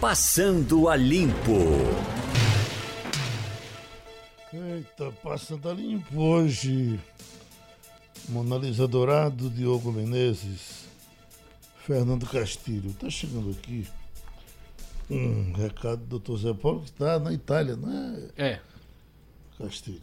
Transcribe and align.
Passando 0.00 0.88
a 0.88 0.96
Limpo. 0.96 1.58
Eita, 4.50 5.12
passando 5.22 5.68
a 5.68 5.74
limpo 5.74 6.18
hoje. 6.18 6.98
Mona 8.30 8.56
Lisa 8.56 8.88
Dourado, 8.88 9.50
Diogo 9.50 9.92
Menezes, 9.92 10.86
Fernando 11.84 12.24
Castilho. 12.24 12.94
Tá 12.94 13.10
chegando 13.10 13.50
aqui 13.50 13.86
um 15.10 15.52
recado 15.52 16.02
do 16.06 16.18
Dr. 16.18 16.36
Zé 16.38 16.54
Paulo, 16.54 16.80
que 16.80 16.90
está 16.90 17.18
na 17.18 17.34
Itália, 17.34 17.76
né? 17.76 18.30
É. 18.38 18.60
Castilho. 19.58 20.00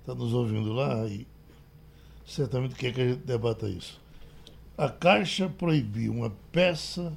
Está 0.00 0.16
nos 0.16 0.34
ouvindo 0.34 0.72
lá 0.72 1.06
e 1.06 1.24
certamente 2.26 2.74
quer 2.74 2.92
que 2.92 3.00
a 3.00 3.08
gente 3.10 3.24
debata 3.24 3.68
isso. 3.68 4.00
A 4.76 4.88
Caixa 4.88 5.48
proibiu 5.48 6.12
uma 6.12 6.30
peça 6.50 7.16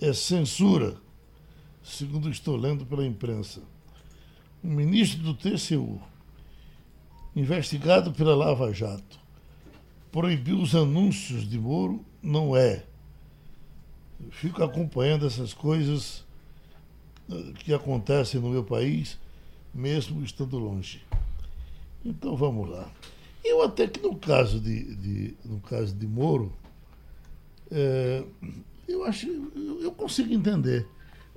é 0.00 0.12
censura, 0.12 0.96
segundo 1.82 2.30
estou 2.30 2.56
lendo 2.56 2.84
pela 2.86 3.06
imprensa. 3.06 3.62
O 4.62 4.68
ministro 4.68 5.22
do 5.22 5.34
TCU, 5.34 6.00
investigado 7.34 8.12
pela 8.12 8.34
Lava 8.34 8.72
Jato, 8.72 9.18
proibiu 10.12 10.60
os 10.60 10.74
anúncios 10.74 11.48
de 11.48 11.58
Moro, 11.58 12.04
não 12.22 12.56
é. 12.56 12.84
Eu 14.22 14.30
fico 14.30 14.62
acompanhando 14.62 15.26
essas 15.26 15.54
coisas 15.54 16.24
eh, 17.30 17.52
que 17.58 17.72
acontecem 17.72 18.40
no 18.40 18.50
meu 18.50 18.64
país, 18.64 19.18
mesmo 19.72 20.22
estando 20.22 20.58
longe. 20.58 21.02
Então 22.04 22.36
vamos 22.36 22.68
lá. 22.68 22.90
Eu 23.44 23.62
até 23.62 23.86
que 23.86 24.00
no 24.00 24.16
caso 24.16 24.60
de, 24.60 24.94
de 24.96 25.34
no 25.44 25.60
caso 25.60 25.94
de 25.94 26.06
Moro, 26.06 26.52
é, 27.70 28.24
eu 28.86 29.04
acho, 29.04 29.26
eu, 29.26 29.82
eu 29.82 29.92
consigo 29.92 30.32
entender. 30.32 30.86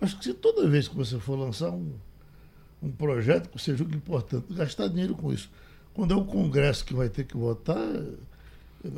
Acho 0.03 0.17
que 0.17 0.23
se 0.25 0.34
toda 0.34 0.67
vez 0.70 0.88
que 0.88 0.95
você 0.95 1.17
for 1.20 1.35
lançar 1.38 1.70
um, 1.71 1.93
um 2.81 2.91
projeto 2.91 3.49
que 3.49 3.59
você 3.59 3.76
julga 3.76 3.96
importante, 3.96 4.54
gastar 4.54 4.87
dinheiro 4.87 5.15
com 5.15 5.32
isso, 5.34 5.49
quando 5.93 6.13
é 6.13 6.18
o 6.18 6.26
Congresso 6.26 6.84
que 6.85 6.93
vai 6.93 7.10
ter 7.10 7.23
que 7.26 7.37
votar, 7.37 7.77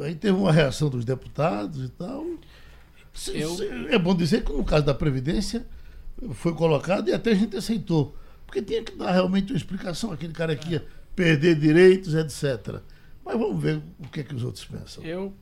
aí 0.02 0.16
teve 0.16 0.38
uma 0.38 0.52
reação 0.52 0.90
dos 0.90 1.06
deputados 1.06 1.86
e 1.86 1.90
tal. 1.90 2.26
Se, 3.14 3.38
Eu- 3.40 3.56
se- 3.56 3.68
é 3.90 3.98
bom 4.00 4.16
dizer 4.16 4.44
que 4.44 4.52
no 4.52 4.64
caso 4.64 4.86
da 4.86 4.94
Previdência 4.94 5.66
foi 6.34 6.54
colocado 6.54 7.10
e 7.10 7.14
até 7.14 7.32
a 7.32 7.36
gente 7.36 7.56
aceitou. 7.56 8.16
Porque 8.46 8.62
tinha 8.62 8.84
que 8.84 8.96
dar 8.96 9.12
realmente 9.12 9.52
uma 9.52 9.58
explicação, 9.58 10.12
aquele 10.12 10.34
cara 10.34 10.56
que 10.56 10.74
ia 10.74 10.86
perder 11.16 11.56
direitos, 11.60 12.14
etc. 12.14 12.82
Mas 13.24 13.38
vamos 13.38 13.62
ver 13.62 13.82
o 14.00 14.08
que 14.10 14.20
é 14.20 14.24
que 14.24 14.36
os 14.36 14.44
outros 14.44 14.66
pensam. 14.66 15.04
Eu, 15.04 15.34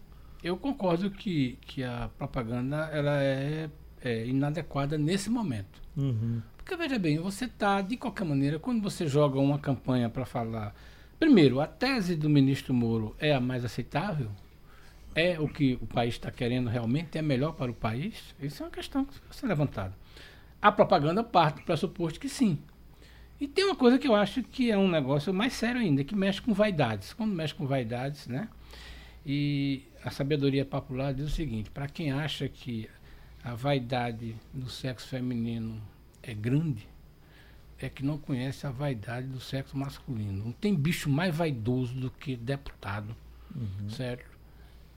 eu 0.44 0.56
concordo 0.58 1.10
que, 1.12 1.58
que 1.62 1.84
a 1.84 2.10
propaganda 2.18 2.78
ela 2.92 3.22
é, 3.22 3.70
é 4.04 4.26
inadequada 4.26 4.98
nesse 4.98 5.30
momento. 5.30 5.82
Uhum. 5.96 6.42
Porque 6.58 6.76
veja 6.76 7.00
bem, 7.00 7.18
você 7.18 7.46
está, 7.46 7.82
de 7.82 7.98
qualquer 7.98 8.26
maneira, 8.26 8.60
quando 8.60 8.82
você 8.82 9.08
joga 9.08 9.40
uma 9.40 9.60
campanha 9.60 10.10
para 10.10 10.26
falar. 10.26 10.76
Primeiro, 11.20 11.60
a 11.60 11.68
tese 11.68 12.16
do 12.16 12.30
ministro 12.30 12.74
Moro 12.74 13.16
é 13.20 13.34
a 13.34 13.40
mais 13.40 13.64
aceitável? 13.64 14.30
É 15.16 15.40
o 15.40 15.48
que 15.48 15.78
o 15.82 15.86
país 15.86 16.16
está 16.16 16.32
querendo 16.32 16.70
realmente? 16.70 17.18
É 17.18 17.22
melhor 17.22 17.54
para 17.54 17.70
o 17.70 17.74
país? 17.74 18.36
Isso 18.42 18.64
é 18.64 18.66
uma 18.66 18.72
questão 18.72 19.06
que 19.06 19.14
vai 19.20 19.32
ser 19.32 19.46
levantada. 19.46 19.94
A 20.62 20.72
propaganda 20.72 21.24
parte 21.24 21.58
do 21.58 21.64
pressuposto 21.64 22.20
que 22.20 22.30
sim. 22.30 22.58
E 23.40 23.48
tem 23.48 23.66
uma 23.66 23.76
coisa 23.76 24.00
que 24.00 24.08
eu 24.08 24.16
acho 24.16 24.42
que 24.44 24.72
é 24.72 24.78
um 24.78 24.88
negócio 24.88 25.34
mais 25.34 25.54
sério 25.54 25.82
ainda, 25.82 26.04
que 26.04 26.16
mexe 26.16 26.42
com 26.42 26.54
vaidades. 26.54 27.14
Quando 27.14 27.34
mexe 27.34 27.54
com 27.54 27.68
vaidades, 27.68 28.28
né? 28.28 28.48
E 29.26 29.84
a 30.04 30.10
sabedoria 30.10 30.66
popular 30.66 31.14
diz 31.14 31.26
o 31.26 31.30
seguinte: 31.30 31.70
para 31.70 31.88
quem 31.88 32.12
acha 32.12 32.48
que 32.48 32.90
a 33.44 33.54
vaidade 33.54 34.36
do 34.54 34.70
sexo 34.70 35.08
feminino 35.08 35.82
é 36.22 36.34
grande, 36.34 36.88
é 37.78 37.90
que 37.90 38.04
não 38.04 38.18
conhece 38.18 38.66
a 38.66 38.72
vaidade 38.72 39.28
do 39.28 39.40
sexo 39.40 39.78
masculino. 39.78 40.46
Não 40.46 40.52
tem 40.54 40.74
bicho 40.74 41.10
mais 41.10 41.36
vaidoso 41.36 41.94
do 41.94 42.10
que 42.10 42.38
deputado, 42.38 43.14
certo? 43.90 44.32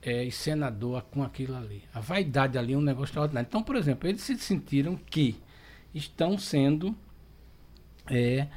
É, 0.01 0.23
e 0.23 0.31
senador 0.31 1.01
com 1.11 1.21
aquilo 1.21 1.57
ali. 1.57 1.83
A 1.93 1.99
vaidade 1.99 2.57
ali 2.57 2.73
é 2.73 2.77
um 2.77 2.81
negócio 2.81 3.09
extraordinário. 3.09 3.47
Então, 3.47 3.61
por 3.61 3.75
exemplo, 3.75 4.07
eles 4.07 4.21
se 4.21 4.37
sentiram 4.37 4.95
que 4.95 5.35
estão 5.93 6.37
sendo 6.37 6.95
é, 8.09 8.47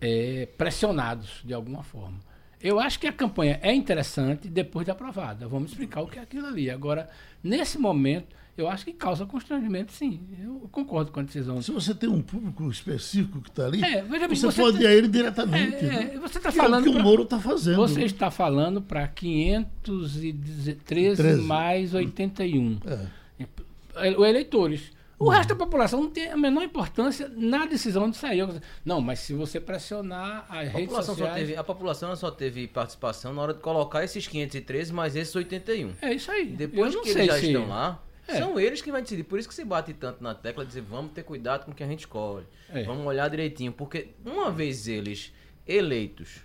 é, 0.00 0.46
pressionados 0.58 1.40
de 1.42 1.54
alguma 1.54 1.82
forma. 1.82 2.18
Eu 2.60 2.78
acho 2.78 2.98
que 2.98 3.06
a 3.06 3.12
campanha 3.12 3.58
é 3.62 3.72
interessante 3.72 4.48
depois 4.48 4.84
de 4.84 4.90
aprovada. 4.90 5.48
Vamos 5.48 5.70
explicar 5.70 6.02
o 6.02 6.06
que 6.06 6.18
é 6.18 6.22
aquilo 6.22 6.46
ali. 6.46 6.70
Agora, 6.70 7.08
nesse 7.42 7.78
momento, 7.78 8.36
eu 8.56 8.68
acho 8.68 8.84
que 8.84 8.92
causa 8.92 9.24
constrangimento, 9.26 9.92
sim. 9.92 10.20
Eu 10.42 10.68
concordo 10.70 11.10
com 11.10 11.20
a 11.20 11.22
decisão. 11.22 11.60
Se 11.62 11.70
você 11.72 11.94
tem 11.94 12.08
um 12.08 12.20
público 12.20 12.70
específico 12.70 13.40
que 13.40 13.48
está 13.50 13.66
ali, 13.66 13.82
É, 13.82 14.02
veja 14.02 14.28
você, 14.28 14.46
você 14.46 14.60
pode 14.62 14.82
ir 14.82 14.86
a 14.86 14.92
ele 14.92 15.08
diretamente. 15.08 15.76
É, 15.76 15.82
né? 15.82 16.10
é, 16.14 16.18
você 16.18 16.38
está 16.38 16.52
Que 16.52 16.58
é 16.58 16.60
o 16.60 16.64
falando 16.64 16.84
que 16.84 16.90
o 16.90 17.02
Moro 17.02 17.22
está 17.22 17.38
fazendo. 17.40 17.76
Você 17.76 18.02
está 18.04 18.30
falando 18.30 18.80
para 18.82 19.06
513 19.08 20.76
13. 20.84 21.42
mais 21.42 21.94
81. 21.94 22.78
É. 22.86 24.10
o 24.16 24.24
eleitores. 24.24 24.90
O 25.18 25.28
resto 25.28 25.50
da 25.50 25.54
população 25.56 26.00
não 26.02 26.10
tem 26.10 26.32
a 26.32 26.36
menor 26.36 26.64
importância 26.64 27.30
na 27.36 27.64
decisão 27.64 28.10
de 28.10 28.16
sair. 28.16 28.44
Não, 28.84 29.00
mas 29.00 29.20
se 29.20 29.32
você 29.32 29.60
pressionar 29.60 30.44
as 30.48 30.56
A 30.56 30.62
redes 30.62 30.86
população, 30.86 31.14
só 31.14 31.20
sociais. 31.24 31.38
teve, 31.46 31.56
a 31.56 31.62
população 31.62 32.16
só 32.16 32.30
teve 32.32 32.66
participação 32.66 33.32
na 33.32 33.40
hora 33.42 33.54
de 33.54 33.60
colocar 33.60 34.02
esses 34.02 34.26
513 34.26 34.92
mais 34.92 35.14
esses 35.14 35.32
81. 35.36 35.92
É 36.02 36.12
isso 36.12 36.28
aí. 36.28 36.46
Depois 36.46 36.92
Eu 36.92 36.96
não 36.98 37.02
que 37.04 37.12
sei 37.12 37.22
eles 37.22 37.34
já 37.34 37.40
se- 37.40 37.46
estão 37.46 37.68
lá, 37.68 38.02
É. 38.28 38.38
são 38.38 38.58
eles 38.60 38.80
que 38.80 38.90
vão 38.92 39.00
decidir. 39.00 39.24
Por 39.24 39.38
isso 39.38 39.48
que 39.48 39.54
se 39.54 39.64
bate 39.64 39.92
tanto 39.92 40.22
na 40.22 40.34
tecla 40.34 40.64
de 40.64 40.68
dizer 40.68 40.82
vamos 40.82 41.12
ter 41.12 41.22
cuidado 41.24 41.64
com 41.64 41.72
o 41.72 41.74
que 41.74 41.82
a 41.82 41.86
gente 41.86 42.00
escolhe. 42.00 42.46
É. 42.68 42.82
Vamos 42.84 43.04
olhar 43.06 43.28
direitinho. 43.28 43.72
Porque 43.72 44.08
uma 44.24 44.50
vez 44.50 44.86
eles 44.86 45.32
eleitos, 45.66 46.40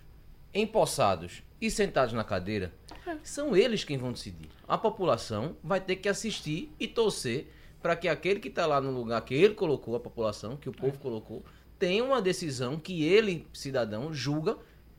empossados 0.54 1.44
e 1.62 1.70
sentados 1.70 2.14
na 2.14 2.24
cadeira, 2.24 2.74
É. 3.06 3.18
são 3.24 3.56
eles 3.56 3.84
quem 3.84 3.98
vão 3.98 4.12
decidir. 4.12 4.50
A 4.68 4.78
população 4.78 5.56
vai 5.64 5.80
ter 5.80 5.96
que 5.98 6.10
assistir 6.10 6.72
e 6.80 6.88
torcer 6.88 7.52
para 7.82 7.96
que 7.96 8.08
aquele 8.08 8.40
que 8.40 8.48
está 8.48 8.66
lá 8.66 8.82
no 8.82 8.92
lugar 8.92 9.22
que 9.24 9.34
ele 9.34 9.54
colocou, 9.54 9.96
a 9.96 10.00
população, 10.00 10.58
que 10.58 10.70
o 10.70 10.74
É. 10.76 10.80
povo 10.82 10.98
colocou, 11.00 11.44
tenha 11.80 12.04
uma 12.04 12.22
decisão 12.22 12.78
que 12.80 13.04
ele, 13.04 13.46
cidadão, 13.54 14.12
julga 14.14 14.58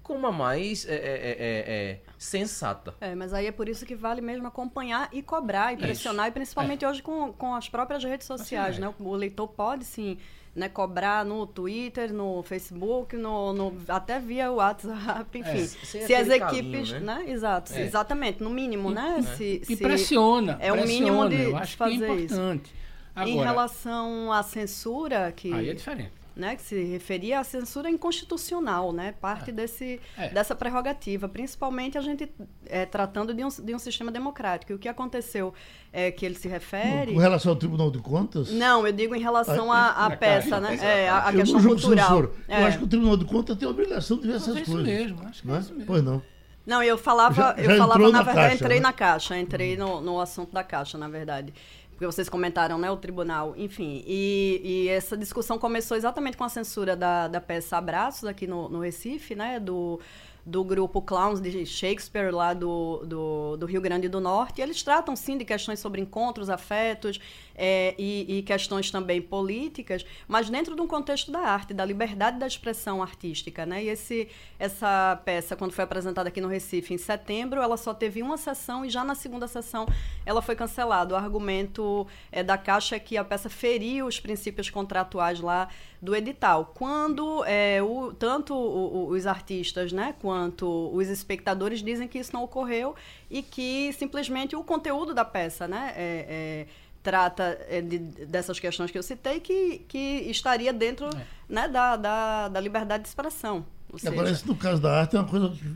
como 0.09 0.27
a 0.27 0.33
mais 0.33 0.87
é, 0.89 0.95
é, 0.95 0.97
é, 0.97 1.01
é, 1.01 1.91
é, 1.91 2.01
sensata. 2.17 2.95
É, 3.01 3.15
mas 3.15 3.33
aí 3.35 3.47
é 3.47 3.53
por 3.53 3.69
isso 3.69 3.85
que 3.87 3.95
vale 3.95 4.21
mesmo 4.23 4.47
acompanhar 4.49 5.09
e 5.13 5.23
cobrar 5.23 5.73
e 5.75 5.77
pressionar, 5.77 6.29
e 6.29 6.31
principalmente 6.33 6.85
hoje 6.85 7.03
com, 7.03 7.33
com 7.33 7.55
as 7.55 7.69
próprias 7.69 8.03
redes 8.03 8.27
sociais, 8.27 8.73
Assim, 8.77 8.81
né? 8.81 8.95
O 8.99 9.15
eleitor 9.15 9.47
pode 9.49 9.85
sim 9.85 10.17
né, 10.57 10.69
cobrar 10.69 11.25
no 11.25 11.47
Twitter, 11.47 12.13
no 12.13 12.43
Facebook, 12.43 13.17
no, 13.17 13.53
no- 13.53 13.77
até 13.87 14.19
via 14.19 14.51
WhatsApp, 14.51 15.39
enfim. 15.39 15.51
É, 15.61 15.67
se 16.07 16.15
as 16.15 16.29
equipes, 16.29 16.91
né? 16.93 17.01
né? 17.01 17.25
Exato, 17.29 17.73
É. 17.75 17.83
exatamente, 17.83 18.43
no 18.43 18.51
mínimo, 18.51 18.91
né? 18.91 19.23
Se, 19.37 19.61
E 19.63 19.67
se- 19.67 19.77
pressiona. 19.77 20.57
é 20.61 20.73
o 20.73 20.85
mínimo 20.87 21.29
de 21.29 21.43
Eu 21.43 21.57
acho 21.57 21.77
que 21.77 21.83
é 21.83 21.87
fazer 21.87 22.15
isso. 22.15 22.35
importante. 22.35 22.75
Agora, 23.15 23.31
Em 23.31 23.39
relação 23.39 24.33
à 24.33 24.43
censura, 24.43 25.33
que, 25.33 25.53
aí 25.53 25.69
é 25.69 25.75
diferente. 25.75 26.13
Né, 26.39 26.55
que 26.55 26.63
se 26.63 26.83
referia 26.85 27.41
à 27.41 27.45
censura 27.45 27.91
inconstitucional, 27.91 28.93
né? 28.93 29.13
Parte 29.21 29.51
desse, 29.51 30.01
É. 30.17 30.29
dessa 30.29 30.55
prerrogativa, 30.55 31.29
principalmente 31.29 31.99
a 31.99 32.01
gente 32.01 32.31
é, 32.67 32.87
tratando 32.87 33.35
de 33.35 33.45
um, 33.45 33.49
de 33.49 33.75
um 33.75 33.79
sistema 33.79 34.11
democrático. 34.13 34.71
E 34.73 34.75
o 34.75 34.79
que 34.79 34.89
aconteceu 34.89 35.53
é 35.93 36.11
que 36.13 36.25
ele 36.25 36.37
se 36.37 36.47
refere. 36.49 37.13
Com 37.13 37.19
relação 37.19 37.51
ao 37.53 37.57
Tribunal 37.57 37.91
de 37.91 37.99
Contas. 37.99 38.51
Não, 38.53 38.87
eu 38.87 38.93
digo 38.93 39.15
em 39.15 39.21
relação 39.21 39.73
Ah, 39.73 39.89
à 39.91 40.07
à 40.07 40.09
na 40.11 40.17
peça, 40.17 40.51
caixa, 40.51 40.61
né? 40.61 40.79
É, 41.05 41.09
a, 41.09 41.19
a 41.29 41.33
questão 41.33 41.61
cultural. 41.63 42.31
É. 42.47 42.63
Eu 42.63 42.67
acho 42.67 42.79
que 42.79 42.85
o 42.85 42.89
Tribunal 42.89 43.17
de 43.17 43.25
Contas 43.25 43.57
tem 43.59 43.67
a 43.67 43.71
obrigação 43.71 44.19
de 44.19 44.29
ver 44.29 44.37
essas 44.37 44.57
é 44.57 44.63
coisas. 44.65 44.85
mesmo, 44.85 45.21
acho 45.27 45.43
que 45.43 45.49
é 45.49 45.53
né? 45.53 45.59
isso 45.61 45.73
mesmo. 45.73 45.87
Pois 45.87 46.03
não. 46.05 46.23
Não, 46.65 46.83
eu 46.83 46.99
falava, 46.99 47.35
Já- 47.35 47.57
já 47.63 47.73
eu 47.73 47.79
falava 47.79 47.99
na 47.99 48.11
na 48.11 48.23
verdade, 48.23 48.37
caixa, 48.51 48.55
entrei 48.65 48.77
né? 48.77 48.83
na 48.83 48.93
caixa, 48.93 49.39
entrei 49.39 49.77
no, 49.79 50.03
no 50.03 50.21
assunto 50.21 50.53
da 50.53 50.63
caixa, 50.63 50.99
na 50.99 51.09
verdade. 51.09 51.55
Porque 51.99 52.07
vocês 52.07 52.29
comentaram, 52.29 52.79
né, 52.79 52.89
o 52.93 52.97
tribunal, 52.97 53.55
enfim. 53.57 54.05
E, 54.07 54.61
e 54.63 54.89
essa 54.89 55.17
discussão 55.17 55.59
começou 55.59 55.97
exatamente 55.97 56.37
com 56.37 56.45
a 56.45 56.49
censura 56.49 56.95
da, 56.95 57.27
da 57.27 57.41
peça 57.41 57.77
Abraços 57.77 58.23
aqui 58.23 58.47
no, 58.47 58.69
no 58.69 58.79
Recife, 58.79 59.35
né, 59.35 59.59
do, 59.59 59.99
do 60.47 60.63
grupo 60.63 61.03
Clowns 61.03 61.41
de 61.41 61.67
Shakespeare 61.67 62.31
lá 62.33 62.55
do, 62.55 63.03
do, 63.05 63.57
do 63.57 63.67
Rio 63.67 63.81
Grande 63.81 64.09
do 64.09 64.21
Norte. 64.21 64.61
E 64.61 64.63
eles 64.63 64.81
tratam, 64.81 65.17
sim, 65.17 65.37
de 65.37 65.45
questões 65.45 65.81
sobre 65.81 66.01
encontros, 66.01 66.49
afetos 66.49 67.19
é, 67.59 67.95
e, 67.99 68.39
e 68.39 68.43
questões 68.43 68.91
também 68.91 69.21
políticas, 69.21 70.07
mas 70.29 70.49
dentro 70.49 70.77
de 70.77 70.81
um 70.81 70.87
contexto 70.87 71.33
da 71.33 71.41
arte, 71.41 71.75
da 71.75 71.85
liberdade 71.85 72.39
da 72.39 72.47
expressão 72.47 73.03
artística, 73.03 73.67
né? 73.67 73.83
E 73.83 73.89
esse, 73.89 74.29
essa 74.59 75.21
peça, 75.25 75.57
quando 75.57 75.73
foi 75.73 75.83
apresentada 75.83 76.29
aqui 76.29 76.41
no 76.41 76.47
Recife 76.49 76.95
em 76.95 76.99
setembro, 76.99 77.61
ela 77.61 77.77
só 77.77 77.93
teve 77.93 78.23
uma 78.23 78.37
sessão 78.37 78.85
e 78.85 78.89
já 78.89 79.03
na 79.03 79.17
segunda 79.17 79.49
sessão 79.49 79.87
ela 80.25 80.41
foi 80.41 80.55
cancelada. 80.55 81.15
O 81.15 81.17
argumento 81.17 82.07
é, 82.31 82.43
da 82.45 82.57
Caixa 82.57 82.95
é 82.97 82.99
que 83.01 83.17
a 83.17 83.25
peça 83.25 83.49
feriu 83.51 84.07
os 84.07 84.21
princípios 84.21 84.71
contratuais 84.71 85.41
lá 85.41 85.69
do 86.01 86.15
edital. 86.15 86.73
Quando 86.77 87.45
é, 87.45 87.83
o, 87.83 88.13
tanto 88.13 88.55
o- 88.55 89.09
o- 89.09 89.09
os 89.09 89.27
artistas 89.27 89.93
né, 89.93 90.15
quanto 90.21 90.91
os 90.95 91.09
espectadores 91.09 91.83
dizem 91.83 92.07
que 92.07 92.19
isso 92.21 92.31
não 92.33 92.45
ocorreu 92.45 92.95
e 93.29 93.43
que 93.43 93.93
simplesmente 93.95 94.55
o 94.55 94.63
conteúdo 94.63 95.13
da 95.13 95.25
peça 95.25 95.67
né, 95.67 95.93
é, 95.97 96.27
é, 96.29 96.67
trata 97.09 97.59
é, 97.71 97.81
de, 97.81 97.99
dessas 98.27 98.61
questões 98.61 98.91
que 98.91 98.99
eu 98.99 99.03
citei, 99.03 99.41
que, 99.41 99.79
que 99.89 99.99
estaria 100.31 100.75
dentro 100.75 101.07
é. 101.07 101.25
né, 101.49 101.67
da, 101.67 101.97
da, 101.97 102.49
da, 102.49 102.61
liberdade 102.61 103.05
de 103.05 103.09
expressão. 103.09 103.65
Agora, 104.07 104.31
isso 104.31 104.47
no 104.47 104.55
caso 104.55 104.83
da 104.83 105.01
arte 105.01 105.17
é 105.17 105.19
uma 105.19 105.27
coisa 105.27 105.49
que 105.49 105.75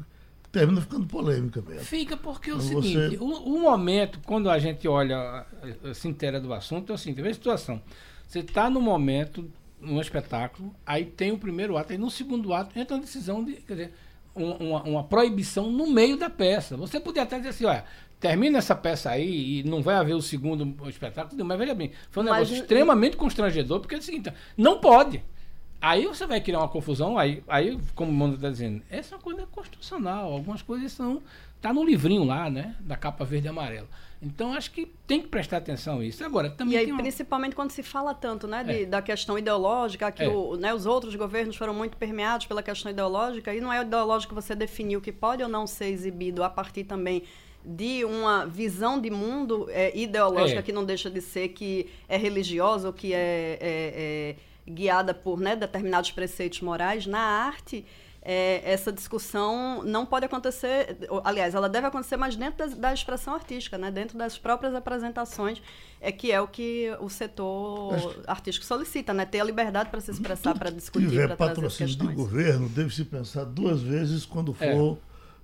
termina 0.52 0.82
ficando 0.82 1.06
polêmica 1.06 1.62
mesmo. 1.62 1.86
Fica 1.86 2.18
porque 2.18 2.50
é 2.50 2.52
o 2.52 2.56
então 2.56 2.82
seguinte, 2.82 3.16
você... 3.16 3.24
o, 3.24 3.54
o, 3.54 3.60
momento, 3.62 4.20
quando 4.26 4.50
a 4.50 4.58
gente 4.58 4.86
olha, 4.86 5.46
se 5.94 6.06
inteira 6.06 6.38
do 6.38 6.52
assunto, 6.52 6.92
é 6.92 6.94
o 6.94 6.98
seguinte, 6.98 7.22
vê 7.22 7.30
a 7.30 7.34
situação. 7.34 7.80
Você 8.28 8.40
está 8.40 8.68
no 8.68 8.78
momento, 8.78 9.50
num 9.80 10.02
espetáculo, 10.02 10.74
aí 10.84 11.06
tem 11.06 11.32
o 11.32 11.38
primeiro 11.38 11.78
ato, 11.78 11.92
aí 11.92 11.98
no 11.98 12.10
segundo 12.10 12.52
ato 12.52 12.78
entra 12.78 12.96
uma 12.96 13.00
decisão 13.00 13.42
de, 13.42 13.54
quer 13.54 13.72
dizer, 13.72 13.94
uma, 14.34 14.82
uma, 14.82 15.04
proibição 15.04 15.72
no 15.72 15.86
meio 15.90 16.18
da 16.18 16.28
peça. 16.28 16.76
Você 16.76 17.00
podia 17.00 17.22
até 17.22 17.38
dizer 17.38 17.48
assim, 17.48 17.64
olha, 17.64 17.86
termina 18.22 18.58
essa 18.58 18.76
peça 18.76 19.10
aí 19.10 19.58
e 19.58 19.62
não 19.64 19.82
vai 19.82 19.96
haver 19.96 20.14
o 20.14 20.22
segundo 20.22 20.88
espetáculo, 20.88 21.44
mas 21.44 21.58
veja 21.58 21.74
bem, 21.74 21.90
foi 22.08 22.22
um 22.22 22.26
mas, 22.26 22.34
negócio 22.34 22.62
extremamente 22.62 23.16
constrangedor, 23.16 23.80
porque 23.80 23.96
é 23.96 23.98
o 23.98 24.02
seguinte, 24.02 24.32
não 24.56 24.78
pode. 24.78 25.22
Aí 25.80 26.06
você 26.06 26.24
vai 26.24 26.40
criar 26.40 26.60
uma 26.60 26.68
confusão, 26.68 27.18
aí, 27.18 27.42
aí 27.48 27.76
como 27.96 28.12
o 28.12 28.14
mundo 28.14 28.36
está 28.36 28.48
dizendo, 28.48 28.80
essa 28.88 29.16
é 29.16 29.18
coisa 29.18 29.44
constitucional, 29.46 30.32
algumas 30.32 30.62
coisas 30.62 30.92
são. 30.92 31.20
Tá 31.60 31.72
no 31.72 31.84
livrinho 31.84 32.24
lá, 32.24 32.50
né? 32.50 32.74
Da 32.80 32.96
capa 32.96 33.24
verde 33.24 33.46
e 33.46 33.50
amarela. 33.50 33.88
Então 34.20 34.52
acho 34.52 34.70
que 34.70 34.86
tem 35.06 35.20
que 35.20 35.28
prestar 35.28 35.58
atenção 35.58 35.98
a 36.00 36.04
isso. 36.04 36.24
Agora, 36.24 36.50
também. 36.50 36.74
E 36.74 36.76
aí, 36.76 36.90
uma... 36.90 37.00
principalmente 37.00 37.54
quando 37.56 37.70
se 37.70 37.82
fala 37.82 38.14
tanto, 38.14 38.46
né, 38.46 38.62
de, 38.62 38.82
é. 38.82 38.86
da 38.86 39.02
questão 39.02 39.36
ideológica, 39.36 40.10
que 40.10 40.22
é. 40.22 40.28
o, 40.28 40.56
né, 40.56 40.72
os 40.72 40.86
outros 40.86 41.14
governos 41.16 41.56
foram 41.56 41.74
muito 41.74 41.96
permeados 41.96 42.46
pela 42.46 42.62
questão 42.62 42.90
ideológica, 42.90 43.52
e 43.54 43.60
não 43.60 43.72
é 43.72 43.82
ideológico 43.82 44.34
você 44.34 44.54
definir 44.54 44.96
o 44.96 45.00
que 45.00 45.12
pode 45.12 45.42
ou 45.42 45.48
não 45.48 45.66
ser 45.66 45.86
exibido 45.86 46.44
a 46.44 46.50
partir 46.50 46.84
também 46.84 47.24
de 47.64 48.04
uma 48.04 48.44
visão 48.46 49.00
de 49.00 49.10
mundo 49.10 49.68
é, 49.70 49.96
ideológica 49.96 50.60
é. 50.60 50.62
que 50.62 50.72
não 50.72 50.84
deixa 50.84 51.10
de 51.10 51.20
ser 51.20 51.48
que 51.48 51.88
é 52.08 52.16
religiosa 52.16 52.88
ou 52.88 52.92
que 52.92 53.14
é, 53.14 53.58
é, 53.60 54.36
é 54.40 54.70
guiada 54.70 55.12
por 55.14 55.38
né, 55.40 55.56
determinados 55.56 56.10
preceitos 56.10 56.60
morais, 56.60 57.06
na 57.06 57.20
arte, 57.20 57.84
é, 58.24 58.62
essa 58.64 58.92
discussão 58.92 59.82
não 59.82 60.06
pode 60.06 60.24
acontecer, 60.24 60.96
aliás, 61.24 61.56
ela 61.56 61.68
deve 61.68 61.88
acontecer, 61.88 62.16
mas 62.16 62.36
dentro 62.36 62.58
da, 62.58 62.76
da, 62.76 62.94
expressão 62.94 63.34
artística, 63.34 63.76
né? 63.76 63.90
dentro 63.90 64.16
das 64.16 64.38
próprias 64.38 64.76
apresentações, 64.76 65.60
é 66.00 66.12
que 66.12 66.30
é 66.30 66.40
o 66.40 66.46
que 66.46 66.88
o 67.00 67.08
setor 67.08 68.22
artístico 68.28 68.64
solicita, 68.64 69.12
né? 69.12 69.24
ter 69.26 69.40
a 69.40 69.44
liberdade 69.44 69.90
para 69.90 70.00
se 70.00 70.12
expressar, 70.12 70.56
para 70.56 70.70
discutir, 70.70 71.08
para 71.08 71.36
trazer 71.36 71.36
patrocínio 71.36 71.96
do 71.96 72.12
governo, 72.12 72.68
deve 72.68 72.94
se 72.94 73.04
pensar 73.04 73.44
duas 73.44 73.82
vezes 73.82 74.24
quando 74.24 74.56
é. 74.60 74.72
for, 74.72 74.98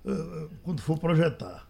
é. 0.05 0.47
quando 0.63 0.81
for 0.81 0.97
projetar. 0.97 1.68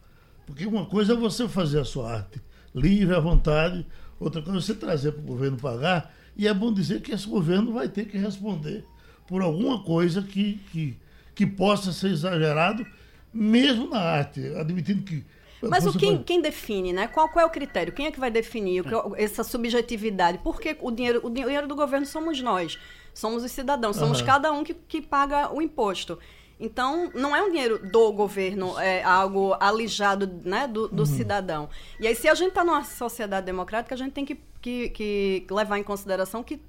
Porque 0.50 0.66
uma 0.66 0.86
coisa 0.86 1.14
é 1.14 1.16
você 1.16 1.48
fazer 1.48 1.80
a 1.80 1.86
sua 1.86 2.12
arte 2.12 2.42
livre, 2.74 3.16
à 3.16 3.20
vontade, 3.20 3.86
outra 4.20 4.42
coisa 4.42 4.58
é 4.58 4.62
você 4.62 4.74
trazer 4.74 5.12
para 5.12 5.22
o 5.22 5.26
governo 5.26 5.58
pagar 5.58 6.14
e 6.36 6.48
é 6.48 6.54
bom 6.54 6.74
dizer 6.74 7.02
que 7.02 7.12
esse 7.12 7.28
governo 7.28 7.74
vai 7.74 7.88
ter 7.88 8.06
que 8.06 8.18
responder 8.18 8.84
por 9.28 9.42
alguma 9.42 9.84
coisa 9.84 10.24
que, 10.24 10.60
que, 10.72 10.98
que 11.36 11.46
possa 11.46 11.94
ser 11.94 12.10
exagerado, 12.10 12.86
mesmo 13.32 13.88
na 13.90 14.00
arte, 14.00 14.42
admitindo 14.56 15.04
que. 15.04 15.24
Mas 15.62 15.86
o 15.86 15.96
quem, 15.96 16.24
quem 16.24 16.42
define, 16.42 16.94
né? 16.94 17.08
Qual, 17.08 17.30
qual 17.30 17.44
é 17.44 17.48
o 17.48 17.52
critério? 17.52 17.94
Quem 17.94 18.08
é 18.08 18.12
que 18.12 18.20
vai 18.20 18.32
definir 18.32 18.84
é. 18.88 19.24
essa 19.24 19.44
subjetividade? 19.44 20.40
Porque 20.42 20.78
o 20.82 20.90
dinheiro, 20.90 21.20
o 21.22 21.30
dinheiro 21.30 21.68
do 21.68 21.76
governo 21.76 22.06
somos 22.06 22.42
nós, 22.42 22.80
somos 23.14 23.44
os 23.44 23.52
cidadãos, 23.52 23.98
somos 23.98 24.22
uhum. 24.22 24.26
cada 24.26 24.52
um 24.52 24.64
que, 24.64 24.74
que 24.74 25.02
paga 25.02 25.54
o 25.54 25.62
imposto. 25.62 26.18
Então, 26.60 27.10
não 27.14 27.36
é 27.36 27.42
um 27.42 27.50
dinheiro 27.50 27.80
do 27.90 28.12
governo, 28.12 28.78
é 28.80 29.02
algo 29.02 29.56
alijado 29.60 30.30
né, 30.44 30.68
do, 30.68 30.88
do 30.90 31.00
uhum. 31.00 31.06
cidadão. 31.06 31.70
E 32.00 32.06
aí, 32.06 32.14
se 32.14 32.28
a 32.28 32.36
gente 32.36 32.50
está 32.50 32.64
numa 32.64 32.84
sociedade 32.84 33.46
democrática, 33.46 33.96
a 33.96 33.98
gente 33.98 34.12
tem 34.12 34.26
que 34.26 34.36
que, 34.62 34.90
que 34.90 35.46
levar 35.50 35.78
em 35.78 35.84
consideração 35.84 36.44
que 36.44 36.60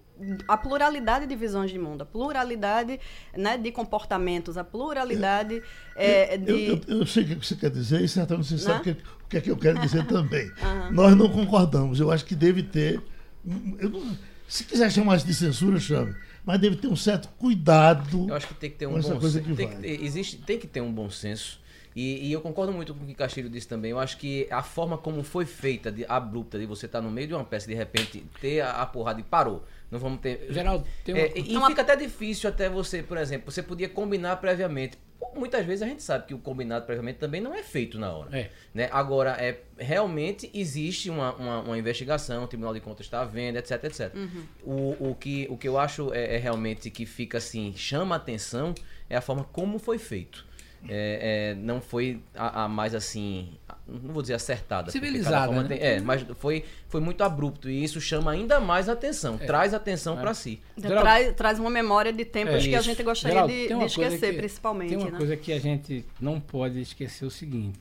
a 0.46 0.56
pluralidade 0.56 1.26
de 1.26 1.34
visões 1.34 1.70
de 1.70 1.78
mundo, 1.78 2.02
a 2.02 2.04
pluralidade 2.04 3.00
né, 3.36 3.56
de 3.56 3.72
comportamentos, 3.72 4.58
a 4.58 4.64
pluralidade 4.64 5.54
eu, 5.54 5.62
é, 5.96 6.36
de. 6.36 6.50
Eu, 6.50 6.80
eu, 6.86 6.98
eu, 6.98 7.06
sei 7.06 7.24
o 7.24 7.26
que 7.26 7.46
você 7.46 7.56
quer 7.56 7.70
dizer 7.70 8.02
e 8.02 8.08
certamente 8.08 8.48
você 8.48 8.54
né? 8.54 8.60
sabe 8.60 8.80
o 8.80 8.82
que, 8.82 8.90
o 8.90 9.28
que 9.28 9.36
é 9.38 9.40
que 9.40 9.50
eu 9.50 9.56
quero 9.56 9.78
dizer 9.80 10.04
também. 10.08 10.46
Uhum. 10.46 10.92
Nós 10.92 11.16
não 11.16 11.28
concordamos. 11.28 11.98
Eu 11.98 12.10
acho 12.10 12.24
que 12.24 12.34
deve 12.34 12.62
ter. 12.62 13.00
Não, 13.42 14.16
se 14.46 14.64
quiser 14.64 14.90
chamar 14.90 15.16
isso 15.16 15.26
de 15.26 15.34
censura, 15.34 15.80
chame. 15.80 16.14
Mas 16.44 16.60
deve 16.60 16.76
ter 16.76 16.88
um 16.88 16.96
certo 16.96 17.28
cuidado. 17.38 18.26
Eu 18.28 18.34
acho 18.34 18.48
que 18.48 18.54
tem 18.54 18.70
que 18.70 18.76
ter 18.76 18.86
um 18.86 19.00
bom 19.00 19.20
senso. 19.20 19.54
Tem, 19.54 19.68
que, 19.68 19.86
existe, 19.86 20.36
tem 20.38 20.58
que 20.58 20.66
ter 20.66 20.80
um 20.80 20.92
bom 20.92 21.10
senso 21.10 21.59
e, 21.94 22.28
e, 22.28 22.32
eu 22.32 22.40
concordo 22.40 22.72
muito 22.72 22.94
com 22.94 23.02
o 23.02 23.06
que 23.06 23.14
Castilho 23.14 23.48
disse 23.48 23.66
também. 23.66 23.90
Eu 23.90 23.98
acho 23.98 24.16
que 24.16 24.46
a 24.50 24.62
forma 24.62 24.96
como 24.96 25.22
foi 25.24 25.44
feita, 25.44 25.90
de, 25.90 26.04
abrupta, 26.08 26.58
de 26.58 26.66
você 26.66 26.86
estar 26.86 27.00
tá 27.00 27.04
no 27.04 27.10
meio 27.10 27.26
de 27.26 27.34
uma 27.34 27.44
peça 27.44 27.66
de 27.66 27.74
repente 27.74 28.24
ter 28.40 28.60
a, 28.60 28.82
a 28.82 28.86
porrada 28.86 29.20
e 29.20 29.24
parou. 29.24 29.64
Não 29.90 29.98
vamos 29.98 30.20
ter. 30.20 30.46
Geraldo, 30.50 30.86
tem 31.04 31.14
uma... 31.14 31.20
é, 31.20 31.32
E 31.36 31.56
uma... 31.56 31.66
fica 31.66 31.82
até 31.82 31.96
difícil 31.96 32.48
até 32.48 32.68
você, 32.68 33.02
por 33.02 33.18
exemplo, 33.18 33.50
você 33.50 33.62
podia 33.62 33.88
combinar 33.88 34.36
previamente. 34.36 34.96
Muitas 35.34 35.64
vezes 35.64 35.82
a 35.82 35.86
gente 35.86 36.02
sabe 36.02 36.26
que 36.26 36.34
o 36.34 36.38
combinado 36.38 36.86
previamente 36.86 37.18
também 37.18 37.40
não 37.40 37.54
é 37.54 37.62
feito 37.62 37.98
na 37.98 38.12
hora. 38.12 38.36
É. 38.36 38.50
Né? 38.74 38.88
Agora, 38.90 39.36
é, 39.38 39.60
realmente 39.78 40.50
existe 40.52 41.08
uma, 41.10 41.34
uma, 41.34 41.60
uma, 41.60 41.78
investigação, 41.78 42.44
o 42.44 42.46
Tribunal 42.48 42.74
de 42.74 42.80
Contas 42.80 43.06
está 43.06 43.24
vendo, 43.24 43.56
etc, 43.56 43.84
etc. 43.84 44.14
Uhum. 44.14 44.44
O, 44.64 45.10
o, 45.10 45.14
que, 45.14 45.46
o 45.48 45.56
que 45.56 45.68
eu 45.68 45.78
acho 45.78 46.12
é, 46.12 46.36
é 46.36 46.38
realmente 46.38 46.90
que 46.90 47.06
fica 47.06 47.38
assim, 47.38 47.72
chama 47.76 48.16
atenção, 48.16 48.74
é 49.08 49.16
a 49.16 49.20
forma 49.20 49.44
como 49.44 49.78
foi 49.78 49.98
feito 49.98 50.49
é, 50.88 51.52
é, 51.52 51.54
não 51.54 51.80
foi 51.80 52.20
a, 52.34 52.64
a, 52.64 52.68
mais 52.68 52.94
assim, 52.94 53.50
não 53.86 54.12
vou 54.12 54.22
dizer 54.22 54.34
acertada. 54.34 54.90
Civilizada, 54.90 55.62
né? 55.62 55.68
tem, 55.68 55.78
é, 55.78 56.00
mas 56.00 56.24
foi, 56.38 56.64
foi 56.88 57.00
muito 57.00 57.22
abrupto 57.22 57.68
e 57.68 57.84
isso 57.84 58.00
chama 58.00 58.30
ainda 58.30 58.60
mais 58.60 58.88
atenção, 58.88 59.38
é. 59.40 59.46
traz 59.46 59.74
atenção 59.74 60.16
para 60.16 60.32
si. 60.32 60.60
Geraldo, 60.76 61.02
traz, 61.02 61.34
traz 61.34 61.58
uma 61.58 61.70
memória 61.70 62.12
de 62.12 62.24
tempos 62.24 62.64
que 62.64 62.74
a 62.74 62.80
gente 62.80 63.02
gostaria 63.02 63.34
Geraldo, 63.34 63.52
de, 63.52 63.68
de 63.68 63.84
esquecer, 63.84 64.32
que, 64.32 64.38
principalmente. 64.38 64.88
Tem 64.90 64.98
uma 64.98 65.10
né? 65.10 65.18
coisa 65.18 65.36
que 65.36 65.52
a 65.52 65.60
gente 65.60 66.04
não 66.20 66.40
pode 66.40 66.80
esquecer 66.80 67.24
o 67.24 67.30
seguinte, 67.30 67.78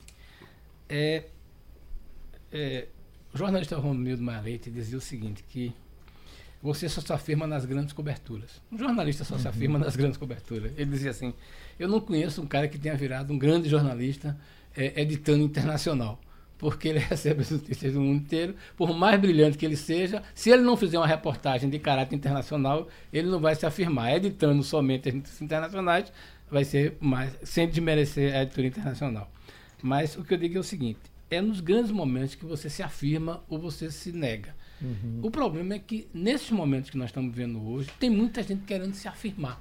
é, 0.88 1.24
é 2.52 2.86
o 3.32 3.38
jornalista 3.38 3.76
Romildo 3.76 4.22
Marleite 4.22 4.70
dizia 4.70 4.98
o 4.98 5.00
seguinte, 5.00 5.44
que 5.48 5.72
você 6.62 6.88
só 6.88 7.00
se 7.00 7.12
afirma 7.12 7.46
nas 7.46 7.64
grandes 7.64 7.92
coberturas. 7.92 8.60
Um 8.70 8.76
jornalista 8.76 9.24
só 9.24 9.34
uhum. 9.34 9.40
se 9.40 9.48
afirma 9.48 9.78
nas 9.78 9.96
grandes 9.96 10.18
coberturas. 10.18 10.72
Ele 10.76 10.90
dizia 10.90 11.10
assim: 11.10 11.32
Eu 11.78 11.88
não 11.88 12.00
conheço 12.00 12.42
um 12.42 12.46
cara 12.46 12.68
que 12.68 12.78
tenha 12.78 12.94
virado 12.94 13.32
um 13.32 13.38
grande 13.38 13.68
jornalista 13.68 14.38
é, 14.76 15.00
editando 15.00 15.42
internacional. 15.42 16.20
Porque 16.58 16.88
ele 16.88 16.98
recebe 17.00 17.40
as 17.40 17.50
notícias 17.50 17.94
do 17.94 18.00
mundo 18.00 18.18
inteiro, 18.18 18.54
por 18.76 18.94
mais 18.94 19.18
brilhante 19.18 19.56
que 19.56 19.64
ele 19.64 19.76
seja, 19.76 20.22
se 20.34 20.50
ele 20.50 20.60
não 20.60 20.76
fizer 20.76 20.98
uma 20.98 21.06
reportagem 21.06 21.70
de 21.70 21.78
caráter 21.78 22.14
internacional, 22.14 22.86
ele 23.10 23.30
não 23.30 23.40
vai 23.40 23.54
se 23.54 23.64
afirmar. 23.64 24.14
Editando 24.14 24.62
somente 24.62 25.08
as 25.08 25.14
notícias 25.14 25.40
internacionais, 25.40 26.12
vai 26.50 26.64
ser 26.64 26.98
mais, 27.00 27.32
sem 27.42 27.66
desmerecer 27.66 28.34
a 28.34 28.42
editora 28.42 28.66
internacional. 28.66 29.30
Mas 29.82 30.16
o 30.16 30.22
que 30.22 30.34
eu 30.34 30.38
digo 30.38 30.58
é 30.58 30.60
o 30.60 30.64
seguinte: 30.64 31.00
é 31.30 31.40
nos 31.40 31.60
grandes 31.60 31.90
momentos 31.90 32.34
que 32.34 32.44
você 32.44 32.68
se 32.68 32.82
afirma 32.82 33.42
ou 33.48 33.58
você 33.58 33.90
se 33.90 34.12
nega. 34.12 34.54
Uhum. 34.80 35.20
O 35.22 35.30
problema 35.30 35.74
é 35.74 35.78
que, 35.78 36.08
nesses 36.12 36.50
momentos 36.50 36.90
que 36.90 36.96
nós 36.96 37.10
estamos 37.10 37.34
vivendo 37.34 37.62
hoje, 37.68 37.90
tem 37.98 38.08
muita 38.08 38.42
gente 38.42 38.64
querendo 38.64 38.94
se 38.94 39.06
afirmar. 39.06 39.60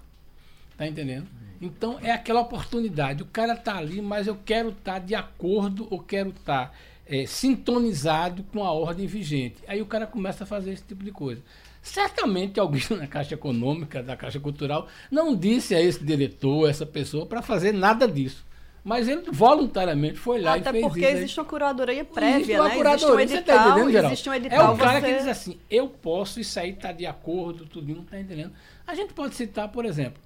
Tá 0.78 0.88
entendendo? 0.88 1.28
Então, 1.62 2.00
é 2.02 2.12
aquela 2.12 2.40
oportunidade. 2.40 3.24
O 3.24 3.26
cara 3.26 3.56
tá 3.56 3.76
ali, 3.76 4.02
mas 4.02 4.28
eu 4.28 4.38
quero 4.46 4.70
estar 4.70 4.94
tá 4.94 5.00
de 5.00 5.14
acordo 5.14 5.88
ou 5.90 6.00
quero 6.00 6.30
estar 6.30 6.68
tá, 6.70 6.74
é, 7.06 7.26
sintonizado 7.26 8.44
com 8.44 8.64
a 8.64 8.72
ordem 8.72 9.06
vigente. 9.06 9.58
Aí 9.68 9.82
o 9.82 9.86
cara 9.86 10.08
começa 10.08 10.46
a 10.46 10.48
fazer 10.48 10.72
esse 10.72 10.84
tipo 10.84 11.04
de 11.04 11.12
coisa. 11.12 11.42
Certamente 11.82 12.60
alguém 12.60 12.82
na 12.98 13.08
Caixa 13.08 13.34
Econômica, 13.34 14.02
da 14.02 14.16
Caixa 14.16 14.40
Cultural, 14.40 14.88
não 15.12 15.36
disse 15.36 15.76
a 15.76 15.82
esse 15.82 16.02
diretor, 16.04 16.70
essa 16.70 16.86
pessoa, 16.86 17.26
para 17.26 17.42
fazer 17.42 17.74
nada 17.74 18.08
disso. 18.08 18.46
Mas 18.84 19.08
ele 19.08 19.24
voluntariamente 19.32 20.18
foi 20.18 20.42
lá 20.42 20.56
Até 20.56 20.70
e 20.70 20.74
fez 20.74 20.86
porque 20.86 21.00
isso. 21.02 21.18
existe 21.18 21.40
uma 21.40 21.46
curadoria 21.46 22.06
prévia, 22.06 22.36
existe 22.38 22.54
uma 22.54 22.70
né? 22.70 22.76
Curadoria, 22.76 23.24
existe 23.26 23.40
um 23.40 23.40
edital, 23.40 23.58
você 23.58 23.74
tá 23.74 23.80
entendendo, 23.82 24.06
existe 24.06 24.30
um 24.30 24.34
edital. 24.34 24.60
É 24.60 24.74
o 24.74 24.78
cara 24.78 25.02
você... 25.02 25.08
que 25.08 25.18
diz 25.18 25.28
assim, 25.28 25.60
eu 25.70 25.88
posso, 25.90 26.40
isso 26.40 26.60
aí 26.60 26.70
está 26.72 26.92
de 26.92 27.06
acordo, 27.06 27.66
tudo 27.66 27.94
não 27.94 28.04
está 28.04 28.20
entendendo. 28.20 28.54
A 28.88 28.96
gente 28.96 29.14
pode 29.14 29.36
citar, 29.36 29.68
por 29.68 29.86
exemplo, 29.86 30.22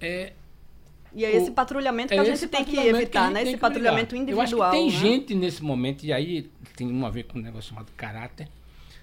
é, 0.00 0.32
e 1.14 1.24
é 1.24 1.34
esse 1.34 1.50
patrulhamento 1.50 2.08
que 2.08 2.18
é 2.18 2.20
a 2.20 2.24
gente 2.24 2.46
tem 2.48 2.64
que 2.64 2.76
evitar, 2.76 3.28
que 3.28 3.34
né? 3.34 3.42
Esse 3.42 3.56
patrulhamento 3.56 4.16
individual. 4.16 4.46
Eu 4.46 4.62
acho 4.62 4.70
que 4.70 4.76
tem 4.76 4.86
né? 4.86 4.98
gente 4.98 5.34
nesse 5.34 5.62
momento, 5.62 6.04
e 6.04 6.12
aí 6.12 6.50
tem 6.76 6.90
uma 6.90 7.08
a 7.08 7.10
ver 7.10 7.24
com 7.24 7.38
um 7.38 7.42
negócio 7.42 7.70
chamado 7.70 7.90
caráter, 7.96 8.48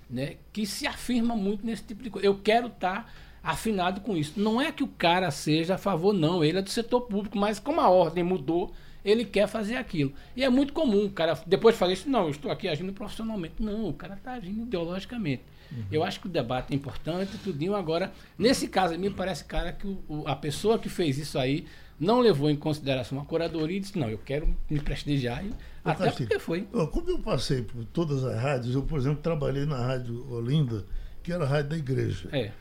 né? 0.09 0.35
Que 0.51 0.65
se 0.65 0.85
afirma 0.85 1.35
muito 1.35 1.65
nesse 1.65 1.83
tipo 1.83 2.03
de 2.03 2.09
coisa. 2.09 2.27
Eu 2.27 2.37
quero 2.37 2.67
estar 2.67 3.05
tá 3.05 3.09
afinado 3.41 4.01
com 4.01 4.17
isso. 4.17 4.33
Não 4.35 4.61
é 4.61 4.71
que 4.71 4.83
o 4.83 4.87
cara 4.87 5.31
seja 5.31 5.75
a 5.75 5.77
favor, 5.77 6.13
não. 6.13 6.43
Ele 6.43 6.59
é 6.59 6.61
do 6.61 6.69
setor 6.69 7.01
público, 7.01 7.37
mas 7.37 7.59
como 7.59 7.79
a 7.79 7.89
ordem 7.89 8.23
mudou, 8.23 8.73
ele 9.03 9.25
quer 9.25 9.47
fazer 9.47 9.75
aquilo. 9.75 10.13
E 10.35 10.43
é 10.43 10.49
muito 10.49 10.73
comum 10.73 11.05
o 11.05 11.09
cara, 11.09 11.37
depois 11.45 11.75
de 11.75 11.79
fazer 11.79 11.93
isso, 11.93 12.09
não, 12.09 12.23
eu 12.23 12.29
estou 12.29 12.51
aqui 12.51 12.67
agindo 12.67 12.93
profissionalmente. 12.93 13.55
Não, 13.59 13.89
o 13.89 13.93
cara 13.93 14.15
está 14.15 14.33
agindo 14.33 14.63
ideologicamente. 14.63 15.43
Uhum. 15.71 15.85
Eu 15.91 16.03
acho 16.03 16.19
que 16.19 16.27
o 16.27 16.29
debate 16.29 16.73
é 16.73 16.75
importante, 16.75 17.37
tudinho. 17.37 17.75
Agora, 17.75 18.11
nesse 18.37 18.67
caso, 18.67 18.97
me 18.97 19.09
parece, 19.09 19.45
cara, 19.45 19.71
que 19.71 19.87
o, 19.87 20.23
a 20.25 20.35
pessoa 20.35 20.77
que 20.77 20.89
fez 20.89 21.17
isso 21.17 21.39
aí 21.39 21.65
não 21.99 22.19
levou 22.19 22.49
em 22.49 22.55
consideração 22.55 23.19
a 23.19 23.25
curadoria 23.25 23.77
e 23.77 23.79
disse, 23.79 23.97
não, 23.97 24.09
eu 24.09 24.17
quero 24.17 24.55
me 24.69 24.79
prestigiar. 24.79 25.45
E, 25.45 25.51
até 25.83 26.05
Castilho, 26.05 26.29
porque 26.29 26.43
foi. 26.43 26.61
Como 26.63 27.09
eu 27.09 27.19
passei 27.19 27.61
por 27.61 27.85
todas 27.85 28.23
as 28.23 28.39
rádios, 28.39 28.75
eu, 28.75 28.83
por 28.83 28.99
exemplo, 28.99 29.21
trabalhei 29.21 29.65
na 29.65 29.77
Rádio 29.77 30.29
Olinda, 30.31 30.85
que 31.23 31.31
era 31.31 31.43
a 31.43 31.47
rádio 31.47 31.69
da 31.69 31.77
igreja. 31.77 32.29
É. 32.31 32.51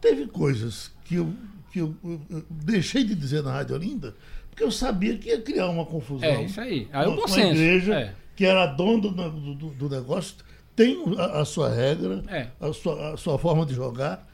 Teve 0.00 0.26
coisas 0.26 0.90
que 1.04 1.16
eu, 1.16 1.32
que 1.72 1.80
eu, 1.80 1.94
eu 2.02 2.44
deixei 2.50 3.04
de 3.04 3.14
dizer 3.14 3.42
na 3.42 3.52
Rádio 3.52 3.74
Olinda, 3.74 4.14
porque 4.54 4.62
eu 4.62 4.70
sabia 4.70 5.18
que 5.18 5.30
ia 5.30 5.42
criar 5.42 5.68
uma 5.68 5.84
confusão. 5.84 6.28
É, 6.28 6.44
isso 6.44 6.60
aí. 6.60 6.88
Aí 6.92 7.08
o 7.08 7.16
consenso. 7.16 7.60
igreja 7.60 7.94
é. 7.94 8.14
que 8.36 8.46
era 8.46 8.66
dona 8.66 9.00
do, 9.00 9.54
do, 9.54 9.70
do, 9.70 9.88
negócio, 9.90 10.36
tem 10.76 10.96
a, 11.18 11.40
a 11.40 11.44
sua 11.44 11.74
regra, 11.74 12.22
é. 12.28 12.46
a, 12.60 12.72
sua, 12.72 13.14
a 13.14 13.16
sua 13.16 13.36
forma 13.36 13.66
de 13.66 13.74
jogar, 13.74 14.28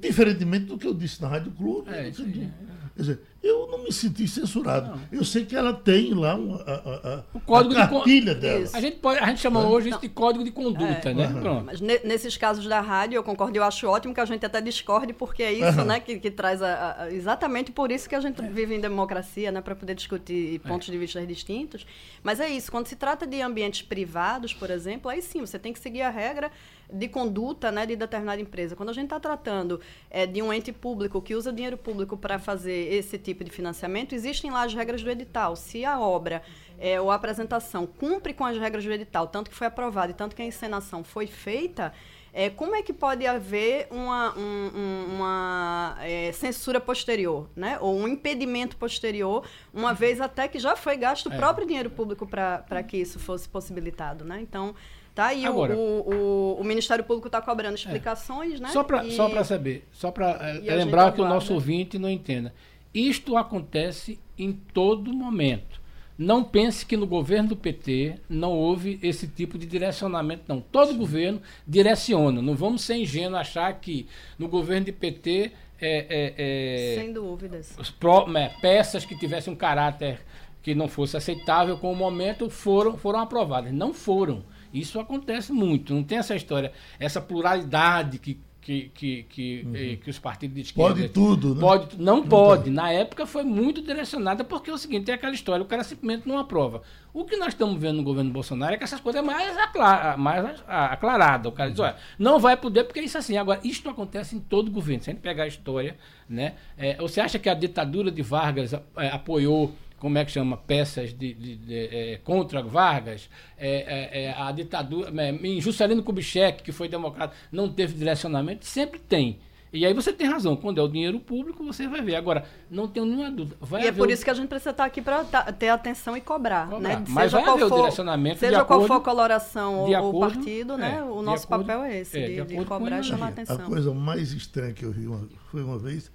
diferentemente 0.00 0.66
do 0.66 0.78
que 0.78 0.86
eu 0.86 0.94
disse 0.94 1.20
na 1.20 1.26
Rádio 1.26 1.50
Clube. 1.50 1.90
É, 1.90 2.08
do, 2.08 2.24
do, 2.24 2.32
quer 2.32 2.52
dizer, 2.96 3.20
eu 3.44 3.68
não 3.70 3.84
me 3.84 3.92
senti 3.92 4.26
censurado. 4.26 4.90
Não. 4.90 5.00
Eu 5.12 5.24
sei 5.24 5.44
que 5.44 5.54
ela 5.54 5.74
tem 5.74 6.14
lá 6.14 6.34
uma, 6.34 6.62
a, 6.62 6.72
a, 6.72 7.24
o 7.34 7.40
código 7.40 7.76
a 7.76 7.86
cartilha 7.86 8.34
de 8.34 8.40
dela. 8.40 8.70
A 8.72 8.80
gente, 8.80 8.96
pode, 8.96 9.20
a 9.20 9.26
gente 9.26 9.40
chama 9.40 9.60
é. 9.60 9.66
hoje 9.66 9.90
isso 9.90 10.00
de 10.00 10.08
código 10.08 10.42
de 10.42 10.50
conduta, 10.50 11.10
é. 11.10 11.14
né? 11.14 11.26
Uhum. 11.26 11.64
Mas 11.64 11.80
nesses 11.80 12.36
casos 12.36 12.66
da 12.66 12.80
rádio, 12.80 13.16
eu 13.16 13.22
concordo, 13.22 13.56
eu 13.56 13.62
acho 13.62 13.86
ótimo 13.86 14.14
que 14.14 14.20
a 14.20 14.24
gente 14.24 14.44
até 14.44 14.60
discorde, 14.60 15.12
porque 15.12 15.42
é 15.42 15.52
isso, 15.52 15.80
uhum. 15.80 15.84
né, 15.84 16.00
que, 16.00 16.18
que 16.18 16.30
traz 16.30 16.62
a, 16.62 17.02
a, 17.02 17.12
exatamente 17.12 17.70
por 17.70 17.92
isso 17.92 18.08
que 18.08 18.14
a 18.14 18.20
gente 18.20 18.42
é. 18.42 18.48
vive 18.48 18.74
em 18.74 18.80
democracia, 18.80 19.52
né, 19.52 19.60
para 19.60 19.74
poder 19.74 19.94
discutir 19.94 20.60
é. 20.64 20.68
pontos 20.68 20.86
de 20.86 20.96
vista 20.96 21.24
distintos. 21.26 21.86
Mas 22.22 22.40
é 22.40 22.48
isso, 22.48 22.70
quando 22.70 22.86
se 22.86 22.96
trata 22.96 23.26
de 23.26 23.42
ambientes 23.42 23.82
privados, 23.82 24.54
por 24.54 24.70
exemplo, 24.70 25.10
aí 25.10 25.20
sim, 25.20 25.40
você 25.40 25.58
tem 25.58 25.72
que 25.72 25.78
seguir 25.78 26.02
a 26.02 26.10
regra 26.10 26.50
de 26.92 27.08
conduta 27.08 27.70
né, 27.70 27.86
de 27.86 27.96
determinada 27.96 28.40
empresa. 28.40 28.76
Quando 28.76 28.90
a 28.90 28.92
gente 28.92 29.04
está 29.04 29.20
tratando 29.20 29.80
é, 30.10 30.26
de 30.26 30.42
um 30.42 30.52
ente 30.52 30.72
público 30.72 31.20
que 31.20 31.34
usa 31.34 31.52
dinheiro 31.52 31.76
público 31.76 32.16
para 32.16 32.38
fazer 32.38 32.92
esse 32.92 33.18
tipo 33.18 33.44
de 33.44 33.50
financiamento, 33.50 34.14
existem 34.14 34.50
lá 34.50 34.64
as 34.64 34.74
regras 34.74 35.02
do 35.02 35.10
edital. 35.10 35.56
Se 35.56 35.84
a 35.84 35.98
obra 35.98 36.42
é, 36.78 37.00
ou 37.00 37.10
a 37.10 37.14
apresentação 37.14 37.86
cumpre 37.86 38.34
com 38.34 38.44
as 38.44 38.58
regras 38.58 38.84
do 38.84 38.92
edital, 38.92 39.26
tanto 39.28 39.50
que 39.50 39.56
foi 39.56 39.66
aprovado 39.66 40.12
e 40.12 40.14
tanto 40.14 40.34
que 40.34 40.42
a 40.42 40.44
encenação 40.44 41.02
foi 41.02 41.26
feita, 41.26 41.92
é, 42.36 42.50
como 42.50 42.74
é 42.74 42.82
que 42.82 42.92
pode 42.92 43.24
haver 43.24 43.86
uma, 43.92 44.36
um, 44.36 45.14
uma 45.14 45.96
é, 46.00 46.32
censura 46.32 46.80
posterior, 46.80 47.48
né? 47.54 47.78
ou 47.80 47.96
um 47.96 48.08
impedimento 48.08 48.76
posterior, 48.76 49.46
uma 49.72 49.94
vez 49.94 50.20
até 50.20 50.48
que 50.48 50.58
já 50.58 50.74
foi 50.74 50.96
gasto 50.96 51.28
o 51.28 51.32
é. 51.32 51.36
próprio 51.36 51.64
dinheiro 51.64 51.90
público 51.90 52.26
para 52.26 52.82
que 52.82 52.96
isso 52.96 53.20
fosse 53.20 53.48
possibilitado? 53.48 54.24
Né? 54.24 54.40
Então, 54.40 54.74
Tá? 55.14 55.32
E 55.32 55.46
Agora, 55.46 55.76
o, 55.76 56.56
o, 56.58 56.60
o, 56.60 56.64
Ministério 56.64 57.04
Público 57.04 57.28
está 57.28 57.40
cobrando 57.40 57.76
explicações, 57.76 58.58
é. 58.58 58.64
né? 58.64 58.68
Só 58.70 58.82
para 58.82 59.44
saber, 59.44 59.86
só 59.92 60.10
para 60.10 60.60
é, 60.64 60.74
lembrar 60.74 61.12
que 61.12 61.20
o 61.20 61.28
nosso 61.28 61.54
ouvinte 61.54 61.98
não 61.98 62.10
entenda. 62.10 62.52
Isto 62.92 63.36
acontece 63.36 64.18
em 64.36 64.52
todo 64.52 65.12
momento. 65.12 65.82
Não 66.16 66.44
pense 66.44 66.86
que 66.86 66.96
no 66.96 67.06
governo 67.06 67.50
do 67.50 67.56
PT 67.56 68.20
não 68.28 68.52
houve 68.52 69.00
esse 69.02 69.26
tipo 69.26 69.58
de 69.58 69.66
direcionamento, 69.66 70.44
não. 70.46 70.60
Todo 70.60 70.94
governo 70.94 71.40
direciona. 71.66 72.40
Não 72.40 72.54
vamos 72.54 72.82
ser 72.82 72.96
ingênuos 72.96 73.40
achar 73.40 73.72
que 73.80 74.06
no 74.38 74.48
governo 74.48 74.86
do 74.86 74.92
PT. 74.92 75.52
É, 75.80 76.06
é, 76.08 76.34
é, 76.38 77.00
Sem 77.00 77.12
dúvidas. 77.12 77.76
Pro, 77.98 78.36
é, 78.36 78.48
peças 78.60 79.04
que 79.04 79.18
tivessem 79.18 79.52
um 79.52 79.56
caráter 79.56 80.20
que 80.62 80.74
não 80.74 80.88
fosse 80.88 81.16
aceitável 81.16 81.76
com 81.76 81.92
o 81.92 81.96
momento 81.96 82.48
foram, 82.48 82.96
foram 82.96 83.18
aprovadas. 83.18 83.72
Não 83.72 83.92
foram. 83.92 84.44
Isso 84.74 84.98
acontece 84.98 85.52
muito. 85.52 85.94
Não 85.94 86.02
tem 86.02 86.18
essa 86.18 86.34
história, 86.34 86.72
essa 86.98 87.20
pluralidade 87.20 88.18
que 88.18 88.38
que, 88.64 88.90
que, 88.94 89.22
que, 89.24 89.62
uhum. 89.66 89.76
eh, 89.76 89.96
que, 89.96 90.08
os 90.08 90.18
partidos 90.18 90.54
de 90.54 90.62
esquerda. 90.62 90.94
Pode 90.94 91.08
tudo, 91.10 91.54
né? 91.54 91.60
Pode, 91.60 92.00
não, 92.00 92.16
não 92.16 92.22
pode. 92.22 92.70
Na 92.70 92.90
época 92.90 93.26
foi 93.26 93.44
muito 93.44 93.82
direcionada, 93.82 94.42
porque 94.42 94.70
é 94.70 94.72
o 94.72 94.78
seguinte: 94.78 95.10
é 95.10 95.14
aquela 95.14 95.34
história, 95.34 95.62
o 95.62 95.66
cara 95.66 95.84
simplesmente 95.84 96.26
não 96.26 96.38
aprova. 96.38 96.80
O 97.12 97.26
que 97.26 97.36
nós 97.36 97.48
estamos 97.48 97.78
vendo 97.78 97.98
no 97.98 98.02
governo 98.02 98.30
Bolsonaro 98.30 98.74
é 98.74 98.78
que 98.78 98.84
essas 98.84 99.00
coisas 99.00 99.22
é 99.22 99.24
mais, 99.24 99.54
aclara, 99.58 100.16
mais 100.16 100.64
aclarada. 100.66 101.46
O 101.46 101.52
cara 101.52 101.70
diz: 101.70 101.78
olha, 101.78 101.96
não 102.18 102.38
vai 102.38 102.56
poder 102.56 102.84
porque 102.84 103.00
é 103.00 103.04
isso 103.04 103.18
assim. 103.18 103.36
Agora, 103.36 103.60
isto 103.62 103.90
acontece 103.90 104.34
em 104.34 104.40
todo 104.40 104.70
governo. 104.70 105.02
Se 105.02 105.10
a 105.10 105.12
gente 105.12 105.22
pegar 105.22 105.44
a 105.44 105.48
história, 105.48 105.98
né? 106.26 106.54
É, 106.78 106.96
você 106.96 107.20
acha 107.20 107.38
que 107.38 107.50
a 107.50 107.54
ditadura 107.54 108.10
de 108.10 108.22
Vargas 108.22 108.72
é, 108.72 109.08
apoiou 109.10 109.74
como 109.98 110.18
é 110.18 110.24
que 110.24 110.30
chama, 110.30 110.56
peças 110.56 111.12
de, 111.12 111.32
de, 111.34 111.56
de 111.56 111.74
é, 111.74 112.20
contra 112.22 112.62
Vargas, 112.62 113.28
é, 113.56 113.70
é, 114.12 114.24
é 114.24 114.34
a 114.36 114.52
ditadura, 114.52 115.10
é, 115.22 115.30
em 115.30 115.60
Juscelino 115.60 116.02
Kubitschek, 116.02 116.62
que 116.62 116.72
foi 116.72 116.88
democrata, 116.88 117.34
não 117.50 117.68
teve 117.68 117.94
direcionamento, 117.94 118.66
sempre 118.66 118.98
tem. 118.98 119.38
E 119.74 119.84
aí 119.84 119.92
você 119.92 120.12
tem 120.12 120.28
razão, 120.28 120.54
quando 120.54 120.78
é 120.78 120.82
o 120.82 120.86
dinheiro 120.86 121.18
público, 121.18 121.64
você 121.64 121.88
vai 121.88 122.00
ver. 122.00 122.14
Agora, 122.14 122.44
não 122.70 122.86
tenho 122.86 123.04
nenhuma 123.04 123.28
dúvida. 123.28 123.56
e 123.82 123.88
é 123.88 123.90
por 123.90 124.06
o... 124.06 124.10
isso 124.10 124.22
que 124.22 124.30
a 124.30 124.34
gente 124.34 124.46
precisa 124.46 124.70
estar 124.70 124.84
aqui 124.84 125.02
para 125.02 125.24
ter 125.52 125.68
atenção 125.68 126.16
e 126.16 126.20
cobrar. 126.20 126.68
cobrar. 126.68 127.00
Né? 127.00 127.04
Mas 127.08 127.32
seja 127.32 127.40
vai 127.40 127.50
haver 127.50 127.68
for, 127.68 127.74
o 127.74 127.76
direcionamento. 127.78 128.38
Seja 128.38 128.64
qual 128.64 128.86
for 128.86 128.94
a 128.94 129.00
coloração 129.00 129.80
ou 129.80 130.16
o 130.16 130.20
partido, 130.20 130.78
né? 130.78 131.02
o 131.02 131.20
nosso 131.22 131.46
acordo, 131.46 131.66
papel 131.66 131.82
é 131.82 131.98
esse, 131.98 132.20
de, 132.20 132.44
de, 132.44 132.56
de 132.56 132.64
cobrar 132.64 133.00
e 133.00 133.02
chamar 133.02 133.26
a 133.26 133.28
atenção. 133.30 133.56
A 133.56 133.62
coisa 133.62 133.92
mais 133.92 134.32
estranha 134.32 134.72
que 134.72 134.84
eu 134.84 134.92
vi 134.92 135.08
uma, 135.08 135.28
foi 135.50 135.64
uma 135.64 135.76
vez 135.76 136.08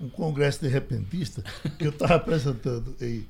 um 0.00 0.08
congresso 0.08 0.60
de 0.60 0.68
repentista 0.68 1.42
que 1.78 1.86
eu 1.86 1.90
estava 1.90 2.16
apresentando 2.16 2.94
em, 3.00 3.26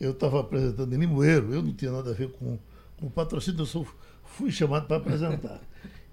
eu 0.00 0.12
estava 0.12 0.40
apresentando 0.40 0.92
em 0.94 0.98
Limoeiro, 0.98 1.52
eu 1.52 1.62
não 1.62 1.72
tinha 1.72 1.90
nada 1.90 2.10
a 2.10 2.14
ver 2.14 2.30
com, 2.32 2.58
com 2.98 3.06
o 3.06 3.10
patrocínio, 3.10 3.60
eu 3.60 3.66
só 3.66 3.84
fui 4.24 4.50
chamado 4.50 4.86
para 4.86 4.96
apresentar. 4.96 5.60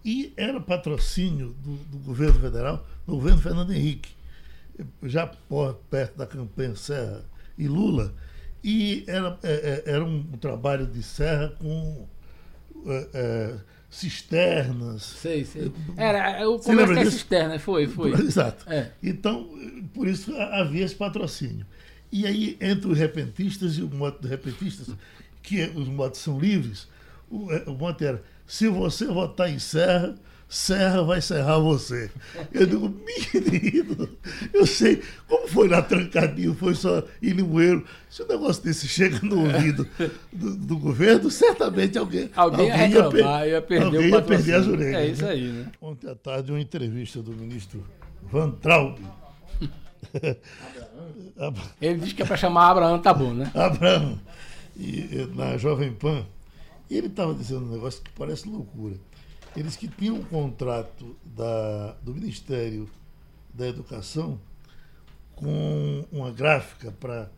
E 0.04 0.34
era 0.38 0.60
patrocínio 0.60 1.56
do, 1.64 1.76
do, 1.86 1.98
governo 2.00 2.40
federal, 2.40 2.86
do 3.06 3.14
governo 3.14 3.42
Fernando 3.42 3.74
Henrique, 3.74 4.12
já 5.04 5.26
por, 5.26 5.76
perto 5.90 6.18
da 6.18 6.28
campanha 6.28 6.76
Serra 6.76 7.24
e 7.58 7.68
Lula, 7.68 8.14
e 8.64 9.04
era, 9.08 9.38
é, 9.44 9.84
é 9.88 9.92
era 9.92 10.04
um 10.04 10.24
trabalho 10.38 10.88
de 10.88 11.02
serra 11.04 11.50
com 11.60 12.08
é, 12.88 13.10
é, 13.14 13.56
cisternas. 13.96 15.04
Sei, 15.04 15.46
sei. 15.46 15.72
Era 15.96 16.48
o 16.50 16.60
comércio 16.60 16.96
da 16.96 17.06
cisterna, 17.06 17.60
foi, 17.60 17.88
foi. 17.88 18.12
Exato. 18.20 18.70
É. 18.70 18.92
Então, 19.02 19.50
por 19.94 20.08
isso 20.08 20.36
havia 20.36 20.84
esse 20.84 20.96
patrocínio. 20.96 21.66
E 22.12 22.26
aí, 22.28 22.58
entre 22.60 22.92
os 22.92 22.98
repentistas 22.98 23.78
e 23.78 23.82
o 23.82 23.90
mote 23.90 24.22
dos 24.22 24.30
repentistas, 24.30 24.90
que 25.42 25.64
os 25.76 25.88
motes 25.88 26.20
são 26.20 26.38
livres, 26.40 26.88
o, 27.30 27.52
é, 27.52 27.64
o 27.68 27.74
mote 27.74 28.04
era: 28.06 28.22
se 28.46 28.68
você 28.68 29.06
votar 29.06 29.50
em 29.50 29.60
Serra, 29.60 30.16
Serra 30.56 31.04
vai 31.04 31.20
serrar 31.20 31.60
você. 31.60 32.10
Eu 32.54 32.66
digo, 32.66 32.88
menino, 32.88 34.08
eu 34.54 34.66
sei, 34.66 35.04
como 35.28 35.50
foi 35.50 35.68
lá 35.68 35.82
trancadinho, 35.82 36.56
foi 36.56 36.74
só 36.74 37.04
em 37.22 37.32
Limoeiro. 37.32 37.86
Se 38.10 38.24
um 38.24 38.28
negócio 38.28 38.64
desse 38.64 38.88
chega 38.88 39.20
no 39.22 39.42
ouvido 39.42 39.86
do, 40.32 40.56
do 40.56 40.78
governo, 40.78 41.30
certamente 41.30 41.98
alguém. 41.98 42.30
Alguém, 42.34 42.72
alguém 42.72 42.90
ia 42.90 43.02
reclamar, 43.04 43.48
ia, 43.50 43.62
perder 43.62 43.86
alguém 43.86 44.10
ia 44.10 44.22
perder 44.22 44.56
as 44.56 44.68
orelhas. 44.68 44.96
É 44.96 45.08
isso 45.08 45.26
aí, 45.26 45.48
né? 45.52 45.72
Ontem 45.82 46.10
à 46.10 46.16
tarde, 46.16 46.54
uma 46.54 46.62
entrevista 46.62 47.22
do 47.22 47.34
ministro 47.34 47.84
Van 48.32 48.52
Traub. 48.52 48.98
Ele 51.82 52.00
diz 52.00 52.14
que 52.14 52.22
é 52.22 52.26
para 52.26 52.38
chamar 52.38 52.70
Abraão, 52.70 52.98
tá 53.00 53.14
bom, 53.14 53.34
né? 53.34 53.52
Abraão, 53.54 54.18
e, 54.78 55.30
na 55.36 55.58
Jovem 55.58 55.92
Pan. 55.92 56.26
E 56.90 56.96
ele 56.96 57.08
estava 57.08 57.34
dizendo 57.34 57.66
um 57.66 57.74
negócio 57.74 58.02
que 58.02 58.12
parece 58.12 58.48
loucura. 58.48 58.96
Eles 59.56 59.76
que 59.76 59.88
tinham 59.88 60.16
um 60.18 60.24
contrato 60.24 61.16
da, 61.24 61.94
do 62.02 62.14
Ministério 62.14 62.90
da 63.54 63.68
Educação 63.68 64.40
com 65.36 66.06
uma 66.12 66.32
gráfica 66.32 66.92
para 66.92 67.32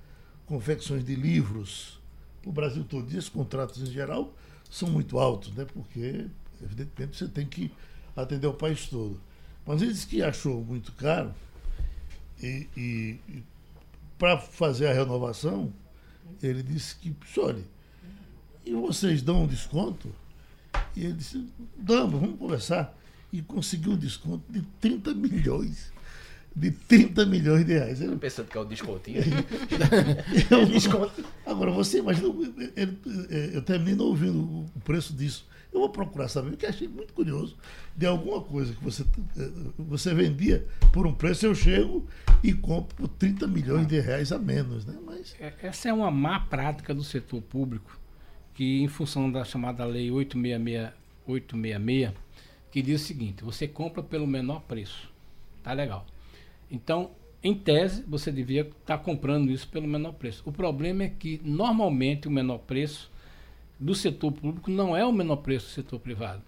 confecções 0.46 1.06
de 1.06 1.16
livros 1.16 2.00
para 2.42 2.50
o 2.50 2.54
Brasil 2.54 2.84
todo. 2.84 3.12
E 3.12 3.18
esses 3.18 3.30
contratos, 3.30 3.82
em 3.82 3.92
geral, 3.92 4.34
são 4.70 4.90
muito 4.90 5.20
altos, 5.20 5.54
né? 5.54 5.66
porque, 5.66 6.28
evidentemente, 6.62 7.18
você 7.18 7.28
tem 7.28 7.46
que 7.46 7.72
atender 8.16 8.48
o 8.48 8.54
país 8.54 8.88
todo. 8.88 9.20
Mas 9.66 9.82
ele 9.82 9.92
disse 9.92 10.08
que 10.08 10.24
achou 10.24 10.64
muito 10.64 10.92
caro 10.94 11.34
e, 12.42 12.68
e, 12.76 13.20
e 13.30 13.44
para 14.18 14.38
fazer 14.38 14.88
a 14.88 14.94
renovação, 14.94 15.72
ele 16.42 16.64
disse 16.64 16.96
que, 16.96 17.16
olha, 17.40 17.64
e 18.66 18.74
vocês 18.74 19.22
dão 19.22 19.44
um 19.44 19.48
desconto? 19.48 20.14
E 20.96 21.06
ele 21.06 21.14
disse, 21.14 21.48
damos, 21.78 22.20
vamos 22.20 22.40
conversar. 22.40 22.98
E 23.32 23.42
conseguiu 23.42 23.94
um 23.94 23.98
desconto 23.98 24.44
de 24.52 24.62
30 24.80 25.14
milhões. 25.14 25.92
De 26.56 26.72
30 26.72 27.26
milhões 27.28 27.66
de 27.66 27.74
reais. 27.74 28.02
Eu 28.02 28.18
pensando 28.18 28.48
que 28.48 28.58
é 28.58 28.62
o 28.62 28.66
descontinho. 28.66 29.22
eu, 30.50 30.66
desconto. 30.66 31.24
Agora, 31.46 31.70
você 31.72 32.00
imagina, 32.00 32.28
eu, 32.76 32.96
eu 33.54 33.62
terminei 33.62 33.96
não 33.96 34.06
ouvindo 34.06 34.40
o 34.40 34.80
preço 34.84 35.14
disso. 35.14 35.46
Eu 35.72 35.82
vou 35.82 35.90
procurar 35.90 36.28
saber, 36.28 36.52
porque 36.52 36.66
achei 36.66 36.88
muito 36.88 37.14
curioso, 37.14 37.56
de 37.96 38.08
alguma 38.08 38.42
coisa 38.42 38.74
que 38.74 38.84
você, 38.84 39.06
você 39.78 40.14
vendia 40.14 40.66
por 40.92 41.06
um 41.06 41.14
preço, 41.14 41.46
eu 41.46 41.54
chego 41.54 42.08
e 42.42 42.54
compro 42.54 42.96
por 42.96 43.08
30 43.08 43.46
milhões 43.46 43.86
de 43.86 44.00
reais 44.00 44.32
a 44.32 44.40
menos. 44.40 44.86
Né? 44.86 44.96
Mas... 45.06 45.36
É, 45.40 45.54
essa 45.62 45.90
é 45.90 45.94
uma 45.94 46.10
má 46.10 46.40
prática 46.40 46.96
do 46.96 47.04
setor 47.04 47.42
público 47.42 48.00
que 48.58 48.82
em 48.82 48.88
função 48.88 49.32
da 49.32 49.46
chamada 49.46 49.86
lei 49.86 50.10
866, 50.10 50.92
866 51.28 52.28
que 52.72 52.82
diz 52.82 53.02
o 53.02 53.06
seguinte, 53.06 53.44
você 53.44 53.68
compra 53.68 54.02
pelo 54.02 54.26
menor 54.26 54.62
preço. 54.62 55.10
Tá 55.64 55.74
legal. 55.74 56.06
Então, 56.70 57.12
em 57.44 57.54
tese, 57.54 58.04
você 58.08 58.32
devia 58.32 58.62
estar 58.62 58.98
tá 58.98 58.98
comprando 58.98 59.52
isso 59.52 59.68
pelo 59.68 59.88
menor 59.88 60.14
preço. 60.14 60.42
O 60.44 60.52
problema 60.52 61.04
é 61.04 61.10
que, 61.10 61.40
normalmente, 61.44 62.28
o 62.28 62.32
menor 62.32 62.58
preço 62.58 63.12
do 63.80 63.94
setor 63.94 64.32
público 64.32 64.72
não 64.72 64.98
é 64.98 65.06
o 65.06 65.14
menor 65.14 65.38
preço 65.38 65.68
do 65.68 65.72
setor 65.72 66.00
privado. 66.00 66.42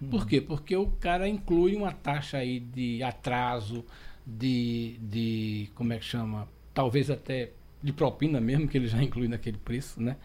Uhum. 0.00 0.08
Por 0.08 0.26
quê? 0.26 0.40
Porque 0.40 0.74
o 0.76 0.88
cara 0.88 1.28
inclui 1.28 1.76
uma 1.76 1.92
taxa 1.92 2.38
aí 2.38 2.58
de 2.58 3.02
atraso, 3.04 3.84
de, 4.26 4.96
de 5.00 5.70
como 5.76 5.92
é 5.92 5.98
que 5.98 6.04
chama? 6.04 6.48
Talvez 6.74 7.08
até 7.08 7.50
de 7.80 7.92
propina 7.92 8.40
mesmo, 8.40 8.66
que 8.66 8.76
ele 8.76 8.88
já 8.88 8.98
inclui 9.02 9.28
naquele 9.28 9.58
preço, 9.58 10.02
né? 10.02 10.16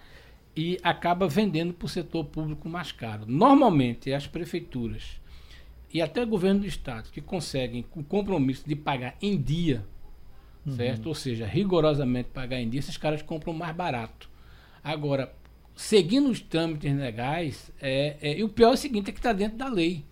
E 0.57 0.79
acaba 0.81 1.27
vendendo 1.27 1.73
para 1.73 1.85
o 1.85 1.89
setor 1.89 2.25
público 2.25 2.67
mais 2.67 2.91
caro. 2.91 3.25
Normalmente, 3.27 4.11
as 4.11 4.25
prefeituras 4.25 5.21
e 5.93 6.01
até 6.01 6.23
o 6.23 6.27
governo 6.27 6.61
do 6.61 6.67
estado 6.67 7.09
que 7.11 7.21
conseguem 7.21 7.85
o 7.95 8.03
compromisso 8.03 8.67
de 8.67 8.75
pagar 8.75 9.15
em 9.21 9.39
dia, 9.39 9.85
uhum. 10.65 10.75
certo? 10.75 11.07
Ou 11.07 11.15
seja, 11.15 11.45
rigorosamente 11.45 12.29
pagar 12.29 12.59
em 12.59 12.69
dia, 12.69 12.79
esses 12.79 12.97
caras 12.97 13.21
compram 13.21 13.53
mais 13.53 13.75
barato. 13.75 14.29
Agora, 14.83 15.33
seguindo 15.75 16.29
os 16.29 16.39
trâmites 16.39 16.93
legais, 16.93 17.71
é, 17.79 18.17
é, 18.21 18.37
e 18.37 18.43
o 18.43 18.49
pior 18.49 18.71
é 18.71 18.73
o 18.73 18.77
seguinte, 18.77 19.09
é 19.09 19.13
que 19.13 19.19
está 19.19 19.31
dentro 19.31 19.57
da 19.57 19.69
lei. 19.69 20.03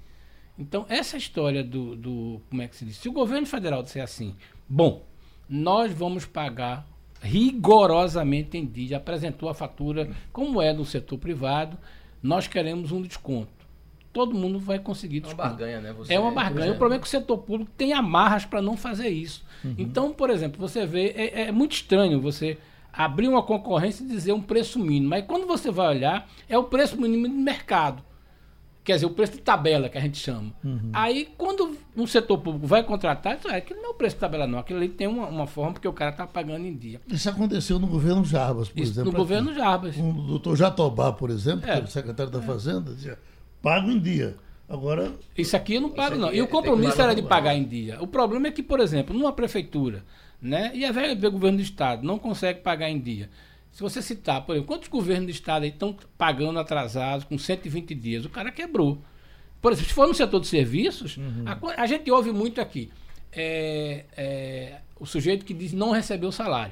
Então, 0.58 0.86
essa 0.88 1.18
história 1.18 1.64
do, 1.64 1.96
do, 1.96 2.42
como 2.50 2.62
é 2.62 2.68
que 2.68 2.76
se 2.76 2.86
diz? 2.86 2.98
Se 2.98 3.10
o 3.10 3.12
governo 3.12 3.46
federal 3.46 3.84
disser 3.84 4.04
assim, 4.04 4.36
bom, 4.70 5.06
nós 5.50 5.92
vamos 5.92 6.26
pagar 6.26 6.88
rigorosamente 7.26 8.58
em 8.58 8.66
dia, 8.66 8.98
apresentou 8.98 9.50
a 9.50 9.54
fatura, 9.54 10.10
como 10.32 10.62
é 10.62 10.72
no 10.72 10.86
setor 10.86 11.18
privado, 11.18 11.78
nós 12.22 12.48
queremos 12.48 12.92
um 12.92 13.02
desconto. 13.02 13.50
Todo 14.14 14.34
mundo 14.34 14.60
vai 14.60 14.80
conseguir 14.80 15.20
desconto. 15.20 15.42
É 15.42 15.46
uma 15.46 15.50
barganha, 15.50 15.82
né? 15.82 15.94
Você 15.94 16.14
é 16.14 16.20
uma 16.20 16.32
barganha. 16.32 16.72
O 16.72 16.78
problema 16.78 17.00
é 17.00 17.02
que 17.02 17.08
o 17.08 17.10
setor 17.10 17.38
público 17.40 17.72
tem 17.76 17.92
amarras 17.92 18.46
para 18.46 18.62
não 18.62 18.78
fazer 18.78 19.10
isso. 19.10 19.44
Uhum. 19.64 19.76
Então, 19.78 20.14
por 20.14 20.30
exemplo, 20.30 20.58
você 20.58 20.86
vê, 20.86 21.08
é, 21.10 21.42
é 21.48 21.52
muito 21.52 21.74
estranho 21.74 22.22
você 22.22 22.58
abrir 22.94 23.28
uma 23.28 23.44
concorrência 23.44 24.04
e 24.04 24.08
dizer 24.08 24.32
um 24.32 24.42
preço 24.42 24.80
mínimo. 24.80 25.10
Mas 25.10 25.26
quando 25.26 25.46
você 25.46 25.70
vai 25.70 25.90
olhar, 25.90 26.30
é 26.48 26.58
o 26.58 26.64
preço 26.64 27.00
mínimo 27.00 27.28
do 27.28 27.34
mercado. 27.34 28.02
Quer 28.86 28.94
dizer, 28.94 29.08
o 29.08 29.10
preço 29.10 29.34
de 29.34 29.40
tabela 29.40 29.90
que 29.90 29.98
a 29.98 30.02
gente 30.02 30.20
chama. 30.20 30.54
Uhum. 30.64 30.92
Aí, 30.94 31.28
quando 31.40 31.76
um 31.98 32.06
setor 32.06 32.38
público 32.38 32.68
vai 32.68 32.84
contratar, 32.84 33.40
é 33.50 33.56
aquilo 33.56 33.82
não 33.82 33.90
é 33.90 33.92
o 33.92 33.96
preço 33.96 34.16
de 34.16 34.20
tabela, 34.20 34.46
não. 34.46 34.60
Aquilo 34.60 34.78
ali 34.78 34.90
tem 34.90 35.08
uma, 35.08 35.28
uma 35.28 35.48
forma 35.48 35.74
porque 35.74 35.88
o 35.88 35.94
cara 35.94 36.12
está 36.12 36.28
pagando 36.28 36.68
em 36.68 36.78
dia. 36.78 37.02
Isso 37.08 37.28
aconteceu 37.28 37.80
no 37.80 37.88
governo 37.88 38.24
Jarbas, 38.24 38.70
por 38.70 38.80
Isso, 38.80 38.92
exemplo. 38.92 39.12
No 39.12 39.18
governo 39.18 39.56
Jarbas. 39.56 39.98
O 39.98 40.14
doutor 40.28 40.56
Jatobá, 40.56 41.12
por 41.12 41.32
exemplo, 41.32 41.62
é. 41.62 41.64
que 41.64 41.78
era 41.78 41.86
o 41.86 41.88
secretário 41.88 42.32
da 42.32 42.38
é. 42.38 42.42
Fazenda, 42.44 42.94
dizia, 42.94 43.18
pago 43.60 43.90
em 43.90 44.00
dia. 44.00 44.36
Agora. 44.70 45.14
Isso 45.36 45.56
aqui 45.58 45.76
eu 45.76 45.82
não 45.82 45.90
pago, 45.90 46.16
não. 46.16 46.32
E 46.32 46.40
o 46.40 46.48
compromisso 46.48 47.02
era 47.02 47.16
de 47.16 47.24
pagar 47.24 47.56
em 47.56 47.64
dia. 47.64 47.98
O 48.04 48.08
problema 48.08 48.48
é 48.48 48.52
que, 48.52 48.62
por 48.62 48.80
exemplo, 48.80 49.18
numa 49.18 49.34
prefeitura, 49.34 50.04
né? 50.40 50.72
E 50.76 50.86
a 50.86 50.92
velha 50.92 51.16
do 51.16 51.32
governo 51.32 51.58
do 51.58 51.64
estado 51.64 52.06
não 52.06 52.20
consegue 52.20 52.60
pagar 52.60 52.88
em 52.88 53.00
dia. 53.00 53.32
Se 53.76 53.82
você 53.82 54.02
citar, 54.02 54.46
por 54.46 54.54
exemplo, 54.54 54.70
quantos 54.70 54.88
governos 54.88 55.26
do 55.26 55.32
estado 55.32 55.66
estão 55.66 55.98
pagando 56.18 56.58
atrasados 56.58 57.26
com 57.26 57.38
120 57.38 57.94
dias? 57.94 58.24
O 58.24 58.30
cara 58.30 58.50
quebrou. 58.50 59.02
Por 59.62 59.74
exemplo, 59.74 59.90
se 59.90 59.94
for 59.94 60.08
no 60.08 60.14
setor 60.14 60.40
de 60.40 60.48
serviços, 60.48 61.18
uhum. 61.18 61.44
a, 61.46 61.82
a, 61.82 61.86
gente 61.86 62.10
ouve 62.10 62.32
muito 62.32 62.62
aqui. 62.62 62.90
É, 63.34 64.06
é, 64.16 64.80
o 64.98 65.06
sujeito 65.06 65.44
que 65.44 65.54
diz 65.54 65.74
não 65.74 65.92
recebeu 65.92 66.32
salário. 66.32 66.72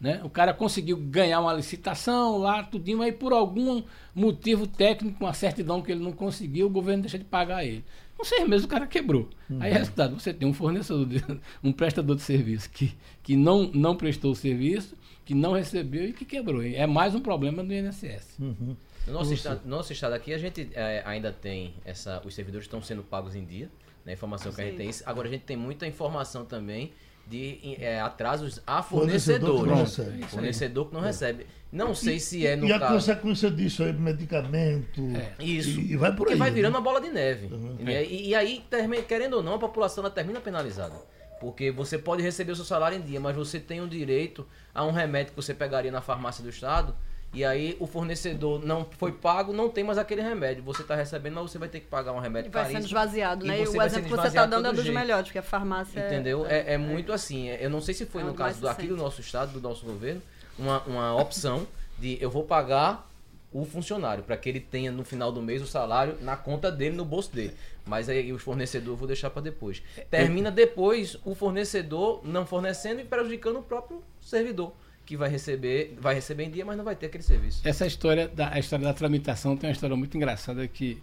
Né? 0.00 0.20
O 0.22 0.30
cara 0.30 0.54
conseguiu 0.54 0.96
ganhar 0.98 1.40
uma 1.40 1.52
licitação 1.52 2.38
lá, 2.38 2.62
tudinho, 2.62 2.98
mas 2.98 3.12
por 3.12 3.32
algum 3.32 3.82
motivo 4.14 4.68
técnico, 4.68 5.24
uma 5.24 5.34
certidão 5.34 5.82
que 5.82 5.90
ele 5.90 6.00
não 6.00 6.12
conseguiu, 6.12 6.68
o 6.68 6.70
governo 6.70 7.02
deixa 7.02 7.18
de 7.18 7.24
pagar 7.24 7.64
ele. 7.64 7.84
Com 8.16 8.22
seis 8.22 8.48
meses 8.48 8.64
o 8.64 8.68
cara 8.68 8.86
quebrou. 8.86 9.28
Uhum. 9.50 9.56
Aí, 9.60 9.72
resultado, 9.72 10.14
você 10.14 10.32
tem 10.32 10.46
um 10.46 10.54
fornecedor, 10.54 11.06
de, 11.06 11.24
um 11.60 11.72
prestador 11.72 12.14
de 12.14 12.22
serviço 12.22 12.70
que, 12.70 12.94
que 13.20 13.34
não, 13.34 13.68
não 13.74 13.96
prestou 13.96 14.30
o 14.30 14.36
serviço, 14.36 14.94
que 15.24 15.34
não 15.34 15.52
recebeu 15.52 16.04
e 16.08 16.12
que 16.12 16.24
quebrou. 16.24 16.62
É 16.62 16.86
mais 16.86 17.14
um 17.14 17.20
problema 17.20 17.62
do 17.62 17.72
INSS. 17.72 18.38
Uhum. 18.38 18.76
No 19.06 19.12
nosso 19.12 19.32
estado, 19.32 19.60
nosso 19.64 19.92
estado 19.92 20.12
aqui, 20.12 20.32
a 20.32 20.38
gente 20.38 20.68
é, 20.74 21.02
ainda 21.04 21.32
tem 21.32 21.74
essa. 21.84 22.20
Os 22.24 22.34
servidores 22.34 22.66
estão 22.66 22.82
sendo 22.82 23.02
pagos 23.02 23.34
em 23.34 23.44
dia, 23.44 23.70
né? 24.04 24.12
A 24.12 24.14
informação 24.14 24.52
que 24.52 24.60
a 24.60 24.64
gente 24.64 24.76
tem 24.76 24.88
isso. 24.88 25.02
Agora 25.06 25.28
a 25.28 25.30
gente 25.30 25.42
tem 25.42 25.56
muita 25.56 25.86
informação 25.86 26.44
também 26.44 26.92
de 27.26 27.76
é, 27.80 28.00
atrasos 28.00 28.60
a 28.66 28.82
fornecedores. 28.82 29.60
Fornecedor, 29.60 30.28
fornecedor 30.28 30.88
que 30.88 30.94
não 30.94 31.00
recebe. 31.00 31.46
Não 31.72 31.94
sei 31.94 32.16
e, 32.16 32.20
se 32.20 32.46
é 32.46 32.56
no 32.56 32.66
e 32.66 32.68
caso. 32.70 32.82
E 32.82 32.86
a 32.86 32.90
consequência 32.90 33.50
disso 33.50 33.84
aí, 33.84 33.92
medicamento. 33.92 35.00
É. 35.14 35.44
Isso. 35.44 35.80
E, 35.80 35.92
e, 35.92 35.96
vai 35.96 36.14
por 36.14 36.28
aí. 36.28 36.34
vai 36.34 36.50
virando 36.50 36.72
né? 36.72 36.78
uma 36.78 36.84
bola 36.84 37.00
de 37.00 37.10
neve. 37.10 37.46
Uhum. 37.46 37.76
E, 37.88 38.30
e, 38.30 38.34
aí, 38.34 38.64
querendo 39.06 39.34
ou 39.34 39.42
não, 39.42 39.54
a 39.54 39.58
população 39.58 40.02
ela 40.02 40.12
termina 40.12 40.40
penalizada. 40.40 40.96
Porque 41.40 41.70
você 41.70 41.96
pode 41.96 42.22
receber 42.22 42.52
o 42.52 42.56
seu 42.56 42.64
salário 42.64 42.98
em 42.98 43.00
dia, 43.00 43.18
mas 43.18 43.34
você 43.34 43.58
tem 43.58 43.80
o 43.80 43.88
direito 43.88 44.46
a 44.74 44.84
um 44.84 44.92
remédio 44.92 45.32
que 45.32 45.36
você 45.36 45.54
pegaria 45.54 45.90
na 45.90 46.02
farmácia 46.02 46.44
do 46.44 46.50
Estado. 46.50 46.94
E 47.32 47.44
aí 47.44 47.76
o 47.78 47.86
fornecedor 47.86 48.64
não 48.64 48.84
foi 48.84 49.12
pago, 49.12 49.52
não 49.52 49.70
tem 49.70 49.82
mais 49.82 49.96
aquele 49.96 50.20
remédio. 50.20 50.62
Você 50.64 50.82
está 50.82 50.94
recebendo, 50.94 51.34
mas 51.34 51.50
você 51.50 51.58
vai 51.58 51.68
ter 51.68 51.80
que 51.80 51.86
pagar 51.86 52.12
um 52.12 52.18
remédio 52.18 52.48
e 52.48 52.52
vai 52.52 52.70
sendo 52.70 52.84
esvaziado, 52.84 53.46
né? 53.46 53.62
E, 53.62 53.68
o 53.68 53.82
exemplo 53.82 54.10
que 54.10 54.16
você 54.16 54.28
está 54.28 54.46
dando 54.46 54.66
é 54.66 54.72
dos 54.72 54.82
jeito. 54.82 54.98
melhores, 54.98 55.28
porque 55.28 55.38
a 55.38 55.42
farmácia... 55.42 56.06
Entendeu? 56.06 56.44
É, 56.44 56.58
é, 56.58 56.74
é 56.74 56.78
muito 56.78 57.12
assim. 57.12 57.48
É, 57.48 57.64
eu 57.64 57.70
não 57.70 57.80
sei 57.80 57.94
se 57.94 58.04
foi 58.04 58.22
é 58.22 58.24
no 58.24 58.34
caso 58.34 58.60
do, 58.60 58.68
aqui 58.68 58.88
do 58.88 58.96
nosso 58.96 59.20
Estado, 59.20 59.52
do 59.52 59.60
nosso 59.60 59.86
governo, 59.86 60.20
uma, 60.58 60.80
uma 60.82 61.16
opção 61.16 61.66
de 61.98 62.18
eu 62.20 62.30
vou 62.30 62.42
pagar 62.42 63.08
o 63.52 63.64
funcionário, 63.64 64.22
para 64.22 64.36
que 64.36 64.48
ele 64.48 64.60
tenha 64.60 64.92
no 64.92 65.04
final 65.04 65.32
do 65.32 65.42
mês 65.42 65.60
o 65.62 65.66
salário 65.66 66.16
na 66.20 66.36
conta 66.36 66.70
dele, 66.70 66.96
no 66.96 67.04
bolso 67.04 67.32
dele. 67.32 67.54
Mas 67.90 68.08
aí 68.08 68.32
os 68.32 68.40
fornecedores 68.40 68.96
vou 68.96 69.08
deixar 69.08 69.30
para 69.30 69.42
depois. 69.42 69.82
Termina 70.08 70.48
depois 70.48 71.18
o 71.24 71.34
fornecedor 71.34 72.20
não 72.24 72.46
fornecendo 72.46 73.00
e 73.00 73.04
prejudicando 73.04 73.58
o 73.58 73.62
próprio 73.64 74.00
servidor 74.20 74.72
que 75.04 75.16
vai 75.16 75.28
receber, 75.28 75.96
vai 76.00 76.14
receber 76.14 76.44
em 76.44 76.50
dia, 76.50 76.64
mas 76.64 76.76
não 76.76 76.84
vai 76.84 76.94
ter 76.94 77.06
aquele 77.06 77.24
serviço. 77.24 77.60
Essa 77.64 77.84
história 77.84 78.28
da 78.28 78.50
a 78.50 78.60
história 78.60 78.84
da 78.84 78.94
tramitação 78.94 79.56
tem 79.56 79.68
uma 79.68 79.72
história 79.72 79.96
muito 79.96 80.16
engraçada 80.16 80.68
que 80.68 81.02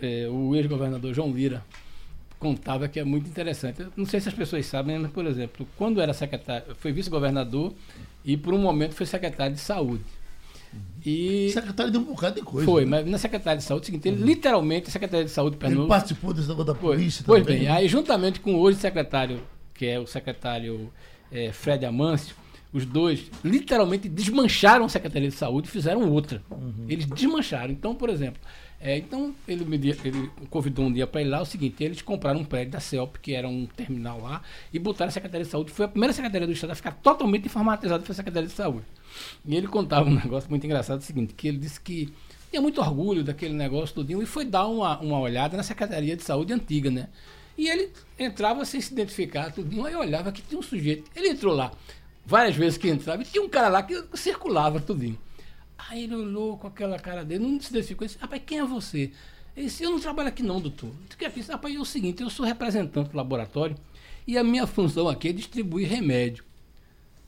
é, 0.00 0.26
o 0.28 0.56
ex-governador 0.56 1.14
João 1.14 1.30
Lira 1.30 1.64
contava 2.36 2.88
que 2.88 2.98
é 2.98 3.04
muito 3.04 3.28
interessante. 3.28 3.82
Eu 3.82 3.92
não 3.96 4.04
sei 4.04 4.18
se 4.18 4.28
as 4.28 4.34
pessoas 4.34 4.66
sabem, 4.66 4.98
mas 4.98 5.12
por 5.12 5.24
exemplo, 5.24 5.64
quando 5.78 6.00
era 6.00 6.12
secretário, 6.12 6.74
foi 6.74 6.90
vice-governador 6.90 7.72
e 8.24 8.36
por 8.36 8.52
um 8.52 8.58
momento 8.58 8.92
foi 8.92 9.06
secretário 9.06 9.54
de 9.54 9.60
saúde. 9.60 10.02
E 11.04 11.50
secretário 11.52 11.90
de 11.90 11.98
um 11.98 12.04
bocado 12.04 12.36
de 12.36 12.42
coisa. 12.42 12.64
Foi, 12.64 12.84
né? 12.84 12.90
mas 12.90 13.06
na 13.06 13.18
secretária 13.18 13.58
de 13.58 13.64
saúde, 13.64 13.82
é 13.82 13.84
o 13.84 13.86
seguinte, 13.86 14.08
ele 14.08 14.20
uhum. 14.20 14.26
literalmente, 14.26 14.90
secretário 14.90 15.26
de 15.26 15.32
saúde 15.32 15.56
Pernambuco. 15.56 15.84
Ele 15.84 15.88
participou 15.88 16.32
desse 16.32 16.48
negócio 16.48 16.72
da 16.72 16.78
polícia 16.78 17.24
Pois 17.26 17.44
bem, 17.44 17.64
né? 17.64 17.70
aí 17.70 17.88
juntamente 17.88 18.38
com 18.38 18.54
o 18.54 18.60
hoje 18.60 18.78
secretário, 18.78 19.42
que 19.74 19.86
é 19.86 19.98
o 19.98 20.06
secretário 20.06 20.92
é, 21.30 21.50
Fred 21.50 21.84
Amâncio, 21.84 22.36
os 22.72 22.86
dois 22.86 23.30
literalmente 23.44 24.08
desmancharam 24.08 24.84
a 24.84 24.88
Secretaria 24.88 25.28
de 25.28 25.34
Saúde 25.34 25.68
e 25.68 25.70
fizeram 25.70 26.10
outra. 26.10 26.42
Uhum. 26.50 26.86
Eles 26.88 27.04
desmancharam. 27.04 27.70
Então, 27.70 27.94
por 27.94 28.08
exemplo, 28.08 28.40
é, 28.84 28.98
então 28.98 29.32
ele 29.46 29.64
me 29.64 29.76
ele 29.76 30.28
convidou 30.50 30.86
um 30.86 30.92
dia 30.92 31.06
para 31.06 31.22
ir 31.22 31.26
lá, 31.26 31.40
o 31.40 31.44
seguinte, 31.44 31.84
eles 31.84 32.02
compraram 32.02 32.40
um 32.40 32.44
prédio 32.44 32.72
da 32.72 32.80
CELP, 32.80 33.16
que 33.22 33.32
era 33.32 33.48
um 33.48 33.64
terminal 33.64 34.20
lá, 34.20 34.42
e 34.72 34.78
botaram 34.78 35.08
a 35.08 35.12
Secretaria 35.12 35.44
de 35.44 35.50
Saúde. 35.50 35.70
Foi 35.70 35.84
a 35.84 35.88
primeira 35.88 36.12
Secretaria 36.12 36.48
do 36.48 36.52
Estado 36.52 36.70
a 36.72 36.74
ficar 36.74 36.90
totalmente 36.92 37.46
informatizada, 37.46 38.04
foi 38.04 38.12
a 38.12 38.16
Secretaria 38.16 38.48
de 38.48 38.54
Saúde. 38.54 38.84
E 39.46 39.54
ele 39.54 39.68
contava 39.68 40.10
um 40.10 40.14
negócio 40.18 40.50
muito 40.50 40.66
engraçado, 40.66 40.98
o 40.98 41.04
seguinte, 41.04 41.32
que 41.32 41.46
ele 41.46 41.58
disse 41.58 41.80
que 41.80 42.12
tinha 42.50 42.60
muito 42.60 42.80
orgulho 42.80 43.22
daquele 43.22 43.54
negócio 43.54 43.94
tudinho 43.94 44.20
e 44.20 44.26
foi 44.26 44.44
dar 44.44 44.66
uma, 44.66 44.98
uma 44.98 45.20
olhada 45.20 45.56
na 45.56 45.62
Secretaria 45.62 46.16
de 46.16 46.24
Saúde 46.24 46.52
antiga, 46.52 46.90
né? 46.90 47.08
E 47.56 47.68
ele 47.68 47.90
entrava 48.18 48.64
sem 48.64 48.80
se 48.80 48.92
identificar, 48.92 49.52
tudinho, 49.52 49.86
aí 49.86 49.94
olhava 49.94 50.32
que 50.32 50.42
tinha 50.42 50.58
um 50.58 50.62
sujeito. 50.62 51.08
Ele 51.14 51.28
entrou 51.28 51.54
lá 51.54 51.70
várias 52.26 52.56
vezes 52.56 52.76
que 52.76 52.88
entrava 52.88 53.22
e 53.22 53.26
tinha 53.26 53.44
um 53.44 53.48
cara 53.48 53.68
lá 53.68 53.82
que 53.82 53.94
circulava 54.14 54.80
tudinho. 54.80 55.18
Aí 55.88 56.04
ele 56.04 56.14
olhou 56.14 56.56
com 56.56 56.66
aquela 56.66 56.98
cara 56.98 57.24
dele, 57.24 57.44
não 57.44 57.60
se 57.60 57.70
identificou, 57.70 58.06
disse, 58.06 58.18
rapaz, 58.18 58.42
quem 58.44 58.58
é 58.58 58.64
você? 58.64 59.10
Ele 59.56 59.66
disse, 59.66 59.82
eu 59.82 59.90
não 59.90 60.00
trabalho 60.00 60.28
aqui 60.28 60.42
não, 60.42 60.60
doutor. 60.60 60.88
O 60.88 61.16
que 61.16 61.24
é 61.24 61.32
isso? 61.36 61.52
Rapaz, 61.52 61.74
é 61.74 61.78
o 61.78 61.84
seguinte, 61.84 62.22
eu 62.22 62.30
sou 62.30 62.46
representante 62.46 63.10
do 63.10 63.16
laboratório 63.16 63.76
e 64.26 64.38
a 64.38 64.44
minha 64.44 64.66
função 64.66 65.08
aqui 65.08 65.28
é 65.28 65.32
distribuir 65.32 65.88
remédio. 65.88 66.44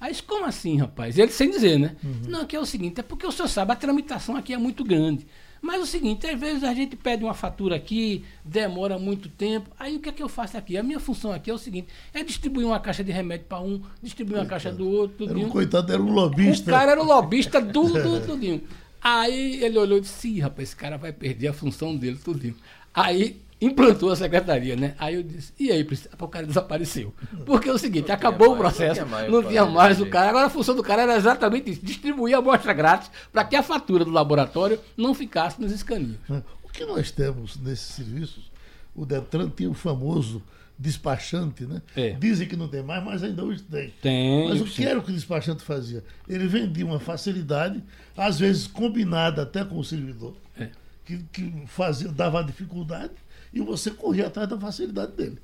Aí, 0.00 0.14
como 0.22 0.44
assim, 0.44 0.78
rapaz? 0.78 1.18
Ele 1.18 1.30
sem 1.30 1.50
dizer, 1.50 1.78
né? 1.78 1.96
Uhum. 2.02 2.22
Não, 2.28 2.46
que 2.46 2.54
é 2.56 2.60
o 2.60 2.66
seguinte, 2.66 3.00
é 3.00 3.02
porque 3.02 3.26
o 3.26 3.32
senhor 3.32 3.48
sabe, 3.48 3.72
a 3.72 3.76
tramitação 3.76 4.36
aqui 4.36 4.52
é 4.52 4.58
muito 4.58 4.84
grande. 4.84 5.26
Mas 5.64 5.76
é 5.76 5.82
o 5.82 5.86
seguinte, 5.86 6.26
às 6.26 6.38
vezes 6.38 6.62
a 6.62 6.74
gente 6.74 6.94
pede 6.94 7.24
uma 7.24 7.32
fatura 7.32 7.74
aqui, 7.74 8.22
demora 8.44 8.98
muito 8.98 9.30
tempo. 9.30 9.70
Aí 9.78 9.96
o 9.96 9.98
que 10.00 10.10
é 10.10 10.12
que 10.12 10.22
eu 10.22 10.28
faço 10.28 10.58
aqui? 10.58 10.76
A 10.76 10.82
minha 10.82 11.00
função 11.00 11.32
aqui 11.32 11.50
é 11.50 11.54
o 11.54 11.58
seguinte: 11.58 11.88
é 12.12 12.22
distribuir 12.22 12.66
uma 12.66 12.78
caixa 12.78 13.02
de 13.02 13.10
remédio 13.10 13.46
para 13.48 13.62
um, 13.62 13.80
distribuir 14.02 14.40
uma 14.40 14.46
caixa 14.46 14.70
do 14.70 14.86
outro, 14.86 15.26
tudo. 15.26 15.40
Um, 15.40 15.48
coitado, 15.48 15.90
era 15.90 16.02
um 16.02 16.12
lobista. 16.12 16.70
O 16.70 16.74
cara 16.74 16.92
era 16.92 17.02
o 17.02 17.06
lobista 17.06 17.62
do, 17.62 17.82
do 17.90 18.26
tudinho. 18.26 18.60
Aí 19.00 19.64
ele 19.64 19.78
olhou 19.78 19.96
e 19.96 20.02
disse: 20.02 20.38
rapaz, 20.38 20.68
esse 20.68 20.76
cara 20.76 20.98
vai 20.98 21.14
perder 21.14 21.48
a 21.48 21.54
função 21.54 21.96
dele, 21.96 22.18
tudinho. 22.22 22.56
Aí 22.92 23.40
implantou 23.60 24.10
a 24.10 24.16
secretaria, 24.16 24.76
né? 24.76 24.94
Aí 24.98 25.14
eu 25.14 25.22
disse, 25.22 25.52
e 25.58 25.70
aí, 25.70 25.86
o 26.18 26.28
cara 26.28 26.46
desapareceu. 26.46 27.14
Porque 27.46 27.68
é 27.68 27.72
o 27.72 27.78
seguinte, 27.78 28.08
não 28.08 28.14
acabou 28.14 28.54
o 28.54 28.56
processo, 28.56 29.00
não 29.00 29.06
tinha 29.06 29.06
mais, 29.06 29.32
não 29.32 29.42
tinha 29.42 29.64
mais 29.64 30.00
o 30.00 30.06
cara. 30.06 30.30
Agora 30.30 30.46
a 30.46 30.50
função 30.50 30.74
do 30.74 30.82
cara 30.82 31.02
era 31.02 31.16
exatamente 31.16 31.70
isso, 31.70 31.84
distribuir 31.84 32.34
a 32.34 32.38
amostra 32.38 32.72
grátis 32.72 33.10
para 33.32 33.44
que 33.44 33.56
a 33.56 33.62
fatura 33.62 34.04
do 34.04 34.10
laboratório 34.10 34.78
não 34.96 35.14
ficasse 35.14 35.60
nos 35.60 35.72
escaninhos. 35.72 36.18
O 36.62 36.68
que 36.68 36.84
nós 36.84 37.10
temos 37.10 37.56
nesses 37.56 37.94
serviços, 37.94 38.50
o 38.94 39.06
Detran 39.06 39.48
tinha 39.48 39.70
o 39.70 39.74
famoso 39.74 40.42
despachante, 40.76 41.64
né? 41.64 41.80
É. 41.96 42.10
Dizem 42.14 42.48
que 42.48 42.56
não 42.56 42.66
tem 42.66 42.82
mais, 42.82 43.02
mas 43.04 43.22
ainda 43.22 43.44
hoje 43.44 43.62
tem. 43.62 43.94
Tem. 44.02 44.48
Mas 44.48 44.60
o 44.60 44.64
que 44.64 44.76
sim. 44.76 44.84
era 44.84 44.98
o 44.98 45.02
que 45.02 45.10
o 45.10 45.14
despachante 45.14 45.62
fazia? 45.62 46.02
Ele 46.28 46.48
vendia 46.48 46.84
uma 46.84 46.98
facilidade, 46.98 47.82
às 48.16 48.40
vezes 48.40 48.66
combinada 48.66 49.42
até 49.42 49.64
com 49.64 49.78
o 49.78 49.84
servidor, 49.84 50.34
É. 50.58 50.70
que, 51.04 51.18
que 51.32 51.62
fazia, 51.66 52.08
dava 52.08 52.42
dificuldade 52.42 53.12
e 53.54 53.60
você 53.60 53.90
corria 53.90 54.26
atrás 54.26 54.48
da 54.48 54.58
facilidade 54.58 55.12
dele. 55.12 55.38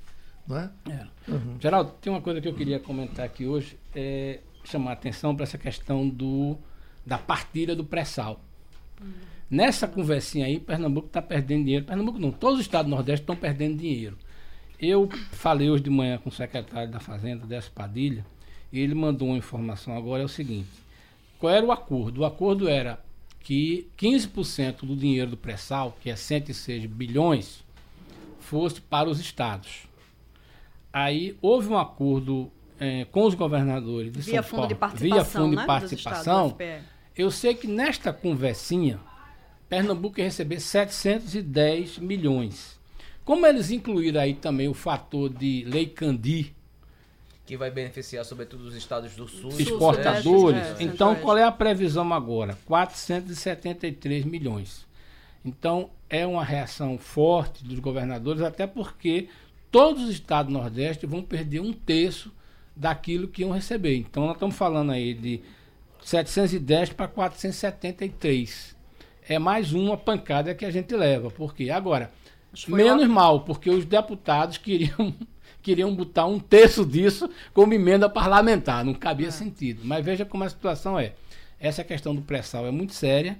Não 0.46 0.58
é? 0.58 0.70
É. 0.88 1.06
Geraldo, 1.60 1.92
tem 2.00 2.12
uma 2.12 2.20
coisa 2.20 2.40
que 2.40 2.48
eu 2.48 2.54
queria 2.54 2.80
comentar 2.80 3.24
aqui 3.24 3.46
hoje, 3.46 3.78
é 3.94 4.40
chamar 4.64 4.90
a 4.90 4.92
atenção 4.94 5.34
para 5.34 5.44
essa 5.44 5.56
questão 5.56 6.08
do, 6.08 6.58
da 7.06 7.16
partilha 7.16 7.74
do 7.76 7.84
pré-sal. 7.84 8.40
Nessa 9.48 9.88
conversinha 9.88 10.46
aí, 10.46 10.58
Pernambuco 10.58 11.06
está 11.06 11.22
perdendo 11.22 11.64
dinheiro. 11.64 11.84
Pernambuco 11.84 12.18
não, 12.18 12.30
todos 12.30 12.60
os 12.60 12.66
estados 12.66 12.90
do 12.90 12.94
Nordeste 12.94 13.22
estão 13.22 13.36
perdendo 13.36 13.78
dinheiro. 13.78 14.18
Eu 14.78 15.08
falei 15.32 15.70
hoje 15.70 15.82
de 15.82 15.90
manhã 15.90 16.18
com 16.18 16.28
o 16.28 16.32
secretário 16.32 16.90
da 16.90 17.00
Fazenda, 17.00 17.46
Décio 17.46 17.70
Padilha, 17.72 18.24
e 18.72 18.80
ele 18.80 18.94
mandou 18.94 19.28
uma 19.28 19.36
informação 19.36 19.96
agora, 19.96 20.22
é 20.22 20.24
o 20.24 20.28
seguinte. 20.28 20.68
Qual 21.38 21.52
era 21.52 21.64
o 21.64 21.72
acordo? 21.72 22.20
O 22.20 22.24
acordo 22.24 22.68
era 22.68 23.00
que 23.40 23.88
15% 23.98 24.80
do 24.86 24.96
dinheiro 24.96 25.30
do 25.30 25.36
pré-sal, 25.36 25.96
que 26.00 26.10
é 26.10 26.16
106 26.16 26.86
bilhões, 26.86 27.64
fosse 28.50 28.80
para 28.80 29.08
os 29.08 29.20
estados. 29.20 29.88
Aí 30.92 31.38
houve 31.40 31.68
um 31.68 31.78
acordo 31.78 32.50
eh, 32.80 33.06
com 33.12 33.24
os 33.24 33.34
governadores 33.34 34.12
de 34.12 34.20
Via 34.20 34.42
São 34.42 34.50
fundo 34.50 34.66
de 34.66 34.74
Paulo, 34.74 34.96
participação, 34.96 35.14
via 35.14 35.24
fundo 35.24 35.54
né, 35.54 35.62
de 35.62 35.66
participação. 35.66 36.56
Eu 37.16 37.30
sei 37.30 37.54
que 37.54 37.68
nesta 37.68 38.12
conversinha, 38.12 38.98
Pernambuco 39.68 40.18
ia 40.18 40.24
receber 40.24 40.58
710 40.58 41.98
milhões. 41.98 42.80
Como 43.24 43.46
eles 43.46 43.70
incluíram 43.70 44.20
aí 44.20 44.34
também 44.34 44.66
o 44.66 44.74
fator 44.74 45.28
de 45.28 45.64
Lei 45.68 45.86
Candi, 45.86 46.52
Que 47.46 47.56
vai 47.56 47.70
beneficiar, 47.70 48.24
sobretudo, 48.24 48.64
os 48.64 48.74
estados 48.74 49.14
do 49.14 49.28
sul. 49.28 49.50
exportadores, 49.60 50.60
Sudeste, 50.60 50.82
é, 50.82 50.86
então 50.86 51.14
qual 51.14 51.38
é 51.38 51.44
a 51.44 51.52
previsão 51.52 52.12
agora? 52.12 52.58
473 52.66 54.24
milhões. 54.24 54.89
Então 55.44 55.90
é 56.08 56.26
uma 56.26 56.44
reação 56.44 56.98
forte 56.98 57.64
dos 57.64 57.78
governadores, 57.78 58.42
até 58.42 58.66
porque 58.66 59.28
todos 59.70 60.02
os 60.04 60.10
estados 60.10 60.52
do 60.52 60.58
Nordeste 60.58 61.06
vão 61.06 61.22
perder 61.22 61.60
um 61.60 61.72
terço 61.72 62.32
daquilo 62.76 63.28
que 63.28 63.42
iam 63.42 63.50
receber. 63.52 63.96
Então 63.96 64.24
nós 64.26 64.34
estamos 64.34 64.56
falando 64.56 64.92
aí 64.92 65.14
de 65.14 65.40
710 66.02 66.90
para 66.92 67.08
473. 67.08 68.76
É 69.28 69.38
mais 69.38 69.72
uma 69.72 69.96
pancada 69.96 70.54
que 70.54 70.64
a 70.64 70.70
gente 70.70 70.94
leva. 70.94 71.30
Porque 71.30 71.70
agora, 71.70 72.10
menos 72.68 73.04
uma- 73.04 73.14
mal, 73.14 73.40
porque 73.40 73.70
os 73.70 73.84
deputados 73.84 74.58
queriam 74.58 75.14
queriam 75.62 75.94
botar 75.94 76.24
um 76.24 76.38
terço 76.40 76.86
disso 76.86 77.28
como 77.52 77.74
emenda 77.74 78.08
parlamentar, 78.08 78.82
não 78.84 78.94
cabia 78.94 79.28
É. 79.28 79.30
sentido. 79.30 79.82
Mas 79.84 80.04
veja 80.04 80.24
como 80.24 80.42
a 80.44 80.48
situação 80.48 80.98
é. 80.98 81.12
Essa 81.60 81.84
questão 81.84 82.14
do 82.14 82.22
pré-sal 82.22 82.66
é 82.66 82.70
muito 82.70 82.94
séria 82.94 83.38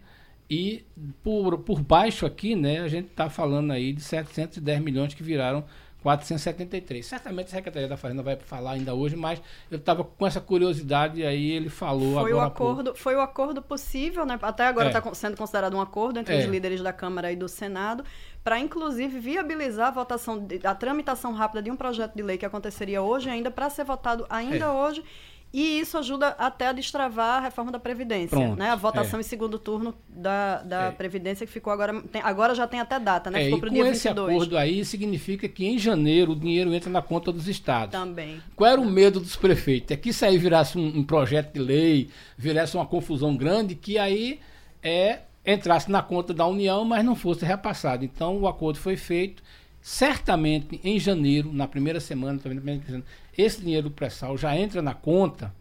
e 0.51 0.85
por, 1.23 1.59
por 1.59 1.81
baixo 1.81 2.27
aqui, 2.27 2.57
né, 2.57 2.81
a 2.81 2.89
gente 2.89 3.07
está 3.11 3.31
falando 3.31 3.71
aí 3.73 3.93
de 3.93 4.01
710 4.03 4.81
milhões 4.81 5.15
que 5.15 5.23
viraram 5.23 5.65
473. 6.03 7.05
Certamente 7.07 7.49
a 7.49 7.51
Secretaria 7.51 7.87
da 7.89 7.97
Fazenda 7.97 8.23
vai 8.23 8.35
falar 8.37 8.73
ainda 8.73 8.95
hoje, 8.95 9.17
mas 9.17 9.41
eu 9.71 9.79
estava 9.79 10.03
com 10.03 10.27
essa 10.27 10.41
curiosidade 10.41 11.21
e 11.21 11.27
aí 11.27 11.51
ele 11.51 11.69
falou 11.69 12.15
Foi 12.21 12.33
o, 12.33 12.41
agora 12.41 12.51
pouco. 12.51 12.73
acordo, 12.73 12.95
foi 12.97 13.15
o 13.17 13.21
acordo 13.21 13.63
possível, 13.63 14.25
né? 14.27 14.39
Até 14.41 14.67
agora 14.67 14.89
É. 14.91 14.97
está 14.97 15.15
sendo 15.15 15.37
considerado 15.37 15.75
um 15.77 15.81
acordo 15.81 16.19
entre 16.19 16.35
É. 16.35 16.39
os 16.41 16.47
líderes 16.47 16.81
da 16.83 16.93
Câmara 16.93 17.31
e 17.31 17.37
do 17.37 17.49
Senado, 17.49 18.03
para 18.43 18.59
inclusive 18.59 19.19
viabilizar 19.21 19.89
a 19.89 19.91
votação, 19.91 20.47
a 20.65 20.75
tramitação 20.75 21.33
rápida 21.35 21.63
de 21.63 21.71
um 21.71 21.77
projeto 21.77 22.15
de 22.17 22.23
lei 22.23 22.39
que 22.39 22.47
aconteceria 22.47 23.03
hoje 23.03 23.29
ainda, 23.29 23.51
para 23.51 23.69
ser 23.69 23.85
votado 23.85 24.27
ainda 24.31 24.65
É. 24.65 24.69
hoje. 24.71 25.05
E 25.53 25.81
isso 25.81 25.99
ajuda 25.99 26.29
até 26.39 26.69
a 26.69 26.73
destravar 26.73 27.39
a 27.39 27.41
reforma 27.41 27.73
da 27.73 27.79
Previdência, 27.81 28.29
Pronto, 28.39 28.57
né? 28.57 28.71
A 28.71 28.77
votação 28.77 29.19
é. 29.19 29.21
em 29.21 29.25
segundo 29.25 29.59
turno 29.59 29.95
da, 30.09 30.63
da 30.63 30.83
É. 30.85 30.91
Previdência 30.93 31.45
que 31.45 31.53
ficou 31.53 31.73
agora, 31.73 32.01
tem- 32.03 32.23
agora 32.23 32.55
já 32.55 32.69
tem 32.69 32.79
até 32.79 33.01
data, 33.01 33.31
né? 33.33 33.43
É, 33.43 33.45
Ficou 33.47 33.59
para 33.59 33.69
o 33.69 33.73
dia 33.73 33.89
esse 33.89 34.07
22 34.09 34.33
acordo 34.37 34.57
aí 34.57 34.85
significa 34.85 35.49
que 35.49 35.67
em 35.67 35.77
janeiro 35.77 36.33
o 36.33 36.37
dinheiro 36.37 36.73
entra 36.73 36.89
na 36.89 37.03
conta 37.03 37.33
dos 37.33 37.49
estados. 37.49 37.91
também. 37.91 38.41
Qual 38.55 38.71
era 38.71 38.81
o 38.81 38.87
medo 38.89 39.19
dos 39.19 39.35
prefeitos? 39.35 39.91
É 39.91 39.97
que 39.97 40.11
isso 40.11 40.25
aí 40.25 40.39
virasse 40.39 40.79
um, 40.79 40.87
um 40.99 41.03
projeto 41.03 41.53
de 41.53 41.59
lei, 41.61 42.11
virasse 42.39 42.77
uma 42.77 42.87
confusão 42.87 43.37
grande, 43.37 43.75
que 43.75 43.99
aí 43.99 44.39
é, 44.83 45.21
entrasse 45.45 45.91
na 45.91 46.01
conta 46.01 46.33
da 46.33 46.47
União, 46.47 46.85
mas 46.85 47.05
não 47.05 47.17
fosse 47.17 47.45
repassado. 47.45 48.05
Então 48.05 48.39
o 48.39 48.47
acordo 48.47 48.79
foi 48.79 48.97
feito. 48.97 49.43
Certamente 49.83 50.79
em 50.85 50.99
janeiro, 51.01 51.53
na 51.53 51.67
primeira 51.67 51.99
semana, 52.01 52.39
também 52.39 52.55
na 52.57 52.61
primeira 52.63 52.85
semana, 52.87 53.05
esse 53.41 53.61
dinheiro 53.61 53.89
do 53.89 53.95
pré-sal 53.95 54.37
já 54.37 54.57
entra 54.57 54.81
na 54.83 54.95
conta 54.95 55.55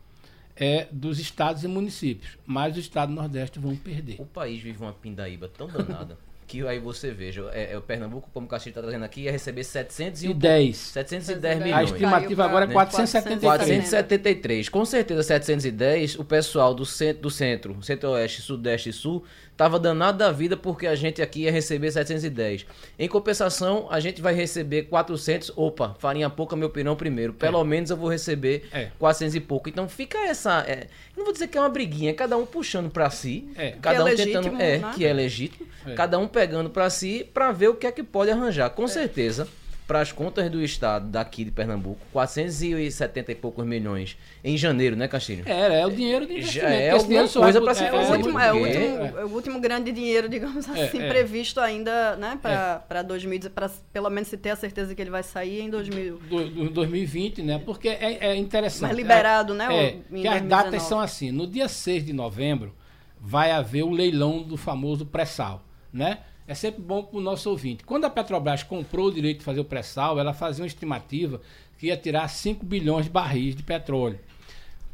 é, 0.55 0.87
dos 0.91 1.19
estados 1.19 1.63
e 1.63 1.67
municípios. 1.67 2.37
Mas 2.45 2.73
os 2.73 2.79
estados 2.79 3.15
do 3.15 3.21
Nordeste 3.21 3.59
vão 3.59 3.75
perder. 3.75 4.15
O 4.19 4.25
país 4.25 4.61
vive 4.61 4.81
uma 4.81 4.93
pindaíba 4.93 5.47
tão 5.47 5.67
danada 5.67 6.17
que 6.49 6.67
aí 6.67 6.79
você 6.79 7.11
veja, 7.11 7.47
é, 7.53 7.73
é 7.73 7.77
o 7.77 7.81
Pernambuco, 7.81 8.27
como 8.33 8.47
o 8.47 8.49
Castilho 8.49 8.71
está 8.71 8.81
trazendo 8.81 9.05
aqui, 9.05 9.21
ia 9.21 9.31
receber 9.31 9.63
700 9.63 10.23
E 10.23 10.29
e 10.29 10.33
10. 10.33 10.75
710 10.77 11.61
A 11.61 11.63
milhões. 11.63 11.91
estimativa 11.91 12.43
agora 12.43 12.65
é 12.65 12.67
Né? 12.67 12.73
473. 12.73 13.41
473. 13.41 14.69
Com 14.69 14.83
certeza 14.83 15.21
710, 15.23 16.17
o 16.17 16.23
pessoal 16.25 16.73
do 16.73 16.85
centro, 16.85 17.21
do 17.21 17.29
centro, 17.29 17.77
centro-oeste, 17.83 18.41
sudeste 18.41 18.89
e 18.89 18.93
sul, 18.93 19.23
tava 19.55 19.77
danado 19.79 20.17
da 20.17 20.31
vida 20.31 20.55
porque 20.57 20.87
a 20.87 20.95
gente 20.95 21.21
aqui 21.21 21.41
ia 21.43 21.51
receber 21.51 21.91
710. 21.91 22.65
Em 22.97 23.07
compensação, 23.07 23.87
a 23.91 23.99
gente 23.99 24.21
vai 24.21 24.33
receber 24.33 24.83
400. 24.83 25.51
Opa, 25.55 25.95
farinha 25.99 26.29
pouca, 26.29 26.55
meu 26.55 26.69
pirão 26.69 26.95
primeiro. 26.95 27.33
Pelo 27.33 27.63
menos 27.63 27.89
eu 27.91 27.97
vou 27.97 28.09
receber 28.09 28.67
É. 28.71 28.89
400 28.97 29.35
e 29.35 29.39
pouco. 29.39 29.69
Então 29.69 29.87
fica 29.87 30.17
essa. 30.19 30.63
é, 30.67 30.87
não 31.15 31.23
vou 31.25 31.33
dizer 31.33 31.47
que 31.47 31.57
é 31.57 31.61
uma 31.61 31.69
briguinha, 31.69 32.11
é 32.11 32.13
cada 32.13 32.37
um 32.37 32.45
puxando 32.45 32.89
pra 32.89 33.09
si. 33.09 33.49
É. 33.55 33.71
Cada 33.81 34.03
Que 34.05 34.09
é 34.11 34.13
um 34.13 34.15
tentando. 34.17 34.43
legítimo, 34.51 34.61
É, 34.61 34.77
né? 34.79 34.91
que 34.95 35.05
é 35.05 35.13
legítimo. 35.13 35.67
É. 35.85 35.93
Cada 35.93 36.17
um 36.19 36.27
pegando 36.39 36.69
pra 36.69 36.89
si 36.89 37.29
pra 37.33 37.51
ver 37.51 37.67
o 37.69 37.75
que 37.75 37.85
é 37.85 37.91
que 37.91 38.01
pode 38.01 38.31
arranjar. 38.31 38.69
Com 38.69 38.87
certeza. 38.87 39.45
Para 39.85 40.01
as 40.01 40.11
contas 40.11 40.47
do 40.51 40.61
estado 40.63 41.07
daqui 41.09 41.43
de 41.43 41.49
Pernambuco, 41.49 41.99
470 42.13 43.31
e 43.31 43.35
poucos 43.35 43.65
milhões 43.65 44.15
em 44.43 44.55
janeiro, 44.55 44.95
né, 44.95 45.07
Castilho? 45.07 45.43
É, 45.47 45.81
é 45.81 45.87
o 45.87 45.89
dinheiro 45.89 46.27
de 46.27 46.33
Já 46.43 46.69
investimento. 46.69 46.71
é 46.75 46.89
que 46.91 46.95
esse 46.95 47.15
alguma 47.17 47.27
coisa 47.43 47.59
pra 47.61 47.73
se 47.73 47.83
é, 47.83 47.87
É 47.87 47.91
o 47.91 47.95
fazer, 47.95 48.17
último, 48.17 48.39
é 48.39 48.53
o 48.53 48.57
último, 48.57 49.19
é 49.19 49.25
o 49.25 49.29
último 49.29 49.59
grande 49.59 49.91
dinheiro, 49.91 50.29
digamos 50.35 50.69
É, 50.69 50.83
assim, 50.85 51.01
é. 51.01 51.09
previsto 51.09 51.59
ainda, 51.59 52.15
né, 52.17 52.37
para 52.39 52.75
para 52.87 53.01
2000, 53.01 53.49
para 53.49 53.67
pelo 53.91 54.11
menos 54.11 54.29
se 54.29 54.37
ter 54.37 54.51
a 54.51 54.55
certeza 54.55 54.93
que 54.93 55.01
ele 55.01 55.09
vai 55.09 55.23
sair 55.23 55.61
em 55.61 55.71
2000. 55.71 56.17
do, 56.29 56.45
do 56.49 56.69
2020, 56.69 57.41
né? 57.41 57.59
Porque 57.65 57.89
é, 57.89 58.27
é 58.27 58.35
interessante. 58.35 58.89
Mas 58.89 58.95
liberado, 58.95 59.55
né, 59.55 59.65
É, 59.65 59.89
que 59.91 60.27
as 60.27 60.41
2019. 60.43 60.47
datas 60.47 60.83
são 60.83 60.99
assim. 60.99 61.31
No 61.31 61.47
dia 61.47 61.67
6 61.67 62.05
de 62.05 62.13
novembro 62.13 62.75
vai 63.19 63.49
haver 63.49 63.81
o 63.83 63.89
leilão 63.89 64.43
do 64.43 64.55
famoso 64.55 65.03
pré-sal, 65.03 65.63
né? 65.91 66.19
É 66.47 66.55
sempre 66.55 66.81
bom 66.81 67.03
para 67.03 67.17
o 67.17 67.21
nosso 67.21 67.49
ouvinte. 67.49 67.83
Quando 67.83 68.05
a 68.05 68.09
Petrobras 68.09 68.63
comprou 68.63 69.07
o 69.07 69.13
direito 69.13 69.39
de 69.39 69.43
fazer 69.43 69.59
o 69.59 69.65
pré-sal, 69.65 70.19
ela 70.19 70.33
fazia 70.33 70.63
uma 70.63 70.67
estimativa 70.67 71.39
que 71.77 71.87
ia 71.87 71.97
tirar 71.97 72.27
5 72.27 72.65
bilhões 72.65 73.05
de 73.05 73.11
barris 73.11 73.55
de 73.55 73.63
petróleo. 73.63 74.19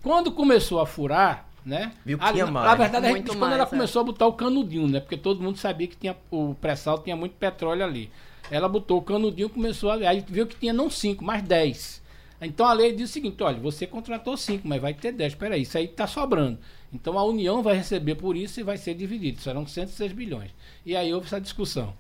Quando 0.04 0.32
começou 0.32 0.80
a 0.82 0.86
furar, 0.86 1.48
né? 1.66 1.94
Viu 2.06 2.20
que 2.20 2.42
a, 2.42 2.46
mais. 2.46 2.66
Na 2.68 2.76
verdade, 2.76 3.08
a 3.08 3.12
gente 3.14 3.36
quando 3.36 3.54
ela 3.54 3.64
é. 3.64 3.66
começou 3.66 4.02
a 4.02 4.06
botar 4.06 4.28
o 4.28 4.34
canudinho, 4.34 4.88
né? 4.88 5.00
Porque 5.00 5.18
todo 5.18 5.42
mundo 5.42 5.58
sabia 5.58 5.88
que 5.88 5.96
tinha, 5.96 6.16
o 6.30 6.54
pré-sal 6.56 7.00
tinha 7.00 7.16
muito 7.16 7.34
petróleo 7.34 7.84
ali. 7.84 8.12
Ela 8.52 8.70
botou 8.70 9.00
o 9.00 9.02
canudinho, 9.02 9.50
começou 9.50 9.90
a. 9.90 9.96
Aí 9.96 10.24
viu 10.28 10.46
que 10.46 10.56
tinha 10.56 10.72
não 10.72 10.90
5, 10.90 11.24
mas 11.24 11.42
10. 11.42 12.04
Então 12.46 12.66
a 12.66 12.74
lei 12.74 12.94
diz 12.94 13.10
o 13.10 13.14
seguinte: 13.14 13.42
olha, 13.44 13.60
você 13.60 13.86
contratou 13.88 14.38
5, 14.38 14.68
mas 14.68 14.82
vai 14.82 14.94
ter 14.94 15.12
10. 15.12 15.36
Peraí, 15.36 15.64
isso 15.64 15.78
aí 15.78 15.86
está 15.86 16.08
sobrando. 16.08 16.60
Então 16.94 17.18
a 17.18 17.24
União 17.24 17.62
vai 17.62 17.76
receber 17.76 18.16
por 18.16 18.36
isso 18.36 18.60
e 18.60 18.64
vai 18.64 18.78
ser 18.78 18.94
dividido. 18.94 19.42
Serão 19.42 19.68
106 19.68 20.14
bilhões. 20.14 20.52
E 20.86 20.96
aí 20.96 21.14
houve 21.14 21.28
essa 21.28 21.42
discussão. 21.42 21.94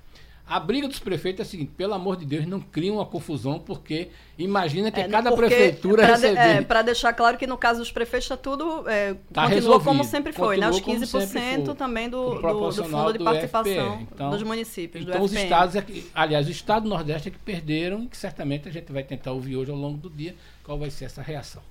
A 0.47 0.59
briga 0.59 0.87
dos 0.87 0.99
prefeitos 0.99 1.39
é 1.39 1.41
a 1.41 1.45
seguinte: 1.45 1.71
pelo 1.75 1.93
amor 1.95 2.15
de 2.17 2.25
Deus, 2.25 2.45
não 2.45 2.59
cria 2.59 2.93
uma 2.93 3.05
confusão, 3.05 3.57
porque 3.59 4.09
imagina 4.37 4.91
que 4.91 4.99
É, 4.99 5.07
cada 5.07 5.31
prefeitura 5.31 6.05
pra 6.05 6.15
de- 6.17 6.21
receber. 6.21 6.39
é, 6.39 6.61
para 6.61 6.81
deixar 6.83 7.13
claro 7.13 7.35
que 7.35 7.47
no 7.47 7.57
caso 7.57 7.79
dos 7.79 7.91
prefeitos 7.91 8.25
está 8.25 8.37
tudo 8.37 8.87
é, 8.87 9.13
Tá 9.33 9.43
continua 9.43 9.47
resolvido. 9.49 9.83
como 9.85 10.03
sempre 10.03 10.31
foi, 10.33 10.57
né? 10.57 10.69
Os 10.69 10.79
Continuou 10.79 11.07
como 11.07 11.23
15% 11.23 11.27
sempre 11.27 11.65
foi. 11.65 11.75
também 11.75 12.09
do, 12.09 12.35
do, 12.35 12.69
do 12.71 12.83
fundo 12.83 13.13
de 13.13 13.23
participação. 13.23 14.01
Então- 14.01 14.29
dos 14.29 14.43
municípios, 14.43 15.03
Então 15.03 15.19
do 15.19 15.25
os 15.25 15.33
estados, 15.33 15.75
é 15.75 15.83
aliás, 16.13 16.47
o 16.47 16.51
estado 16.51 16.83
do 16.83 16.89
Nordeste 16.89 17.29
é 17.29 17.31
que 17.31 17.39
perderam 17.39 18.03
e 18.03 18.07
que 18.07 18.15
certamente 18.17 18.69
a 18.69 18.71
gente 18.71 18.91
vai 18.91 19.01
tentar 19.03 19.31
ouvir 19.31 19.55
hoje 19.57 19.71
ao 19.71 19.77
longo 19.77 19.97
do 19.97 20.09
dia 20.11 20.35
qual 20.63 20.77
vai 20.77 20.91
ser 20.91 21.05
essa 21.05 21.23
reação. 21.23 21.61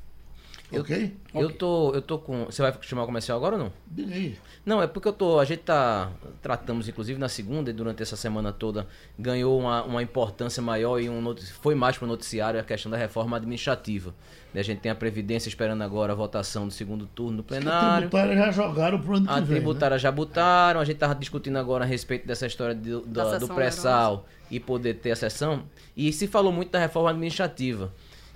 Eu, 0.74 0.82
ok? 0.82 1.16
Eu 1.34 1.50
tô, 1.52 1.92
eu 1.92 2.02
tô 2.02 2.18
com. 2.18 2.46
Você 2.46 2.62
vai 2.62 2.72
chamar 2.80 3.02
o 3.02 3.06
comercial 3.06 3.36
agora 3.36 3.56
ou 3.56 3.62
não? 3.64 3.72
Aí. 4.12 4.36
Não, 4.64 4.82
é 4.82 4.86
porque 4.86 5.08
eu 5.08 5.12
tô. 5.12 5.38
A 5.38 5.44
gente 5.44 5.60
tá. 5.60 6.10
Tratamos, 6.42 6.88
inclusive, 6.88 7.18
na 7.18 7.28
segunda 7.28 7.70
e 7.70 7.72
durante 7.72 8.02
essa 8.02 8.16
semana 8.16 8.52
toda, 8.52 8.86
ganhou 9.18 9.58
uma, 9.58 9.82
uma 9.82 10.02
importância 10.02 10.62
maior 10.62 11.00
e 11.00 11.08
um 11.08 11.34
foi 11.60 11.74
mais 11.74 11.98
para 11.98 12.04
o 12.04 12.08
noticiário 12.08 12.60
a 12.60 12.62
questão 12.64 12.90
da 12.90 12.96
reforma 12.96 13.36
administrativa. 13.36 14.14
A 14.54 14.62
gente 14.62 14.78
tem 14.78 14.90
a 14.90 14.94
Previdência 14.94 15.48
esperando 15.48 15.82
agora 15.82 16.12
a 16.12 16.16
votação 16.16 16.68
do 16.68 16.72
segundo 16.72 17.06
turno 17.06 17.38
do 17.38 17.42
plenário. 17.42 17.88
A 17.88 17.96
tributária 17.96 18.36
já 18.36 18.50
jogaram 18.52 19.00
pro 19.00 19.16
ano 19.16 19.26
que 19.26 19.32
A 19.32 19.40
vem. 19.40 19.46
tributária 19.56 19.96
né? 19.96 19.98
já 19.98 20.12
botaram, 20.12 20.80
a 20.80 20.84
gente 20.84 20.96
tava 20.96 21.14
discutindo 21.14 21.56
agora 21.56 21.84
a 21.84 21.86
respeito 21.86 22.26
dessa 22.26 22.46
história 22.46 22.74
do, 22.74 23.00
do, 23.00 23.06
Da 23.08 23.24
do 23.24 23.30
sessão 23.30 23.54
pré-sal 23.54 24.26
e 24.50 24.60
poder 24.60 24.94
ter 24.94 25.10
a 25.10 25.16
sessão. 25.16 25.64
E 25.96 26.12
se 26.12 26.28
falou 26.28 26.52
muito 26.52 26.70
da 26.70 26.78
reforma 26.78 27.10
administrativa, 27.10 27.92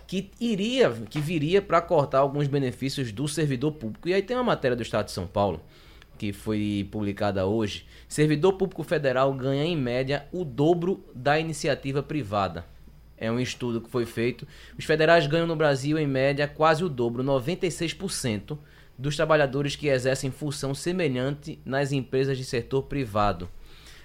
que 0.08 0.30
iria, 0.40 0.90
que 1.10 1.20
viria 1.20 1.60
para 1.60 1.82
cortar 1.82 2.20
alguns 2.20 2.48
benefícios 2.48 3.12
do 3.12 3.28
servidor 3.28 3.72
público. 3.72 4.08
E 4.08 4.14
aí 4.14 4.22
tem 4.22 4.34
uma 4.34 4.42
matéria 4.42 4.74
do 4.74 4.82
Estado 4.82 5.04
de 5.04 5.12
São 5.12 5.26
Paulo, 5.26 5.60
que 6.16 6.32
foi 6.32 6.88
publicada 6.90 7.44
hoje. 7.46 7.86
Servidor 8.08 8.54
público 8.54 8.82
federal 8.82 9.34
ganha 9.34 9.64
em 9.64 9.76
média 9.76 10.26
o 10.32 10.46
dobro 10.46 11.04
da 11.14 11.38
iniciativa 11.38 12.02
privada. 12.02 12.64
É 13.18 13.30
um 13.30 13.38
estudo 13.38 13.82
que 13.82 13.90
foi 13.90 14.06
feito. 14.06 14.48
Os 14.78 14.86
federais 14.86 15.26
ganham 15.26 15.46
no 15.46 15.54
Brasil, 15.54 15.98
em 15.98 16.06
média, 16.06 16.48
quase 16.48 16.82
o 16.82 16.88
dobro, 16.88 17.22
96% 17.22 18.56
dos 18.96 19.14
trabalhadores 19.14 19.76
que 19.76 19.88
exercem 19.88 20.30
função 20.30 20.74
semelhante 20.74 21.58
nas 21.66 21.92
empresas 21.92 22.38
de 22.38 22.44
setor 22.44 22.84
privado. 22.84 23.46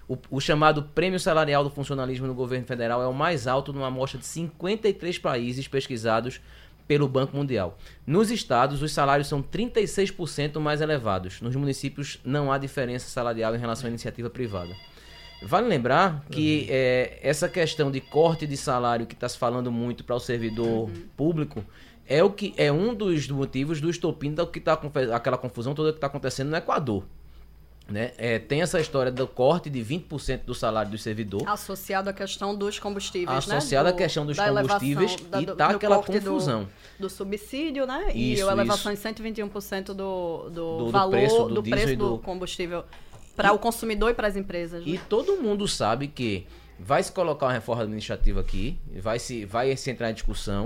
O, 0.08 0.18
o, 0.30 0.42
chamado 0.42 0.84
Prêmio 0.84 1.20
Salarial 1.20 1.64
do 1.64 1.70
Funcionalismo 1.70 2.28
no 2.28 2.34
governo 2.34 2.66
federal 2.66 3.02
é 3.02 3.08
o 3.08 3.14
mais 3.14 3.48
alto 3.48 3.72
numa 3.72 3.88
amostra 3.88 4.20
de 4.20 4.26
53 4.26 5.18
países 5.18 5.68
pesquisados 5.68 6.42
pelo 6.88 7.08
Banco 7.08 7.36
Mundial. 7.36 7.78
Nos 8.06 8.30
estados, 8.30 8.82
os 8.82 8.92
salários 8.92 9.28
são 9.28 9.42
36% 9.42 10.60
mais 10.60 10.82
elevados. 10.82 11.42
Nos 11.42 11.56
municípios, 11.56 12.20
não 12.26 12.52
há 12.52 12.58
diferença 12.58 13.08
salarial 13.08 13.56
em 13.56 13.60
relação 13.60 13.88
à 13.88 13.90
iniciativa 13.90 14.30
privada. 14.30 14.76
Vale 15.42 15.68
lembrar 15.68 16.24
que 16.32 16.62
uhum. 16.62 16.68
é, 16.70 17.20
essa 17.22 17.50
questão 17.50 17.92
de 17.92 18.00
corte 18.00 18.48
de 18.48 18.56
salário 18.56 19.06
que 19.06 19.14
está 19.14 19.28
se 19.28 19.38
falando 19.38 19.72
muito 19.72 20.04
para 20.04 20.16
o 20.16 20.20
servidor 20.20 20.90
uhum. 20.90 20.94
público 21.18 21.64
é 22.08 22.24
o 22.24 22.30
que 22.30 22.54
é 22.58 22.72
um 22.72 22.94
dos 22.94 23.30
motivos 23.30 23.82
do 23.82 23.90
estopim 23.90 24.34
da 24.34 24.46
que 24.46 24.60
tá 24.60 24.78
confusão 24.78 25.74
toda 25.74 25.92
que 25.92 25.98
está 25.98 26.08
acontecendo 26.08 26.50
no 26.50 26.58
Equador. 26.58 27.04
Né? 27.90 28.12
É, 28.18 28.40
tem 28.40 28.62
essa 28.62 28.80
história 28.80 29.12
do 29.12 29.28
corte 29.28 29.70
de 29.70 29.80
20% 29.82 30.46
do 30.46 30.56
salário 30.56 30.90
do 30.90 30.98
servidor. 30.98 31.48
Associado 31.48 32.10
à 32.10 32.14
questão 32.14 32.56
dos 32.56 32.80
combustíveis, 32.80 33.38
Associado 33.38 33.90
né? 33.90 33.94
à 33.94 33.94
questão 33.94 34.26
dos 34.26 34.38
combustíveis 34.38 35.16
da, 35.26 35.42
e 35.42 35.46
tá 35.46 35.68
aquela 35.68 36.02
confusão. 36.02 36.64
Do, 36.98 37.08
do, 37.08 37.10
subsídio, 37.10 37.86
né? 37.86 38.12
Isso, 38.16 38.42
e 38.46 38.50
a 38.50 38.52
elevação 38.54 38.92
isso. 38.94 39.08
em 39.08 39.14
121% 39.14 39.88
do, 39.88 39.94
do, 39.94 40.50
do, 40.50 40.92
valor 40.92 41.12
do 41.12 41.18
preço 41.18 41.44
do, 41.44 41.54
do, 41.56 41.64
preço 41.64 41.96
do... 41.98 42.10
do 42.12 42.20
combustível 42.20 42.86
para 43.36 43.52
o 43.52 43.60
consumidor 43.60 44.12
e 44.12 44.14
para 44.14 44.28
as 44.28 44.36
empresas. 44.36 44.86
Né? 44.86 44.94
E 44.94 44.98
todo 44.98 45.42
mundo 45.42 45.68
sabe 45.68 46.08
que 46.08 46.48
vai 46.80 47.04
se 47.04 47.12
colocar 47.12 47.48
uma 47.48 47.54
reforma 47.54 47.84
administrativa 47.84 48.40
aqui, 48.40 48.78
vai 48.96 49.20
se, 49.20 49.46
vai 49.46 49.76
se 49.76 49.92
entrar 49.92 50.10
em 50.10 50.14
discussão, 50.14 50.66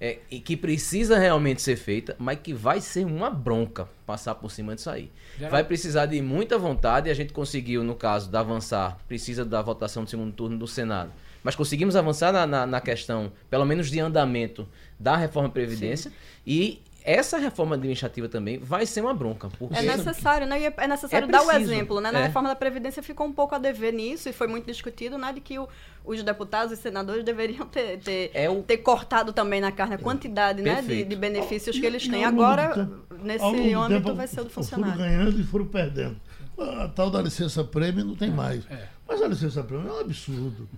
é, 0.00 0.18
e 0.30 0.38
que 0.38 0.56
precisa 0.56 1.18
realmente 1.18 1.60
ser 1.60 1.76
feita, 1.76 2.14
mas 2.18 2.38
que 2.40 2.52
vai 2.52 2.80
ser 2.80 3.04
uma 3.04 3.30
bronca 3.30 3.88
passar 4.06 4.34
por 4.36 4.50
cima 4.50 4.74
disso 4.74 4.90
aí. 4.90 5.10
Vai 5.50 5.64
precisar 5.64 6.06
de 6.06 6.20
muita 6.22 6.58
vontade, 6.58 7.08
e 7.08 7.10
a 7.10 7.14
gente 7.14 7.32
conseguiu, 7.32 7.82
no 7.82 7.94
caso 7.94 8.30
da 8.30 8.40
avançar, 8.40 8.98
precisa 9.08 9.44
da 9.44 9.60
votação 9.60 10.04
do 10.04 10.10
segundo 10.10 10.32
turno 10.32 10.56
do 10.56 10.66
Senado. 10.66 11.12
Mas 11.42 11.54
conseguimos 11.54 11.96
avançar 11.96 12.32
na, 12.32 12.46
na, 12.46 12.66
na 12.66 12.80
questão, 12.80 13.32
pelo 13.48 13.64
menos 13.64 13.90
de 13.90 14.00
andamento, 14.00 14.68
da 14.98 15.16
reforma 15.16 15.48
Previdência. 15.48 16.10
Sim. 16.10 16.16
E 16.46 16.82
essa 17.10 17.38
reforma 17.38 17.74
administrativa 17.74 18.28
também 18.28 18.58
vai 18.58 18.84
ser 18.84 19.00
uma 19.00 19.14
bronca. 19.14 19.48
É 19.72 19.82
necessário, 19.82 20.46
né? 20.46 20.60
E 20.60 20.64
é 20.66 20.86
necessário 20.86 21.26
É 21.26 21.30
dar 21.30 21.42
o 21.42 21.50
exemplo, 21.52 22.00
né? 22.00 22.10
Na 22.12 22.20
é. 22.20 22.22
reforma 22.26 22.48
da 22.48 22.54
Previdência 22.56 23.02
ficou 23.02 23.26
um 23.26 23.32
pouco 23.32 23.54
a 23.54 23.58
dever 23.58 23.92
nisso 23.92 24.28
e 24.28 24.32
foi 24.32 24.46
muito 24.46 24.66
discutido, 24.66 25.16
né? 25.16 25.32
De 25.32 25.40
que 25.40 25.58
o- 25.58 25.68
os 26.04 26.22
deputados 26.22 26.72
e 26.72 26.76
senadores 26.76 27.24
deveriam 27.24 27.66
ter, 27.66 27.98
ter, 27.98 28.30
É 28.34 28.48
o- 28.50 28.62
ter 28.62 28.78
cortado 28.78 29.32
também 29.32 29.60
na 29.60 29.72
carne 29.72 29.94
a 29.94 29.98
quantidade, 29.98 30.60
né? 30.62 30.82
De, 30.82 31.04
de 31.04 31.16
benefícios 31.16 31.78
que 31.78 31.86
eles 31.86 32.06
têm. 32.06 32.24
Agora, 32.24 32.74
tempo- 32.74 32.96
nesse 33.22 33.44
âmbito, 33.74 33.88
tempo, 33.88 34.14
vai 34.14 34.26
ser 34.26 34.40
o 34.40 34.44
do 34.44 34.50
Foram 34.50 34.64
funcionário. 34.66 34.98
ganhando 34.98 35.40
e 35.40 35.44
foram 35.44 35.66
perdendo. 35.66 36.16
A 36.58 36.88
tal 36.88 37.10
da 37.10 37.22
licença 37.22 37.62
prêmio 37.64 38.04
não 38.04 38.16
tem 38.16 38.30
mais. 38.30 38.64
é. 38.70 38.88
Mas 39.08 39.22
a 39.22 39.28
licença 39.28 39.62
prêmio 39.62 39.88
é 39.88 39.92
um 39.92 40.00
absurdo. 40.00 40.68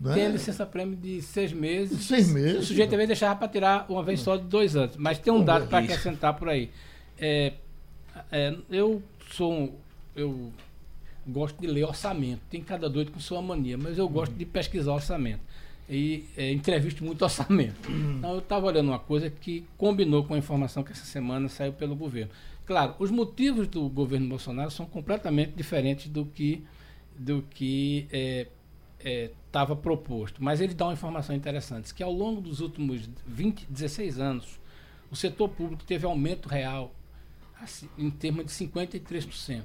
Né? 0.00 0.14
Tem 0.14 0.26
a 0.26 0.28
licença 0.28 0.66
prêmio 0.66 0.94
de 0.96 1.22
seis 1.22 1.52
meses. 1.52 2.04
Seis 2.04 2.30
meses. 2.30 2.64
O 2.64 2.66
sujeito 2.66 2.90
vezes 2.90 3.06
deixava 3.06 3.34
para 3.36 3.48
tirar 3.48 3.86
uma 3.88 4.02
vez 4.02 4.20
só 4.20 4.36
de 4.36 4.44
dois 4.44 4.76
anos. 4.76 4.96
Mas 4.96 5.18
tem 5.18 5.32
um 5.32 5.42
dado 5.42 5.66
para 5.68 5.78
acrescentar 5.78 6.34
por 6.34 6.48
aí. 6.48 6.70
É, 7.18 7.54
é, 8.30 8.54
eu 8.70 9.02
sou 9.30 9.52
um- 9.52 9.72
eu 10.14 10.52
gosto 11.26 11.58
de 11.60 11.66
ler 11.66 11.84
orçamento. 11.84 12.40
Tem 12.50 12.60
cada 12.62 12.88
doido 12.90 13.10
com 13.10 13.20
sua 13.20 13.40
mania, 13.40 13.76
mas 13.78 13.96
eu 13.98 14.08
gosto 14.08 14.32
de 14.34 14.44
pesquisar 14.44 14.92
orçamento. 14.92 15.40
E 15.88 16.24
é, 16.36 16.52
entrevisto 16.52 17.04
muito 17.04 17.22
orçamento. 17.24 17.90
Então 17.90 18.32
eu 18.32 18.38
estava 18.40 18.66
olhando 18.66 18.88
uma 18.88 18.98
coisa 18.98 19.30
que 19.30 19.64
combinou 19.78 20.24
com 20.24 20.34
a 20.34 20.38
informação 20.38 20.82
que 20.82 20.92
essa 20.92 21.04
semana 21.06 21.48
saiu 21.48 21.72
pelo 21.72 21.94
governo. 21.96 22.30
Claro, 22.66 22.94
os 22.98 23.10
motivos 23.10 23.66
do 23.68 23.88
governo 23.88 24.28
Bolsonaro 24.28 24.70
são 24.70 24.84
completamente 24.84 25.52
diferentes 25.56 26.08
do 26.08 26.26
que 26.26 26.62
do 27.18 27.42
que 27.48 28.06
é, 28.12 28.46
estava 29.00 29.76
proposto. 29.76 30.42
Mas 30.42 30.60
ele 30.60 30.74
dá 30.74 30.86
uma 30.86 30.92
informação 30.92 31.34
interessante, 31.34 31.94
que 31.94 32.02
ao 32.02 32.12
longo 32.12 32.40
dos 32.40 32.60
últimos 32.60 33.08
20, 33.26 33.66
16 33.68 34.18
anos, 34.18 34.60
o 35.10 35.16
setor 35.16 35.48
público 35.48 35.84
teve 35.84 36.06
aumento 36.06 36.48
real 36.48 36.92
assim, 37.60 37.88
em 37.96 38.10
termos 38.10 38.46
de 38.46 38.52
53%. 38.52 39.62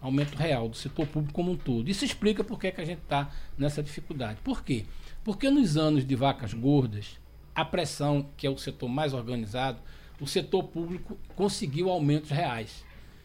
Aumento 0.00 0.34
real 0.34 0.68
do 0.68 0.76
setor 0.76 1.06
público 1.06 1.32
como 1.32 1.52
um 1.52 1.56
todo. 1.56 1.88
Isso 1.88 2.04
explica 2.04 2.42
por 2.42 2.58
que, 2.58 2.66
é 2.66 2.70
que 2.72 2.80
a 2.80 2.84
gente 2.84 3.02
está 3.02 3.30
nessa 3.56 3.82
dificuldade. 3.82 4.40
Por 4.42 4.64
quê? 4.64 4.84
Porque 5.22 5.48
nos 5.48 5.76
anos 5.76 6.04
de 6.04 6.16
vacas 6.16 6.52
gordas, 6.52 7.20
a 7.54 7.64
pressão, 7.64 8.28
que 8.36 8.46
é 8.46 8.50
o 8.50 8.58
setor 8.58 8.88
mais 8.88 9.14
organizado, 9.14 9.78
o 10.20 10.26
setor 10.26 10.64
público 10.64 11.16
conseguiu 11.36 11.88
aumentos 11.88 12.30
reais. 12.30 12.84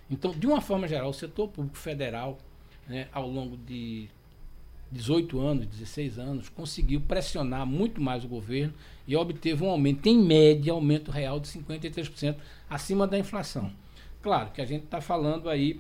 Então, 0.10 0.32
de 0.32 0.46
uma 0.46 0.62
forma 0.62 0.88
geral, 0.88 1.10
o 1.10 1.14
setor 1.14 1.48
público 1.48 1.78
federal, 1.78 2.38
né, 2.88 3.08
ao 3.12 3.28
longo 3.28 3.58
de 3.58 4.08
18 4.92 5.40
anos, 5.40 5.66
16 5.68 6.18
anos, 6.18 6.50
conseguiu 6.50 7.02
pressionar 7.02 7.66
muito 7.66 8.02
mais 8.02 8.24
o 8.24 8.28
governo 8.28 8.74
e 9.08 9.16
obteve 9.16 9.64
um 9.64 9.70
aumento, 9.70 10.08
em 10.08 10.18
média, 10.18 10.74
aumento 10.74 11.12
real 11.12 11.40
de 11.40 11.48
53% 11.48 12.36
acima 12.70 13.06
da 13.06 13.18
inflação. 13.18 13.72
Claro 14.22 14.52
que 14.52 14.62
a 14.62 14.66
gente 14.66 14.86
está 14.86 15.02
falando 15.02 15.50
aí 15.50 15.80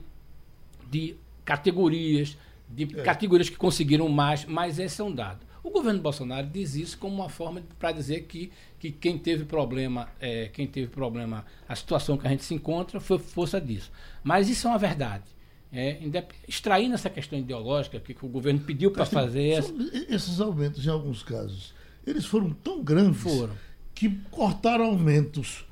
de 0.89 1.15
categorias, 1.43 2.37
de 2.69 2.85
categorias 2.87 3.49
que 3.49 3.55
conseguiram 3.57 4.09
mais, 4.09 4.45
mas 4.45 4.79
esse 4.79 5.01
é 5.01 5.03
um 5.03 5.13
dado. 5.13 5.45
O 5.63 5.69
governo 5.69 5.99
Bolsonaro 5.99 6.47
diz 6.47 6.75
isso 6.75 6.97
como 6.97 7.15
uma 7.15 7.29
forma 7.29 7.61
para 7.77 7.91
dizer 7.91 8.21
que, 8.21 8.51
que 8.79 8.89
quem 8.89 9.17
teve 9.17 9.43
problema, 9.43 10.07
é, 10.19 10.47
quem 10.47 10.65
teve 10.65 10.87
problema, 10.87 11.45
a 11.67 11.75
situação 11.75 12.17
que 12.17 12.25
a 12.25 12.29
gente 12.29 12.43
se 12.43 12.53
encontra 12.53 13.01
foi 13.01 13.19
força 13.19 13.59
disso. 13.59 13.91
Mas 14.23 14.47
isso 14.49 14.67
é 14.67 14.69
uma 14.69 14.77
verdade. 14.77 15.25
É, 15.71 15.99
extraindo 16.47 16.93
essa 16.95 17.09
questão 17.09 17.37
ideológica 17.37 17.99
que, 17.99 18.13
que 18.13 18.25
o 18.25 18.29
governo 18.29 18.59
pediu 18.61 18.89
para 18.91 19.05
fazer, 19.05 19.49
essa- 19.49 19.67
São- 19.67 19.89
Esses 20.09 20.39
aumentos, 20.39 20.85
em 20.85 20.89
alguns 20.89 21.21
casos, 21.23 21.73
eles 22.05 22.25
foram 22.25 22.51
tão 22.51 22.81
grandes 22.81 23.19
Foram. 23.21 23.53
que 23.93 24.09
cortaram 24.31 24.85
aumentos 24.85 25.65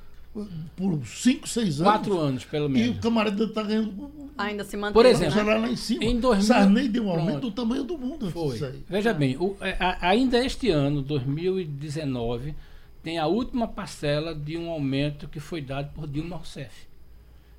por 0.76 1.00
5, 1.06 1.48
6 1.48 1.80
anos. 1.80 1.90
quatro 1.92 2.18
anos 2.18 2.44
pelo 2.44 2.64
E 2.66 2.68
o 2.68 2.70
menos. 2.70 3.00
camarada 3.00 3.44
está 3.44 3.62
ganhando 3.62 4.10
Ainda 4.36 4.64
se 4.64 4.76
mantém. 4.76 4.92
Por 4.92 5.06
exemplo, 5.06 5.32
salário 5.34 5.62
lá 5.62 5.68
em 5.70 5.76
cima. 5.76 6.04
em 6.04 6.20
2000 6.20 6.46
Sarney 6.46 6.88
deu 6.88 7.04
um 7.04 7.10
aumento 7.10 7.30
Pronto. 7.40 7.50
do 7.50 7.52
tamanho 7.52 7.84
do 7.84 7.96
mundo. 7.96 8.30
Foi. 8.30 8.54
Isso 8.56 8.66
aí. 8.66 8.84
Veja 8.86 9.14
bem, 9.14 9.34
o- 9.38 9.56
é, 9.62 9.78
a- 9.80 10.10
ainda 10.10 10.44
este 10.44 10.68
ano, 10.68 11.00
2019, 11.00 12.54
tem 13.02 13.18
a 13.18 13.26
última 13.26 13.66
parcela 13.66 14.34
de 14.34 14.58
um 14.58 14.68
aumento 14.68 15.26
que 15.26 15.40
foi 15.40 15.62
dado 15.62 15.90
por 15.94 16.06
Dilma 16.06 16.36
Rousseff, 16.36 16.86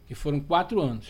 que 0.07 0.13
foram 0.13 0.39
quatro 0.39 0.79
anos. 0.79 1.07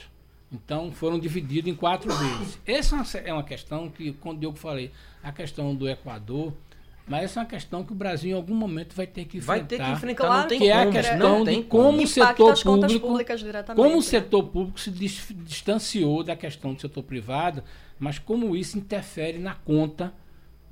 Então, 0.51 0.91
foram 0.91 1.19
divididos 1.19 1.69
em 1.69 1.75
quatro 1.75 2.13
vezes. 2.13 2.57
Essa 2.65 2.95
é 2.95 2.99
uma 2.99 3.27
é 3.29 3.33
uma 3.33 3.43
questão 3.43 3.89
que, 3.89 4.13
quando 4.13 4.43
eu 4.43 4.53
falei, 4.53 4.91
a 5.21 5.31
questão 5.31 5.75
do 5.75 5.89
Equador, 5.89 6.53
mas 7.05 7.23
essa 7.23 7.39
é 7.39 7.43
uma 7.43 7.49
questão 7.49 7.83
que 7.83 7.91
o 7.91 7.95
Brasil, 7.95 8.31
em 8.31 8.33
algum 8.33 8.55
momento, 8.55 8.95
vai 8.95 9.07
ter 9.07 9.25
que 9.25 9.37
enfrentar. 9.37 9.59
Vai 9.59 9.65
ter 9.67 9.77
que 9.83 9.91
enfrentar, 9.91 10.23
Claro 10.25 10.41
não 10.41 10.47
tem 10.47 10.59
que 10.59 10.67
é 10.67 10.73
a 10.73 10.79
como. 10.83 10.91
questão 10.91 11.39
de 11.39 11.45
tem 11.45 11.63
como 11.63 12.03
o 12.03 12.07
setor 12.07 12.63
público, 12.63 13.07
públicas 13.07 13.39
diretamente, 13.39 13.81
como 13.81 13.93
o 13.95 13.99
né? 13.99 14.05
setor 14.05 14.43
público 14.43 14.79
se 14.79 14.91
dis- 14.91 15.33
distanciou 15.45 16.23
da 16.23 16.35
questão 16.35 16.73
do 16.73 16.81
setor 16.81 17.03
privado, 17.03 17.63
mas 17.99 18.19
como 18.19 18.55
isso 18.55 18.77
interfere 18.77 19.37
na 19.39 19.53
conta, 19.53 20.13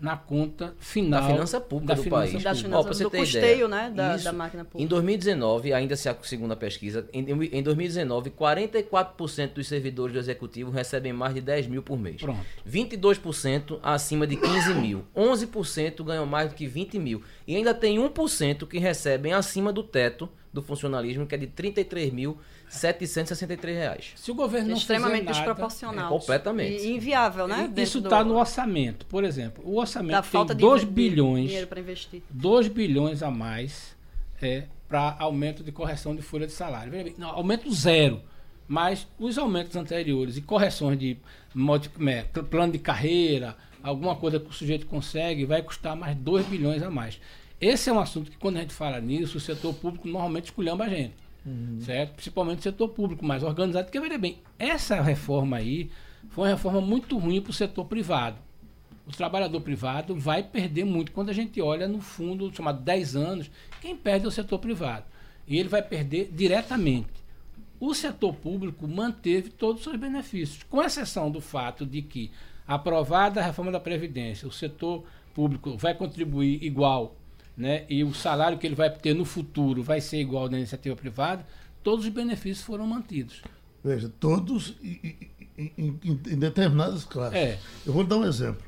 na 0.05 0.15
conta 0.15 0.75
final 0.79 1.19
Da 1.19 1.27
finança 1.27 1.59
pública 1.59 1.95
da 1.95 1.95
do 1.95 2.03
finança 2.03 2.31
país. 2.31 2.43
Das 2.43 2.61
finanças, 2.61 2.85
pra 2.85 2.93
você 2.93 3.03
do 3.03 3.09
ter 3.09 3.17
custeio, 3.17 3.43
ideia, 3.43 3.67
né? 3.67 3.89
Da, 3.89 4.15
isso, 4.15 4.23
da 4.23 4.31
máquina 4.31 4.61
Em 4.61 4.65
pública. 4.65 4.89
2019, 4.89 5.73
ainda 5.73 5.95
se 5.95 6.07
a 6.07 6.15
segunda 6.21 6.55
pesquisa, 6.55 7.09
em, 7.11 7.25
em 7.51 7.63
2019, 7.63 8.29
44% 8.29 9.53
dos 9.53 9.67
servidores 9.67 10.13
do 10.13 10.19
executivo 10.19 10.69
recebem 10.69 11.11
mais 11.11 11.33
de 11.33 11.41
10 11.41 11.65
mil 11.65 11.81
por 11.81 11.97
mês. 11.97 12.21
Pronto. 12.21 12.39
22% 12.69 13.79
acima 13.81 14.27
de 14.27 14.35
15 14.35 14.75
mil. 14.75 15.03
11% 15.15 16.03
ganham 16.03 16.27
mais 16.27 16.49
do 16.49 16.55
que 16.55 16.67
20 16.67 16.99
mil. 16.99 17.23
E 17.47 17.55
ainda 17.55 17.73
tem 17.73 17.97
1% 17.97 18.67
que 18.67 18.77
recebem 18.77 19.33
acima 19.33 19.73
do 19.73 19.81
teto 19.81 20.29
do 20.53 20.61
funcionalismo, 20.61 21.25
que 21.25 21.33
é 21.33 21.37
de 21.39 21.47
R$ 21.47 22.37
33.763 22.69 23.65
reais. 23.73 24.13
Se 24.15 24.31
o 24.31 24.35
governo 24.35 24.69
não 24.69 24.77
extremamente 24.77 25.25
nada, 25.25 25.37
desproporcional. 25.37 26.05
É 26.05 26.09
completamente. 26.09 26.85
E 26.85 26.91
inviável, 26.91 27.47
né? 27.47 27.71
Isso 27.77 27.99
está 27.99 28.23
do... 28.23 28.29
no 28.29 28.39
orçamento. 28.39 29.05
Por 29.05 29.23
exemplo, 29.23 29.63
o 29.65 29.77
orçamento 29.77 30.11
da 30.11 30.21
tem 30.21 30.31
falta 30.31 30.55
2 30.55 30.81
de 30.81 30.87
bilhões. 30.87 31.47
Dinheiro 31.47 31.67
para 31.67 31.79
investir. 31.79 32.21
2 32.29 32.67
bilhões 32.67 33.23
a 33.23 33.31
mais 33.31 33.95
é, 34.41 34.63
para 34.87 35.15
aumento 35.19 35.63
de 35.63 35.71
correção 35.71 36.15
de 36.15 36.21
folha 36.21 36.47
de 36.47 36.53
salário. 36.53 37.13
Não, 37.17 37.29
aumento 37.29 37.71
zero. 37.73 38.21
Mas 38.67 39.07
os 39.19 39.37
aumentos 39.37 39.75
anteriores 39.75 40.37
e 40.37 40.41
correções 40.41 40.97
de 40.97 41.17
plano 42.49 42.73
de 42.73 42.79
carreira, 42.79 43.55
alguma 43.83 44.15
coisa 44.15 44.39
que 44.39 44.49
o 44.49 44.53
sujeito 44.53 44.87
consegue, 44.87 45.45
vai 45.45 45.61
custar 45.61 45.95
mais 45.95 46.15
2 46.17 46.47
bilhões 46.47 46.81
a 46.81 46.89
mais. 46.89 47.19
Esse 47.61 47.89
é 47.89 47.93
um 47.93 47.99
assunto 47.99 48.29
que, 48.31 48.37
quando 48.37 48.57
a 48.57 48.61
gente 48.61 48.73
fala 48.73 48.99
nisso, 48.99 49.37
o 49.37 49.39
setor 49.39 49.73
público 49.73 50.07
normalmente 50.07 50.45
esculhamba 50.45 50.85
a 50.85 50.89
gente. 50.89 51.13
Uhum. 51.45 51.79
Certo? 51.79 52.13
Principalmente 52.15 52.59
o 52.59 52.63
setor 52.63 52.89
público 52.89 53.23
mais 53.23 53.43
organizado. 53.43 53.85
Porque, 53.85 53.99
veja 53.99 54.17
bem, 54.17 54.39
essa 54.57 55.01
reforma 55.01 55.57
aí 55.57 55.91
foi 56.29 56.45
uma 56.45 56.55
reforma 56.55 56.81
muito 56.81 57.17
ruim 57.17 57.41
para 57.41 57.51
o 57.51 57.53
setor 57.53 57.85
privado. 57.85 58.37
O 59.07 59.11
trabalhador 59.11 59.61
privado 59.61 60.15
vai 60.15 60.41
perder 60.41 60.83
muito 60.83 61.11
quando 61.11 61.29
a 61.29 61.33
gente 61.33 61.61
olha 61.61 61.87
no 61.87 62.01
fundo 62.01 62.51
chamado 62.55 62.81
10 62.81 63.15
anos. 63.15 63.51
Quem 63.79 63.95
perde 63.95 64.25
é 64.25 64.27
o 64.27 64.31
setor 64.31 64.57
privado. 64.57 65.05
E 65.47 65.57
ele 65.57 65.69
vai 65.69 65.83
perder 65.83 66.31
diretamente. 66.33 67.23
O 67.79 67.93
setor 67.93 68.33
público 68.33 68.87
manteve 68.87 69.49
todos 69.49 69.81
os 69.81 69.83
seus 69.83 69.97
benefícios, 69.97 70.63
com 70.63 70.81
exceção 70.81 71.29
do 71.29 71.39
fato 71.39 71.85
de 71.85 72.01
que, 72.01 72.31
aprovada 72.65 73.39
a 73.39 73.43
reforma 73.43 73.71
da 73.71 73.79
Previdência, 73.79 74.47
o 74.47 74.51
setor 74.51 75.03
público 75.35 75.77
vai 75.77 75.93
contribuir 75.93 76.63
igual 76.63 77.15
né, 77.57 77.85
e 77.89 78.03
o 78.03 78.13
salário 78.13 78.57
que 78.57 78.67
ele 78.67 78.75
vai 78.75 78.89
ter 78.89 79.13
no 79.13 79.25
futuro 79.25 79.81
vai 79.81 80.01
ser 80.01 80.17
igual 80.17 80.49
da 80.49 80.57
iniciativa 80.57 80.95
privada, 80.95 81.45
todos 81.83 82.05
os 82.05 82.11
benefícios 82.11 82.65
foram 82.65 82.85
mantidos. 82.85 83.41
Veja, 83.83 84.11
todos 84.19 84.75
em, 84.81 85.29
em, 85.57 85.99
em, 86.05 86.37
determinadas 86.37 87.05
classes. 87.05 87.37
É. 87.37 87.59
Eu 87.85 87.93
vou 87.93 88.03
dar 88.03 88.17
um 88.17 88.25
exemplo. 88.25 88.63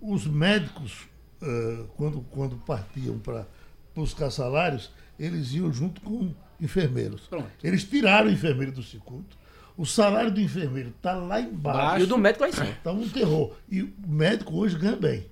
os 0.00 0.26
médicos, 0.26 1.06
uh, 1.40 1.84
quando, 1.96 2.20
quando 2.30 2.56
partiam 2.56 3.18
para 3.18 3.46
buscar 3.94 4.30
salários, 4.30 4.90
eles 5.18 5.52
iam 5.52 5.72
junto 5.72 6.00
com 6.00 6.34
enfermeiros. 6.60 7.22
Pronto. 7.28 7.48
Eles 7.62 7.84
tiraram 7.84 8.28
o 8.28 8.32
enfermeiro 8.32 8.72
do 8.72 8.82
circuito. 8.82 9.36
O 9.76 9.84
salário 9.84 10.30
do 10.30 10.40
enfermeiro 10.40 10.90
está 10.90 11.14
lá 11.14 11.40
embaixo. 11.40 12.00
E 12.00 12.02
o 12.04 12.06
do 12.06 12.18
médico 12.18 12.44
lá 12.44 12.48
em 12.48 12.52
cima. 12.52 12.66
Está 12.70 12.92
um 12.92 13.08
terror. 13.08 13.56
E 13.68 13.82
o 13.82 13.92
médico 14.06 14.56
hoje 14.56 14.78
ganha 14.78 14.96
bem. 14.96 15.26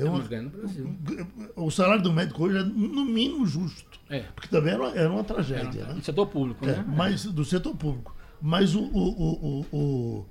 É 0.00 0.04
uma, 0.04 0.18
no 0.18 0.50
Brasil. 0.50 0.96
O 1.56 1.70
salário 1.70 2.02
do 2.02 2.12
médico 2.12 2.44
hoje 2.44 2.58
é 2.58 2.62
no 2.62 3.04
mínimo 3.04 3.46
justo. 3.46 3.98
É. 4.08 4.20
Porque 4.34 4.48
também 4.48 4.74
era 4.74 4.82
uma, 4.82 4.94
era 4.94 5.10
uma 5.10 5.24
tragédia. 5.24 5.80
Era, 5.80 5.88
né? 5.88 5.94
Do 5.94 6.04
setor 6.04 6.26
público, 6.26 6.64
é, 6.64 6.76
né? 6.76 6.84
Mas, 6.86 7.24
do 7.24 7.44
setor 7.44 7.76
público. 7.76 8.14
Mas 8.40 8.74
o, 8.74 8.80
o, 8.80 9.62
o, 9.62 9.66
o, 9.72 10.26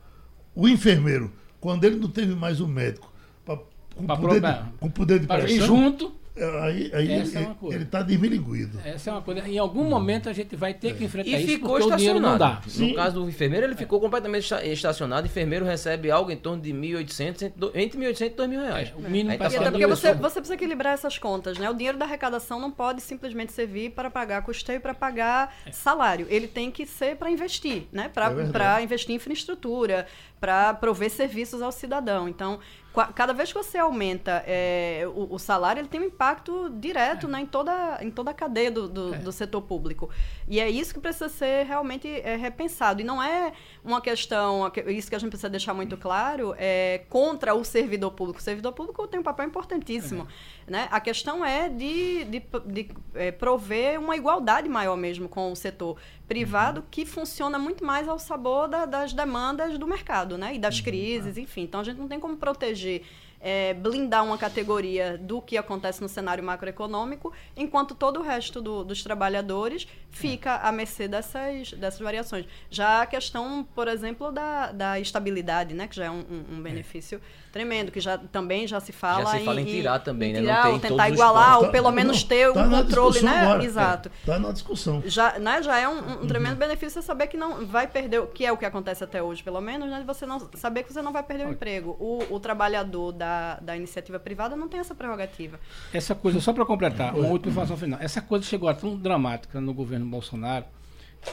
o 0.56 0.68
enfermeiro, 0.68 1.32
quando 1.60 1.84
ele 1.84 1.98
não 1.98 2.10
teve 2.10 2.34
mais 2.34 2.60
o 2.60 2.68
médico, 2.68 3.12
pra, 3.46 3.58
com, 3.96 4.06
pra 4.06 4.16
poder 4.16 4.42
de, 4.42 4.64
com 4.80 4.90
poder 4.90 5.20
de 5.20 5.28
pressão, 5.28 5.68
junto 5.68 6.17
Aí, 6.62 6.92
aí 6.94 7.12
Essa 7.12 7.40
ele, 7.40 7.48
é 7.48 7.74
ele 7.74 7.84
está 7.84 8.02
desmilinguido. 8.02 8.80
Essa 8.84 9.10
é 9.10 9.14
uma 9.14 9.22
coisa. 9.22 9.48
Em 9.48 9.58
algum 9.58 9.84
momento 9.84 10.30
a 10.30 10.34
gente 10.34 10.56
vai 10.56 10.74
ter 10.74 10.96
que 10.96 11.04
enfrentar 11.04 11.30
e 11.30 11.36
isso 11.36 11.48
ficou 11.48 11.78
porque 11.78 11.94
o 11.94 11.96
dinheiro 11.96 12.20
não 12.20 12.38
dá. 12.38 12.62
No 12.76 12.96
caso 12.96 13.22
do 13.22 13.30
enfermeiro, 13.30 13.66
ele 13.66 13.76
ficou 13.76 14.00
completamente 14.00 14.54
estacionado. 14.64 15.24
O 15.24 15.30
enfermeiro 15.30 15.66
recebe 15.66 16.12
algo 16.12 16.32
em 16.32 16.38
torno 16.38 16.62
de 16.62 16.72
1.800, 16.72 17.72
entre 17.74 18.00
1.800 18.00 18.22
e 18.22 18.30
2.000 18.30 18.62
reais. 18.62 18.90
É, 18.90 18.96
o 18.96 19.10
mínimo 19.10 19.38
tá 19.38 19.48
até 19.48 19.72
porque 19.72 19.88
você, 19.88 20.14
você 20.14 20.40
precisa 20.40 20.56
equilibrar 20.56 20.94
essas 20.94 21.18
contas, 21.18 21.58
né? 21.58 21.70
O 21.70 21.74
dinheiro 21.74 21.98
da 21.98 22.06
arrecadação 22.06 22.60
não 22.60 22.72
pode 22.72 23.02
simplesmente 23.02 23.52
servir 23.52 23.92
para 23.92 24.10
pagar 24.10 24.44
custeio, 24.44 24.80
para 24.80 24.94
pagar 24.94 25.56
é. 25.66 25.72
salário. 25.72 26.28
Ele 26.30 26.48
tem 26.48 26.70
que 26.70 26.86
ser 26.86 27.16
para 27.16 27.30
investir, 27.30 27.88
né? 27.92 28.10
Para 28.10 28.80
é 28.80 28.84
investir 28.84 29.12
em 29.12 29.16
infraestrutura, 29.16 30.08
para 30.40 30.74
prover 30.74 31.10
serviços 31.10 31.62
ao 31.62 31.72
cidadão. 31.72 32.28
Então, 32.28 32.60
cada 33.06 33.34
vez 33.34 33.52
que 33.52 33.58
você 33.58 33.78
aumenta 33.78 34.44
é, 34.46 35.04
o, 35.14 35.36
o, 35.36 35.40
salário, 35.40 35.80
ele 35.80 35.88
tem 35.88 36.02
um 36.02 36.06
impacto 36.06 36.70
direto 36.70 37.28
é. 37.28 37.30
né, 37.30 37.42
em, 37.42 37.46
toda, 37.46 38.00
em 38.02 38.10
toda 38.10 38.32
a 38.32 38.34
cadeia 38.34 38.72
do, 38.72 38.88
do, 38.88 39.14
é. 39.14 39.18
do, 39.20 39.32
setor 39.32 39.62
público. 39.62 40.10
E 40.48 40.60
é 40.60 40.70
isso 40.70 40.94
que 40.94 41.00
precisa 41.00 41.30
ser 41.30 41.66
realmente 41.66 42.08
é, 42.08 42.36
repensado. 42.36 43.02
E 43.02 43.04
não 43.04 43.22
é 43.22 43.54
uma 43.84 44.02
questão, 44.02 44.72
isso 44.88 45.10
que 45.10 45.16
a 45.16 45.20
gente 45.20 45.30
precisa 45.30 45.50
deixar 45.50 45.74
muito 45.74 45.98
claro, 45.98 46.56
é 46.58 47.02
contra 47.10 47.54
o 47.54 47.64
servidor 47.64 48.12
público. 48.12 48.40
O 48.40 48.44
servidor 48.44 48.74
público 48.74 49.08
tem 49.08 49.20
um 49.20 49.24
papel 49.24 49.46
importantíssimo. 49.48 50.28
Né? 50.68 50.90
A 50.92 51.00
questão 51.00 51.46
é 51.46 51.70
de, 51.70 52.26
de, 52.26 52.44
de 52.66 52.90
é, 53.16 53.32
prover 53.32 53.98
uma 53.98 54.18
igualdade 54.18 54.68
maior 54.68 54.98
mesmo 54.98 55.30
com 55.30 55.50
o 55.50 55.56
setor 55.56 55.98
privado, 56.28 56.82
uhum. 56.82 56.88
que 56.92 57.06
funciona 57.06 57.58
muito 57.58 57.86
mais 57.86 58.06
ao 58.10 58.20
sabor 58.20 58.68
da, 58.68 58.86
das 58.86 59.14
demandas 59.14 59.78
do 59.78 59.88
mercado 59.88 60.38
né? 60.38 60.56
e 60.56 60.60
das 60.60 60.80
uhum. 60.80 60.84
crises, 60.84 61.38
enfim. 61.38 61.62
Então 61.62 61.80
a 61.80 61.84
gente 61.86 61.98
não 61.98 62.08
tem 62.10 62.20
como 62.20 62.36
proteger 62.36 63.04
é, 63.40 63.74
blindar 63.74 64.24
uma 64.24 64.38
categoria 64.38 65.18
do 65.18 65.42
que 65.42 65.58
acontece 65.58 66.02
no 66.02 66.10
cenário 66.10 66.44
macroeconômico, 66.44 67.32
enquanto 67.56 67.94
todo 67.94 68.20
o 68.20 68.24
resto 68.24 68.62
do, 68.62 68.84
dos 68.84 69.04
trabalhadores 69.04 69.88
fica 70.10 70.56
à 70.56 70.72
mercê 70.72 71.08
dessas, 71.08 71.74
dessas 71.74 72.00
variações. 72.00 72.46
Já 72.70 73.04
a 73.04 73.06
questão, 73.06 73.68
por 73.76 73.88
exemplo, 73.88 74.32
da, 74.32 74.72
da 74.72 75.00
estabilidade, 75.00 75.76
né, 75.76 75.88
que 75.88 75.96
já 75.96 76.06
é 76.06 76.12
um, 76.12 76.24
um 76.52 76.62
benefício 76.62 77.20
é. 77.20 77.52
tremendo, 77.52 77.92
que 77.92 78.00
já 78.00 78.18
também 78.18 78.68
já 78.68 78.80
se 78.80 78.92
fala, 78.92 79.32
já 79.32 79.40
se 79.40 79.46
fala 79.46 79.62
em, 79.62 79.64
em 79.64 79.68
tirar 79.68 80.00
também, 80.00 80.34
né? 80.34 80.40
Tirar, 80.40 80.70
ou 80.70 80.80
tentar 80.80 81.10
igualar, 81.10 81.60
ou 81.60 81.70
pelo 81.70 81.92
menos 81.92 82.24
ter 82.24 82.52
tá 82.52 82.64
um 82.64 82.70
controle, 82.70 83.22
né? 83.22 83.40
Agora. 83.42 83.64
Exato. 83.64 84.12
Está 84.20 84.36
é, 84.36 84.40
na 84.40 84.52
discussão. 84.52 85.04
Já, 85.06 85.38
né, 85.38 85.62
já 85.62 85.78
é 85.78 85.88
um, 85.88 85.94
um 85.94 86.20
uhum. 86.22 86.28
tremendo 86.28 86.56
benefício 86.56 87.00
você 87.00 87.02
saber 87.02 87.28
que 87.28 87.38
não 87.38 87.66
vai 87.66 87.88
perder, 87.88 88.26
que 88.28 88.46
é 88.46 88.52
o 88.52 88.58
que 88.58 88.66
acontece 88.66 89.04
até 89.04 89.22
hoje, 89.22 89.44
pelo 89.44 89.62
menos, 89.62 89.88
né? 89.90 90.04
Você 90.08 90.26
não 90.26 90.40
saber 90.56 90.84
que 90.84 90.92
você 90.92 91.02
não 91.02 91.14
vai 91.14 91.24
perder 91.24 91.46
o 91.46 91.52
emprego. 91.52 91.96
O, 92.00 92.36
o 92.36 92.40
trabalhador 92.40 93.12
da, 93.12 93.27
da 93.62 93.76
iniciativa 93.76 94.20
privada 94.20 94.56
não 94.56 94.68
tem 94.68 94.80
essa 94.80 94.96
prerrogativa. 94.96 95.60
Essa 95.94 96.16
coisa, 96.16 96.40
só 96.40 96.54
para 96.54 96.66
completar, 96.66 97.16
uma 97.16 97.28
última 97.28 97.52
informação 97.52 97.78
final. 97.78 98.00
Essa 98.02 98.22
coisa 98.22 98.46
chegou 98.46 98.70
a 98.70 98.74
tão 98.74 98.98
dramática 98.98 99.60
no 99.60 99.74
governo 99.74 100.06
Bolsonaro 100.06 100.66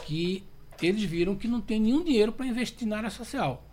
que 0.05 0.43
eles 0.81 1.03
viram 1.03 1.35
que 1.35 1.47
não 1.47 1.61
tem 1.61 1.79
nenhum 1.79 2.03
dinheiro 2.03 2.31
para 2.31 2.45
investir 2.45 2.87
na 2.87 2.97
área 2.97 3.09
social. 3.09 3.63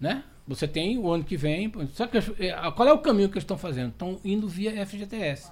Né? 0.00 0.22
Você 0.46 0.68
tem 0.68 0.96
o 0.98 1.10
ano 1.10 1.24
que 1.24 1.36
vem. 1.36 1.72
Só 1.92 2.06
que, 2.06 2.18
é, 2.18 2.70
qual 2.72 2.88
é 2.88 2.92
o 2.92 2.98
caminho 2.98 3.28
que 3.28 3.34
eles 3.34 3.44
estão 3.44 3.58
fazendo? 3.58 3.90
Estão 3.90 4.20
indo 4.24 4.48
via 4.48 4.86
FGTS. 4.86 5.50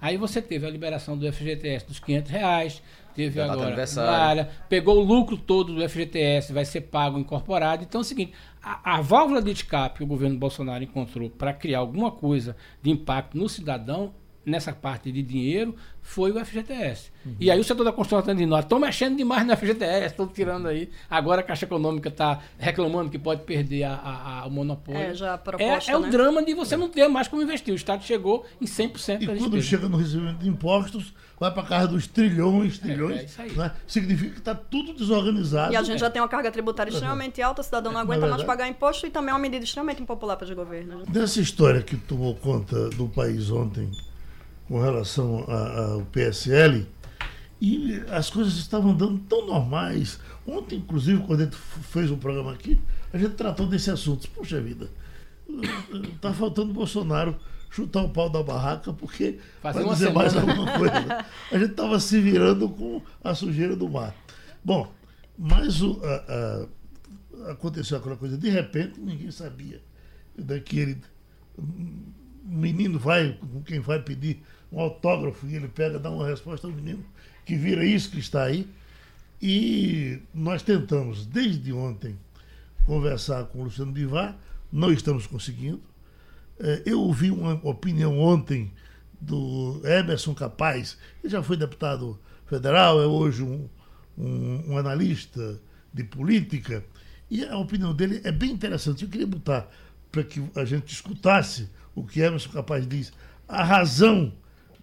Aí 0.00 0.18
você 0.18 0.42
teve 0.42 0.66
a 0.66 0.70
liberação 0.70 1.16
do 1.16 1.32
FGTS 1.32 1.86
dos 1.86 1.98
500 1.98 2.30
reais, 2.30 2.82
teve 3.14 3.36
Já 3.36 3.50
agora 3.50 3.86
área, 4.10 4.50
pegou 4.68 4.98
o 4.98 5.02
lucro 5.02 5.36
todo 5.36 5.74
do 5.74 5.88
FGTS, 5.88 6.52
vai 6.52 6.66
ser 6.66 6.82
pago 6.82 7.18
incorporado. 7.18 7.84
Então 7.84 8.00
é 8.00 8.02
o 8.02 8.04
seguinte, 8.04 8.34
a, 8.64 8.96
a 8.96 9.00
válvula 9.00 9.42
de 9.42 9.50
escape 9.50 9.98
que 9.98 10.04
o 10.04 10.06
governo 10.06 10.38
Bolsonaro 10.38 10.82
encontrou 10.82 11.28
para 11.28 11.52
criar 11.52 11.80
alguma 11.80 12.10
coisa 12.10 12.56
de 12.82 12.90
impacto 12.90 13.36
no 13.36 13.48
cidadão 13.48 14.14
nessa 14.44 14.72
parte 14.72 15.10
de 15.10 15.22
dinheiro 15.22 15.74
foi 16.02 16.30
o 16.30 16.44
FGTS. 16.44 17.10
Uhum. 17.24 17.36
E 17.40 17.50
aí 17.50 17.58
o 17.58 17.64
setor 17.64 17.84
da 17.84 17.92
construção 17.92 18.20
está 18.20 18.32
dizendo, 18.32 18.58
estão 18.58 18.78
mexendo 18.78 19.16
demais 19.16 19.46
no 19.46 19.56
FGTS, 19.56 20.06
estão 20.06 20.26
tirando 20.26 20.68
aí. 20.68 20.90
Agora 21.08 21.40
a 21.40 21.44
Caixa 21.44 21.64
Econômica 21.64 22.10
está 22.10 22.40
reclamando 22.58 23.10
que 23.10 23.18
pode 23.18 23.42
perder 23.44 23.84
a, 23.84 23.94
a, 23.94 24.40
a 24.40 24.46
o 24.46 24.50
monopólio. 24.50 25.00
É, 25.00 25.14
já 25.14 25.34
a 25.34 25.38
proposta, 25.38 25.90
é, 25.90 25.94
é 25.94 25.98
né? 25.98 26.06
o 26.06 26.10
drama 26.10 26.44
de 26.44 26.54
você 26.54 26.76
não 26.76 26.88
ter 26.88 27.08
mais 27.08 27.26
como 27.26 27.42
investir. 27.42 27.72
O 27.72 27.76
Estado 27.76 28.04
chegou 28.04 28.44
em 28.60 28.66
100% 28.66 29.22
E 29.22 29.38
quando 29.38 29.62
chega 29.62 29.88
no 29.88 29.96
recebimento 29.96 30.40
de 30.40 30.48
impostos, 30.48 31.14
vai 31.38 31.50
para 31.52 31.62
casa 31.64 31.88
dos 31.88 32.06
trilhões, 32.06 32.78
trilhões. 32.78 33.16
É, 33.16 33.20
é 33.20 33.24
isso 33.24 33.42
aí. 33.42 33.52
Né? 33.52 33.72
Significa 33.86 34.32
que 34.32 34.38
está 34.38 34.54
tudo 34.54 34.94
desorganizado. 34.94 35.72
E 35.72 35.76
a 35.76 35.82
gente 35.82 36.00
já 36.00 36.10
tem 36.10 36.22
uma 36.22 36.28
carga 36.28 36.50
tributária 36.50 36.90
extremamente 36.90 37.42
alta, 37.42 37.60
o 37.60 37.64
cidadão 37.64 37.92
não 37.92 38.00
aguenta 38.00 38.26
mais 38.26 38.42
pagar 38.42 38.68
imposto 38.68 39.06
e 39.06 39.10
também 39.10 39.30
é 39.30 39.32
uma 39.32 39.40
medida 39.40 39.64
extremamente 39.64 40.02
impopular 40.02 40.36
para 40.36 40.46
os 40.46 40.52
governos. 40.52 41.06
Dessa 41.08 41.40
história 41.40 41.82
que 41.82 41.96
tomou 41.96 42.34
conta 42.34 42.88
do 42.90 43.08
país 43.08 43.50
ontem, 43.50 43.90
com 44.68 44.80
relação 44.80 45.44
ao 45.48 46.02
PSL, 46.06 46.86
e 47.60 48.02
as 48.10 48.28
coisas 48.28 48.54
estavam 48.54 48.94
dando 48.94 49.18
tão 49.20 49.46
normais. 49.46 50.18
Ontem, 50.46 50.76
inclusive, 50.76 51.22
quando 51.22 51.40
a 51.40 51.44
gente 51.44 51.56
fez 51.56 52.10
um 52.10 52.18
programa 52.18 52.52
aqui, 52.52 52.78
a 53.12 53.18
gente 53.18 53.34
tratou 53.34 53.66
desse 53.66 53.90
assunto. 53.90 54.28
Puxa 54.30 54.60
vida, 54.60 54.90
está 56.14 56.32
faltando 56.34 56.74
Bolsonaro 56.74 57.36
chutar 57.74 58.04
o 58.04 58.08
pau 58.08 58.30
da 58.30 58.40
barraca, 58.40 58.92
porque 58.92 59.40
vai 59.60 59.72
dizer 59.72 60.06
semana. 60.06 60.14
mais 60.14 60.36
alguma 60.36 60.78
coisa. 60.78 61.26
A 61.50 61.58
gente 61.58 61.70
estava 61.72 61.98
se 61.98 62.20
virando 62.20 62.68
com 62.68 63.02
a 63.22 63.34
sujeira 63.34 63.74
do 63.74 63.88
mar. 63.88 64.14
Bom, 64.64 64.92
mas 65.36 65.82
o, 65.82 66.00
a, 66.04 66.68
a, 67.48 67.50
aconteceu 67.50 67.98
aquela 67.98 68.16
coisa, 68.16 68.38
de 68.38 68.48
repente, 68.48 69.00
ninguém 69.00 69.30
sabia 69.32 69.82
daquele 70.38 70.98
menino 72.44 72.96
vai, 72.96 73.36
com 73.52 73.60
quem 73.62 73.80
vai 73.80 74.00
pedir 74.00 74.40
um 74.70 74.78
autógrafo, 74.78 75.44
e 75.46 75.56
ele 75.56 75.66
pega, 75.66 75.98
dá 75.98 76.10
uma 76.10 76.26
resposta 76.28 76.68
ao 76.68 76.72
menino, 76.72 77.04
que 77.44 77.56
vira 77.56 77.84
isso 77.84 78.10
que 78.10 78.20
está 78.20 78.44
aí. 78.44 78.68
E 79.42 80.20
nós 80.32 80.62
tentamos, 80.62 81.26
desde 81.26 81.72
ontem, 81.72 82.16
conversar 82.86 83.44
com 83.46 83.60
o 83.60 83.64
Luciano 83.64 83.90
Bivar, 83.90 84.36
não 84.70 84.92
estamos 84.92 85.26
conseguindo. 85.26 85.82
É, 86.58 86.82
eu 86.86 87.00
ouvi 87.00 87.30
uma 87.30 87.60
opinião 87.62 88.18
ontem 88.18 88.72
do 89.20 89.80
Emerson 89.84 90.34
Capaz, 90.34 90.98
ele 91.22 91.32
já 91.32 91.42
foi 91.42 91.56
deputado 91.56 92.18
federal, 92.46 93.00
é 93.02 93.06
hoje 93.06 93.42
um, 93.42 93.68
um, 94.16 94.72
um 94.72 94.78
analista 94.78 95.58
de 95.92 96.04
política, 96.04 96.84
e 97.30 97.44
a 97.44 97.56
opinião 97.56 97.94
dele 97.94 98.20
é 98.24 98.30
bem 98.30 98.50
interessante. 98.50 99.04
Eu 99.04 99.10
queria 99.10 99.26
botar 99.26 99.68
para 100.12 100.22
que 100.22 100.42
a 100.54 100.64
gente 100.64 100.92
escutasse 100.92 101.68
o 101.94 102.04
que 102.04 102.20
Emerson 102.20 102.50
Capaz 102.50 102.86
diz, 102.86 103.12
a 103.48 103.64
razão 103.64 104.32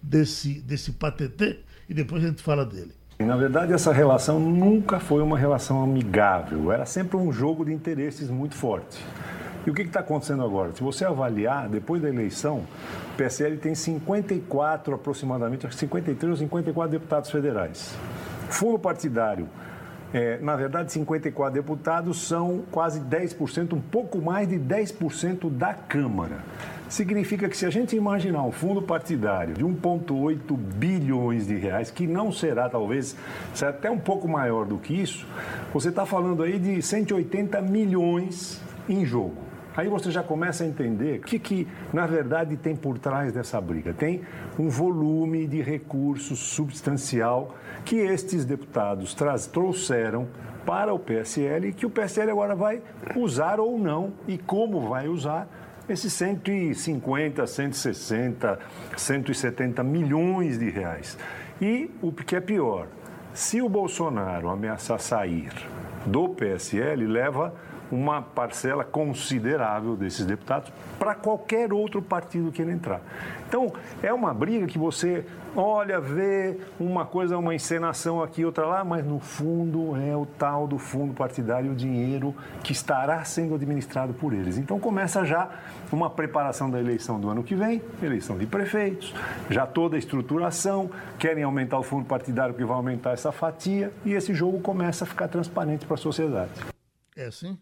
desse, 0.02 0.60
desse 0.60 0.92
patetê, 0.92 1.60
e 1.88 1.94
depois 1.94 2.24
a 2.24 2.28
gente 2.28 2.42
fala 2.42 2.64
dele. 2.64 2.92
Na 3.18 3.36
verdade, 3.36 3.72
essa 3.72 3.92
relação 3.92 4.40
nunca 4.40 4.98
foi 4.98 5.22
uma 5.22 5.38
relação 5.38 5.82
amigável, 5.82 6.72
era 6.72 6.84
sempre 6.84 7.16
um 7.16 7.32
jogo 7.32 7.64
de 7.64 7.72
interesses 7.72 8.28
muito 8.28 8.54
forte. 8.54 8.98
E 9.64 9.70
o 9.70 9.74
que 9.74 9.82
está 9.82 10.00
acontecendo 10.00 10.42
agora? 10.42 10.72
Se 10.72 10.82
você 10.82 11.04
avaliar, 11.04 11.68
depois 11.68 12.02
da 12.02 12.08
eleição, 12.08 12.64
o 13.12 13.16
PSL 13.16 13.56
tem 13.58 13.74
54 13.74 14.94
aproximadamente, 14.94 15.72
53 15.72 16.30
ou 16.30 16.36
54 16.36 16.90
deputados 16.90 17.30
federais. 17.30 17.94
Fundo 18.48 18.76
partidário, 18.78 19.48
é, 20.12 20.38
na 20.38 20.56
verdade, 20.56 20.92
54 20.92 21.54
deputados 21.54 22.26
são 22.26 22.62
quase 22.72 23.00
10%, 23.00 23.72
um 23.72 23.80
pouco 23.80 24.20
mais 24.20 24.48
de 24.48 24.56
10% 24.56 25.48
da 25.48 25.72
Câmara. 25.72 26.40
Significa 26.88 27.48
que 27.48 27.56
se 27.56 27.64
a 27.64 27.70
gente 27.70 27.96
imaginar 27.96 28.42
um 28.42 28.52
fundo 28.52 28.82
partidário 28.82 29.54
de 29.54 29.64
1,8 29.64 30.54
bilhões 30.54 31.46
de 31.46 31.56
reais, 31.56 31.90
que 31.90 32.06
não 32.06 32.30
será 32.30 32.68
talvez, 32.68 33.16
será 33.54 33.70
até 33.70 33.90
um 33.90 33.98
pouco 33.98 34.28
maior 34.28 34.66
do 34.66 34.76
que 34.76 34.92
isso, 34.92 35.26
você 35.72 35.88
está 35.88 36.04
falando 36.04 36.42
aí 36.42 36.58
de 36.58 36.82
180 36.82 37.62
milhões 37.62 38.60
em 38.88 39.06
jogo. 39.06 39.51
Aí 39.76 39.88
você 39.88 40.10
já 40.10 40.22
começa 40.22 40.64
a 40.64 40.66
entender 40.66 41.20
o 41.20 41.22
que, 41.22 41.38
que, 41.38 41.68
na 41.92 42.06
verdade, 42.06 42.56
tem 42.56 42.76
por 42.76 42.98
trás 42.98 43.32
dessa 43.32 43.60
briga. 43.60 43.94
Tem 43.94 44.22
um 44.58 44.68
volume 44.68 45.46
de 45.46 45.62
recursos 45.62 46.38
substancial 46.38 47.56
que 47.84 47.96
estes 47.96 48.44
deputados 48.44 49.14
traz, 49.14 49.46
trouxeram 49.46 50.28
para 50.66 50.92
o 50.92 50.98
PSL 50.98 51.68
e 51.68 51.72
que 51.72 51.86
o 51.86 51.90
PSL 51.90 52.30
agora 52.30 52.54
vai 52.54 52.82
usar 53.16 53.58
ou 53.58 53.78
não 53.78 54.12
e 54.28 54.38
como 54.38 54.88
vai 54.88 55.08
usar 55.08 55.48
esses 55.88 56.12
150, 56.12 57.46
160, 57.46 58.58
170 58.96 59.82
milhões 59.82 60.58
de 60.58 60.70
reais. 60.70 61.18
E 61.60 61.90
o 62.00 62.12
que 62.12 62.36
é 62.36 62.40
pior, 62.40 62.86
se 63.34 63.60
o 63.60 63.68
Bolsonaro 63.68 64.48
ameaçar 64.48 65.00
sair 65.00 65.52
do 66.06 66.28
PSL, 66.28 67.06
leva 67.06 67.54
uma 67.92 68.22
parcela 68.22 68.84
considerável 68.84 69.94
desses 69.94 70.24
deputados 70.24 70.72
para 70.98 71.14
qualquer 71.14 71.72
outro 71.72 72.00
partido 72.00 72.50
que 72.50 72.62
ele 72.62 72.72
entrar. 72.72 73.02
Então, 73.46 73.70
é 74.02 74.10
uma 74.12 74.32
briga 74.32 74.66
que 74.66 74.78
você 74.78 75.26
olha, 75.54 76.00
vê 76.00 76.58
uma 76.80 77.04
coisa, 77.04 77.36
uma 77.36 77.54
encenação 77.54 78.22
aqui, 78.22 78.46
outra 78.46 78.64
lá, 78.64 78.82
mas 78.82 79.04
no 79.04 79.20
fundo 79.20 79.94
é 79.96 80.16
o 80.16 80.24
tal 80.24 80.66
do 80.66 80.78
fundo 80.78 81.12
partidário, 81.12 81.72
o 81.72 81.74
dinheiro 81.74 82.34
que 82.64 82.72
estará 82.72 83.22
sendo 83.24 83.54
administrado 83.54 84.14
por 84.14 84.32
eles. 84.32 84.56
Então, 84.56 84.80
começa 84.80 85.22
já 85.26 85.50
uma 85.92 86.08
preparação 86.08 86.70
da 86.70 86.80
eleição 86.80 87.20
do 87.20 87.28
ano 87.28 87.42
que 87.42 87.54
vem, 87.54 87.82
eleição 88.02 88.38
de 88.38 88.46
prefeitos, 88.46 89.14
já 89.50 89.66
toda 89.66 89.96
a 89.96 89.98
estruturação, 89.98 90.90
querem 91.18 91.44
aumentar 91.44 91.78
o 91.78 91.82
fundo 91.82 92.06
partidário 92.06 92.54
que 92.54 92.64
vai 92.64 92.76
aumentar 92.76 93.10
essa 93.10 93.30
fatia, 93.30 93.92
e 94.02 94.14
esse 94.14 94.32
jogo 94.32 94.60
começa 94.60 95.04
a 95.04 95.06
ficar 95.06 95.28
transparente 95.28 95.84
para 95.84 95.94
a 95.94 95.98
sociedade. 95.98 96.52
É 97.14 97.26
assim? 97.26 97.58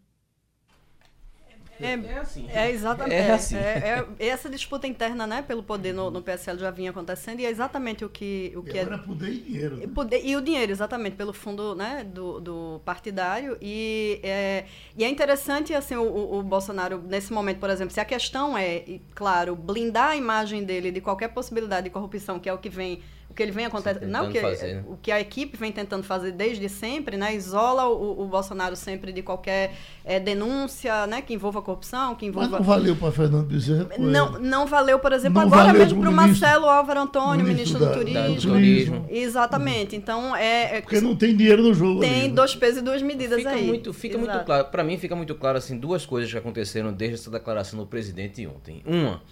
É, 1.82 1.92
é 1.92 2.18
assim. 2.18 2.48
É 2.50 2.70
exatamente. 2.70 3.14
É, 3.14 3.30
assim. 3.32 3.56
É, 3.56 4.06
é, 4.18 4.26
essa 4.26 4.48
disputa 4.48 4.86
interna, 4.86 5.26
né, 5.26 5.42
pelo 5.42 5.62
poder 5.62 5.92
no, 5.92 6.10
no, 6.10 6.22
PSL 6.22 6.58
já 6.58 6.70
vinha 6.70 6.90
acontecendo 6.90 7.40
e 7.40 7.46
é 7.46 7.50
exatamente 7.50 8.04
o 8.04 8.08
que 8.08 8.52
o 8.54 8.62
que 8.62 8.78
é. 8.78 8.84
poder 8.84 9.30
e 9.30 9.40
dinheiro. 9.40 9.76
Né? 9.76 9.86
Poder, 9.86 10.24
e 10.24 10.36
o 10.36 10.40
dinheiro, 10.40 10.70
exatamente, 10.70 11.16
pelo 11.16 11.32
fundo, 11.32 11.74
né, 11.74 12.04
do, 12.04 12.40
do 12.40 12.80
partidário 12.84 13.56
e 13.60 14.20
é, 14.22 14.64
e 14.96 15.04
é 15.04 15.08
interessante 15.08 15.74
assim 15.74 15.96
o, 15.96 16.38
o, 16.38 16.42
Bolsonaro 16.42 17.02
nesse 17.06 17.32
momento, 17.32 17.58
por 17.58 17.70
exemplo, 17.70 17.92
se 17.92 18.00
a 18.00 18.04
questão 18.04 18.56
é, 18.56 19.00
claro, 19.14 19.56
blindar 19.56 20.10
a 20.10 20.16
imagem 20.16 20.64
dele 20.64 20.90
de 20.90 21.00
qualquer 21.00 21.28
possibilidade 21.28 21.84
de 21.84 21.90
corrupção, 21.90 22.38
que 22.38 22.48
é 22.48 22.52
o 22.52 22.58
que 22.58 22.68
vem 22.68 23.02
o 23.30 23.34
que 23.34 23.44
ele 23.44 23.52
vem 23.52 23.64
acontecendo, 23.64 24.08
não 24.08 24.28
o 24.28 24.32
que, 24.32 24.40
fazer, 24.40 24.74
né? 24.74 24.84
o 24.88 24.96
que 24.96 25.12
a 25.12 25.20
equipe 25.20 25.56
vem 25.56 25.70
tentando 25.70 26.02
fazer 26.02 26.32
desde 26.32 26.68
sempre, 26.68 27.16
né, 27.16 27.32
isola 27.32 27.86
o, 27.86 28.22
o 28.22 28.26
Bolsonaro 28.26 28.74
sempre 28.74 29.12
de 29.12 29.22
qualquer 29.22 29.72
é, 30.04 30.18
denúncia, 30.18 31.06
né, 31.06 31.22
que 31.22 31.32
envolva 31.32 31.62
corrupção, 31.62 32.16
que 32.16 32.26
envolva. 32.26 32.50
Mas 32.50 32.60
não 32.60 32.66
valeu 32.66 32.96
para 32.96 33.12
Fernando 33.12 33.46
Bezerra. 33.46 33.88
Não, 33.98 34.32
não 34.40 34.66
valeu, 34.66 34.98
por 34.98 35.12
exemplo, 35.12 35.40
não 35.40 35.46
agora 35.46 35.72
mesmo 35.72 36.00
para 36.00 36.10
o 36.10 36.12
Marcelo 36.12 36.66
Álvaro 36.66 37.00
Antônio, 37.00 37.46
ministro, 37.46 37.78
ministro 37.78 38.12
da, 38.12 38.26
do, 38.26 38.34
turismo. 38.34 38.34
do, 38.34 38.52
turismo. 38.54 39.06
Exatamente. 39.08 39.94
Então 39.94 40.34
é, 40.34 40.78
é, 40.78 40.80
porque 40.80 41.00
não 41.00 41.14
tem 41.14 41.36
dinheiro 41.36 41.62
no 41.62 41.72
jogo. 41.72 42.00
Tem 42.00 42.10
ali, 42.10 42.28
né? 42.28 42.34
dois 42.34 42.56
pesos 42.56 42.80
e 42.80 42.84
duas 42.84 43.00
medidas 43.00 43.38
fica 43.38 43.50
aí. 43.50 43.64
Muito, 43.64 43.92
fica 43.92 44.16
Exato. 44.16 44.32
muito 44.32 44.44
claro. 44.44 44.64
Para 44.64 44.82
mim 44.82 44.98
fica 44.98 45.14
muito 45.14 45.36
claro 45.36 45.56
assim 45.56 45.78
duas 45.78 46.04
coisas 46.04 46.30
que 46.30 46.36
aconteceram 46.36 46.92
desde 46.92 47.14
essa 47.14 47.30
declaração 47.30 47.78
do 47.78 47.86
presidente 47.86 48.44
ontem. 48.44 48.82
Uma, 48.84 49.22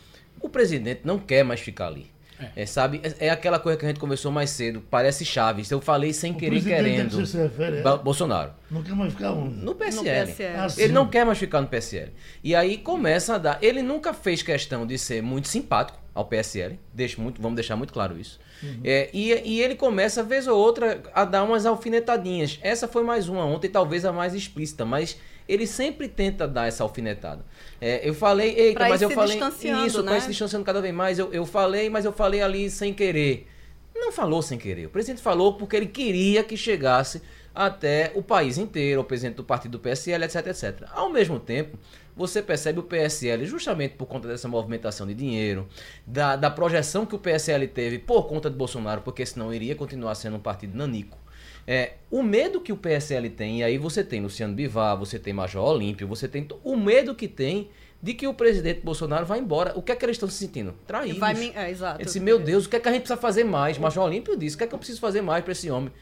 o 0.41 0.49
presidente 0.49 1.01
não 1.03 1.19
quer 1.19 1.43
mais 1.43 1.59
ficar 1.59 1.89
ali. 1.89 2.07
É. 2.41 2.63
é. 2.63 2.67
sabe? 2.67 3.01
É, 3.03 3.27
é, 3.27 3.31
aquela 3.31 3.59
coisa 3.59 3.79
que 3.79 3.85
a 3.85 3.89
gente 3.89 4.01
conversou 4.01 4.31
mais 4.31 4.51
cedo. 4.51 4.83
Parece 4.91 5.25
Chaves. 5.25 5.71
Eu 5.71 5.81
falei 5.81 6.13
sem 6.13 6.33
o 6.33 6.35
querer 6.37 6.63
querendo. 6.63 7.27
Se 7.27 7.37
refere, 7.37 7.79
é? 7.79 7.97
Bolsonaro. 7.99 8.53
Não 8.71 8.83
quer 8.83 8.95
mais 8.95 9.13
ficar 9.13 9.33
onde? 9.33 9.57
No 9.57 9.75
PSL. 9.75 9.97
No 9.97 10.27
PSL. 10.27 10.57
Ah, 10.57 10.67
ele 10.77 10.93
não 10.93 11.09
quer 11.09 11.25
mais 11.25 11.39
ficar 11.39 11.61
no 11.61 11.67
PSL. 11.67 12.13
E 12.43 12.55
aí 12.55 12.79
começa 12.79 13.35
a 13.35 13.39
dar. 13.39 13.59
Ele 13.63 13.83
nunca 13.83 14.13
fez 14.13 14.43
questão 14.43 14.87
de 14.87 14.99
ser 14.99 15.23
muito 15.23 15.49
simpático 15.49 15.99
ao 16.19 16.25
PSL. 16.25 16.81
Deixa 16.93 17.23
muito, 17.23 17.41
vamos 17.41 17.55
deixar 17.55 17.77
muito 17.77 17.93
claro 17.93 18.19
isso. 18.19 18.41
Uhum. 18.61 18.81
É, 18.83 19.09
e, 19.13 19.33
e 19.33 19.63
ele 19.63 19.77
começa, 19.77 20.21
vez 20.21 20.49
ou 20.49 20.59
outra, 20.59 21.01
a 21.15 21.25
dar 21.25 21.45
umas 21.45 21.65
alfinetadinhas. 21.65 22.59
Essa 22.61 22.89
foi 22.89 23.05
mais 23.05 23.29
uma 23.29 23.45
ontem, 23.45 23.69
talvez 23.69 24.05
a 24.05 24.13
mais 24.13 24.35
explícita, 24.35 24.85
mas 24.85 25.17
ele 25.49 25.65
sempre 25.65 26.09
tenta 26.09 26.49
dar 26.49 26.67
essa 26.67 26.83
alfinetada. 26.83 27.45
É, 27.81 28.07
eu 28.07 28.13
falei, 28.15 28.53
eita, 28.59 28.81
pra 28.81 28.89
mas 28.89 29.01
eu 29.01 29.11
falei 29.11 29.39
isso, 29.87 30.03
né? 30.03 30.19
se 30.19 30.27
distanciando 30.27 30.65
cada 30.65 30.81
vez 30.81 30.93
mais. 30.93 31.21
Eu, 31.21 31.33
eu 31.33 31.47
falei, 31.47 31.89
mas 31.89 32.05
eu 32.05 32.13
falei 32.13 32.43
ali 32.43 32.69
sem 32.69 32.93
querer. 32.93 33.47
Não 33.95 34.11
falou 34.11 34.43
sem 34.43 34.59
querer. 34.59 34.87
O 34.87 34.91
presidente 34.91 35.23
falou 35.23 35.55
porque 35.55 35.77
ele 35.77 35.87
queria 35.87 36.43
que 36.43 36.57
chegasse 36.57 37.23
até 37.55 38.11
o 38.17 38.23
país 38.23 38.59
inteiro, 38.59 39.03
o 39.03 39.05
presidente 39.05 39.37
do 39.37 39.45
partido 39.45 39.73
do 39.73 39.79
PSL, 39.79 40.25
etc, 40.25 40.47
etc. 40.49 40.83
Ao 40.91 41.11
mesmo 41.11 41.39
tempo, 41.39 41.79
você 42.19 42.43
percebe 42.43 42.81
o 42.81 42.83
PSL, 42.83 43.47
justamente 43.47 43.95
por 43.95 44.07
conta 44.07 44.27
dessa 44.27 44.49
movimentação 44.49 45.07
de 45.07 45.15
dinheiro, 45.15 45.69
da, 46.05 46.35
da 46.35 46.51
projeção 46.51 47.07
que 47.07 47.15
o 47.15 47.19
PSL 47.19 47.69
teve 47.69 48.01
por 48.01 48.25
conta 48.25 48.51
de 48.51 48.57
Bolsonaro, 48.57 49.03
porque 49.03 49.25
senão 49.25 49.55
iria 49.55 49.77
continuar 49.77 50.17
sendo 50.17 50.37
um 50.37 50.41
partido 50.41 50.77
nanico. 50.77 51.17
É, 51.65 51.93
o 52.11 52.23
medo 52.23 52.61
que 52.61 52.73
o 52.73 52.77
PSL 52.77 53.31
tem, 53.31 53.61
e 53.61 53.63
aí 53.63 53.79
você 53.79 54.03
tem 54.03 54.21
Luciano 54.21 54.53
Bivar, 54.53 54.99
você 54.99 55.19
tem 55.19 55.33
Major 55.33 55.65
Olímpio, 55.65 56.09
você 56.09 56.27
tem 56.27 56.49
o 56.65 56.77
medo 56.77 57.15
que 57.15 57.29
tem 57.29 57.71
de 58.03 58.15
que 58.15 58.27
o 58.27 58.35
presidente 58.35 58.81
Bolsonaro 58.81 59.27
vá 59.27 59.39
embora. 59.39 59.73
O 59.77 59.83
que 59.83 59.93
é 59.93 59.97
que 59.97 60.05
eles 60.05 60.17
estão 60.17 60.29
se 60.29 60.37
sentindo? 60.37 60.75
Traídos. 60.87 61.19
Vai, 61.19 61.53
é, 61.55 61.71
exato. 61.71 62.01
Ele 62.01 62.05
disse, 62.05 62.21
meu 62.21 62.39
Deus, 62.39 62.67
o 62.67 62.69
que 62.69 62.77
é 62.77 62.81
que 62.81 62.89
a 62.89 62.93
gente 62.93 63.03
precisa 63.03 63.21
fazer 63.21 63.45
mais? 63.45 63.79
Major 63.79 64.05
Olímpio 64.05 64.37
disse, 64.37 64.57
o 64.57 64.59
que 64.59 64.65
é 64.65 64.67
que 64.67 64.75
eu 64.75 64.79
preciso 64.79 65.01
fazer 65.01 65.21
mais 65.21 65.45
para 65.45 65.53
esse 65.53 65.71
homem? 65.71 65.93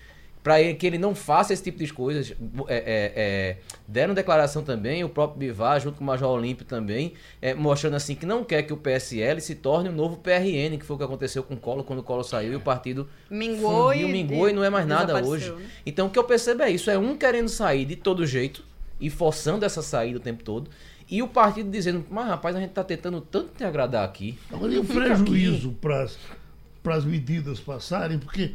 Para 0.47 0.63
que 0.75 0.87
ele 0.87 0.97
não 0.97 1.13
faça 1.13 1.53
esse 1.53 1.61
tipo 1.61 1.83
de 1.83 1.93
coisas. 1.93 2.31
É, 2.69 2.77
é, 2.77 3.13
é, 3.17 3.57
deram 3.89 4.15
declaração 4.15 4.63
também, 4.63 5.03
o 5.03 5.09
próprio 5.09 5.41
Bivar, 5.41 5.81
junto 5.81 5.99
com 5.99 6.05
o 6.05 6.07
Major 6.07 6.31
Olímpio 6.31 6.65
também, 6.65 7.15
é, 7.43 7.53
mostrando 7.53 7.97
assim 7.97 8.15
que 8.15 8.25
não 8.25 8.45
quer 8.45 8.63
que 8.63 8.73
o 8.73 8.77
PSL 8.77 9.41
se 9.41 9.57
torne 9.57 9.89
o 9.89 9.93
um 9.93 9.95
novo 9.97 10.19
PRN, 10.19 10.79
que 10.79 10.85
foi 10.85 10.95
o 10.95 10.99
que 11.01 11.05
aconteceu 11.05 11.43
com 11.43 11.55
o 11.55 11.57
Collor 11.57 11.83
quando 11.83 11.99
o 11.99 12.03
Collor 12.05 12.23
saiu 12.23 12.53
e 12.53 12.55
o 12.55 12.61
partido 12.61 13.09
mingou, 13.29 13.89
fundiu, 13.89 14.09
e, 14.09 14.13
mingou 14.13 14.49
e 14.49 14.53
não 14.53 14.63
é 14.63 14.71
mais 14.71 14.87
nada 14.87 15.21
hoje. 15.21 15.51
Né? 15.51 15.67
Então 15.85 16.07
o 16.07 16.11
que 16.11 16.19
eu 16.19 16.23
percebo 16.23 16.63
é 16.63 16.71
isso, 16.71 16.89
é 16.93 16.97
um 16.97 17.17
querendo 17.17 17.49
sair 17.49 17.85
de 17.85 17.97
todo 17.97 18.25
jeito 18.25 18.63
e 19.01 19.11
forçando 19.11 19.65
essa 19.65 19.83
saída 19.83 20.19
o 20.19 20.23
tempo 20.23 20.45
todo. 20.45 20.71
E 21.11 21.25
o 21.25 21.27
partido 21.27 21.69
dizendo, 21.69 22.07
mas 22.09 22.29
rapaz, 22.29 22.55
a 22.55 22.61
gente 22.61 22.71
está 22.71 22.85
tentando 22.85 23.21
tanto 23.21 23.49
te 23.57 23.65
agradar 23.65 24.05
aqui. 24.05 24.39
Agora, 24.53 24.73
e 24.73 24.79
o 24.79 24.85
prejuízo 24.85 25.73
para 25.81 26.95
as 26.95 27.05
medidas 27.05 27.59
passarem? 27.59 28.21
Porque 28.21 28.55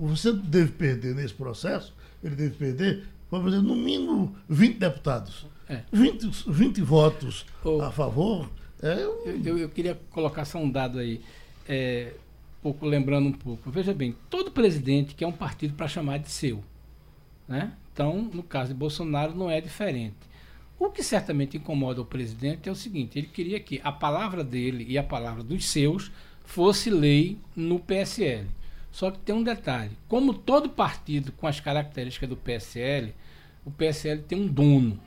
você 0.00 0.32
deve 0.32 0.72
perder 0.72 1.14
nesse 1.14 1.34
processo, 1.34 1.94
ele 2.22 2.34
deve 2.34 2.56
perder, 2.56 3.04
vamos 3.30 3.52
dizer, 3.52 3.62
no 3.62 3.76
mínimo 3.76 4.36
20 4.48 4.78
deputados. 4.78 5.46
É. 5.68 5.82
20, 5.92 6.50
20 6.50 6.80
votos 6.82 7.46
a 7.82 7.90
favor. 7.90 8.50
É 8.82 9.06
um... 9.06 9.44
eu, 9.44 9.58
eu, 9.58 9.68
queria 9.68 10.00
colocar 10.10 10.44
só 10.44 10.58
um 10.58 10.70
dado 10.70 10.98
aí, 10.98 11.20
é, 11.68 12.14
pouco 12.62 12.86
lembrando 12.86 13.28
um 13.28 13.32
pouco. 13.32 13.70
Veja 13.70 13.94
bem, 13.94 14.16
todo 14.28 14.50
presidente 14.50 15.14
quer 15.14 15.26
um 15.26 15.32
partido 15.32 15.74
para 15.74 15.86
chamar 15.86 16.18
de 16.18 16.30
seu. 16.30 16.62
Né? 17.46 17.72
Então, 17.92 18.30
no 18.32 18.42
caso 18.42 18.72
de 18.72 18.78
Bolsonaro, 18.78 19.34
não 19.34 19.50
é 19.50 19.60
diferente. 19.60 20.16
O 20.78 20.88
que 20.88 21.02
certamente 21.02 21.58
incomoda 21.58 22.00
o 22.00 22.06
presidente 22.06 22.68
é 22.68 22.72
o 22.72 22.74
seguinte: 22.74 23.18
ele 23.18 23.26
queria 23.26 23.60
que 23.60 23.80
a 23.84 23.92
palavra 23.92 24.42
dele 24.42 24.86
e 24.88 24.96
a 24.96 25.02
palavra 25.02 25.42
dos 25.42 25.66
seus 25.66 26.10
fosse 26.50 26.90
lei 26.90 27.38
no 27.54 27.78
PSL. 27.78 28.48
Só 28.90 29.10
que 29.10 29.20
tem 29.20 29.34
um 29.34 29.42
detalhe: 29.42 29.96
como 30.08 30.34
todo 30.34 30.68
partido 30.68 31.30
com 31.32 31.46
as 31.46 31.60
características 31.60 32.28
do 32.28 32.36
PSL, 32.36 33.14
o 33.64 33.70
PSL 33.70 34.22
tem 34.22 34.40
um 34.42 34.48
dono. 34.48 35.00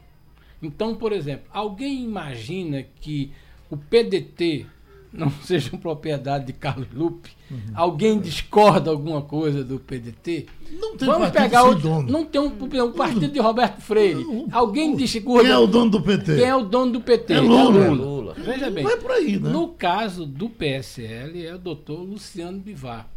Então, 0.61 0.95
por 0.95 1.11
exemplo, 1.11 1.45
alguém 1.51 2.01
imagina 2.01 2.83
que 3.01 3.31
o 3.69 3.75
PDT 3.75 4.65
não 5.14 5.30
sejam 5.43 5.78
propriedade 5.78 6.47
de 6.47 6.53
Carlos 6.53 6.88
Lupe, 6.93 7.30
uhum. 7.49 7.59
alguém 7.76 8.20
discorda 8.20 8.89
alguma 8.89 9.22
coisa 9.22 9.64
do 9.64 9.80
PDT, 9.80 10.47
não 10.80 10.97
tem 10.97 11.07
Vamos 11.07 11.30
pegar 11.30 11.64
outro, 11.64 11.84
dono. 11.84 12.11
Não 12.11 12.26
tem 12.26 12.41
um, 12.41 12.47
um 12.47 12.91
partido 12.91 13.28
de 13.28 13.39
Roberto 13.39 13.80
Freire. 13.82 14.26
Alguém 14.51 14.95
discorda. 14.95 15.43
Quem 15.43 15.51
é 15.51 15.57
o 15.57 15.68
dono 15.68 15.91
do 15.91 16.01
PT? 16.01 16.36
Quem 16.36 16.45
é 16.45 16.55
o 16.55 16.64
dono 16.64 16.91
do 16.93 17.01
PT? 17.01 17.34
É 17.34 17.39
Lula. 17.39 17.86
É 17.86 17.89
Lula. 17.89 18.34
Veja 18.38 18.72
bem. 18.72 18.84
Não 18.84 18.91
é 18.91 18.97
por 18.97 19.11
aí, 19.11 19.39
né? 19.39 19.49
No 19.49 19.68
caso 19.70 20.26
do 20.26 20.49
PSL, 20.49 21.45
é 21.45 21.53
o 21.53 21.59
doutor 21.59 22.01
Luciano 22.01 22.59
Bivar. 22.59 23.12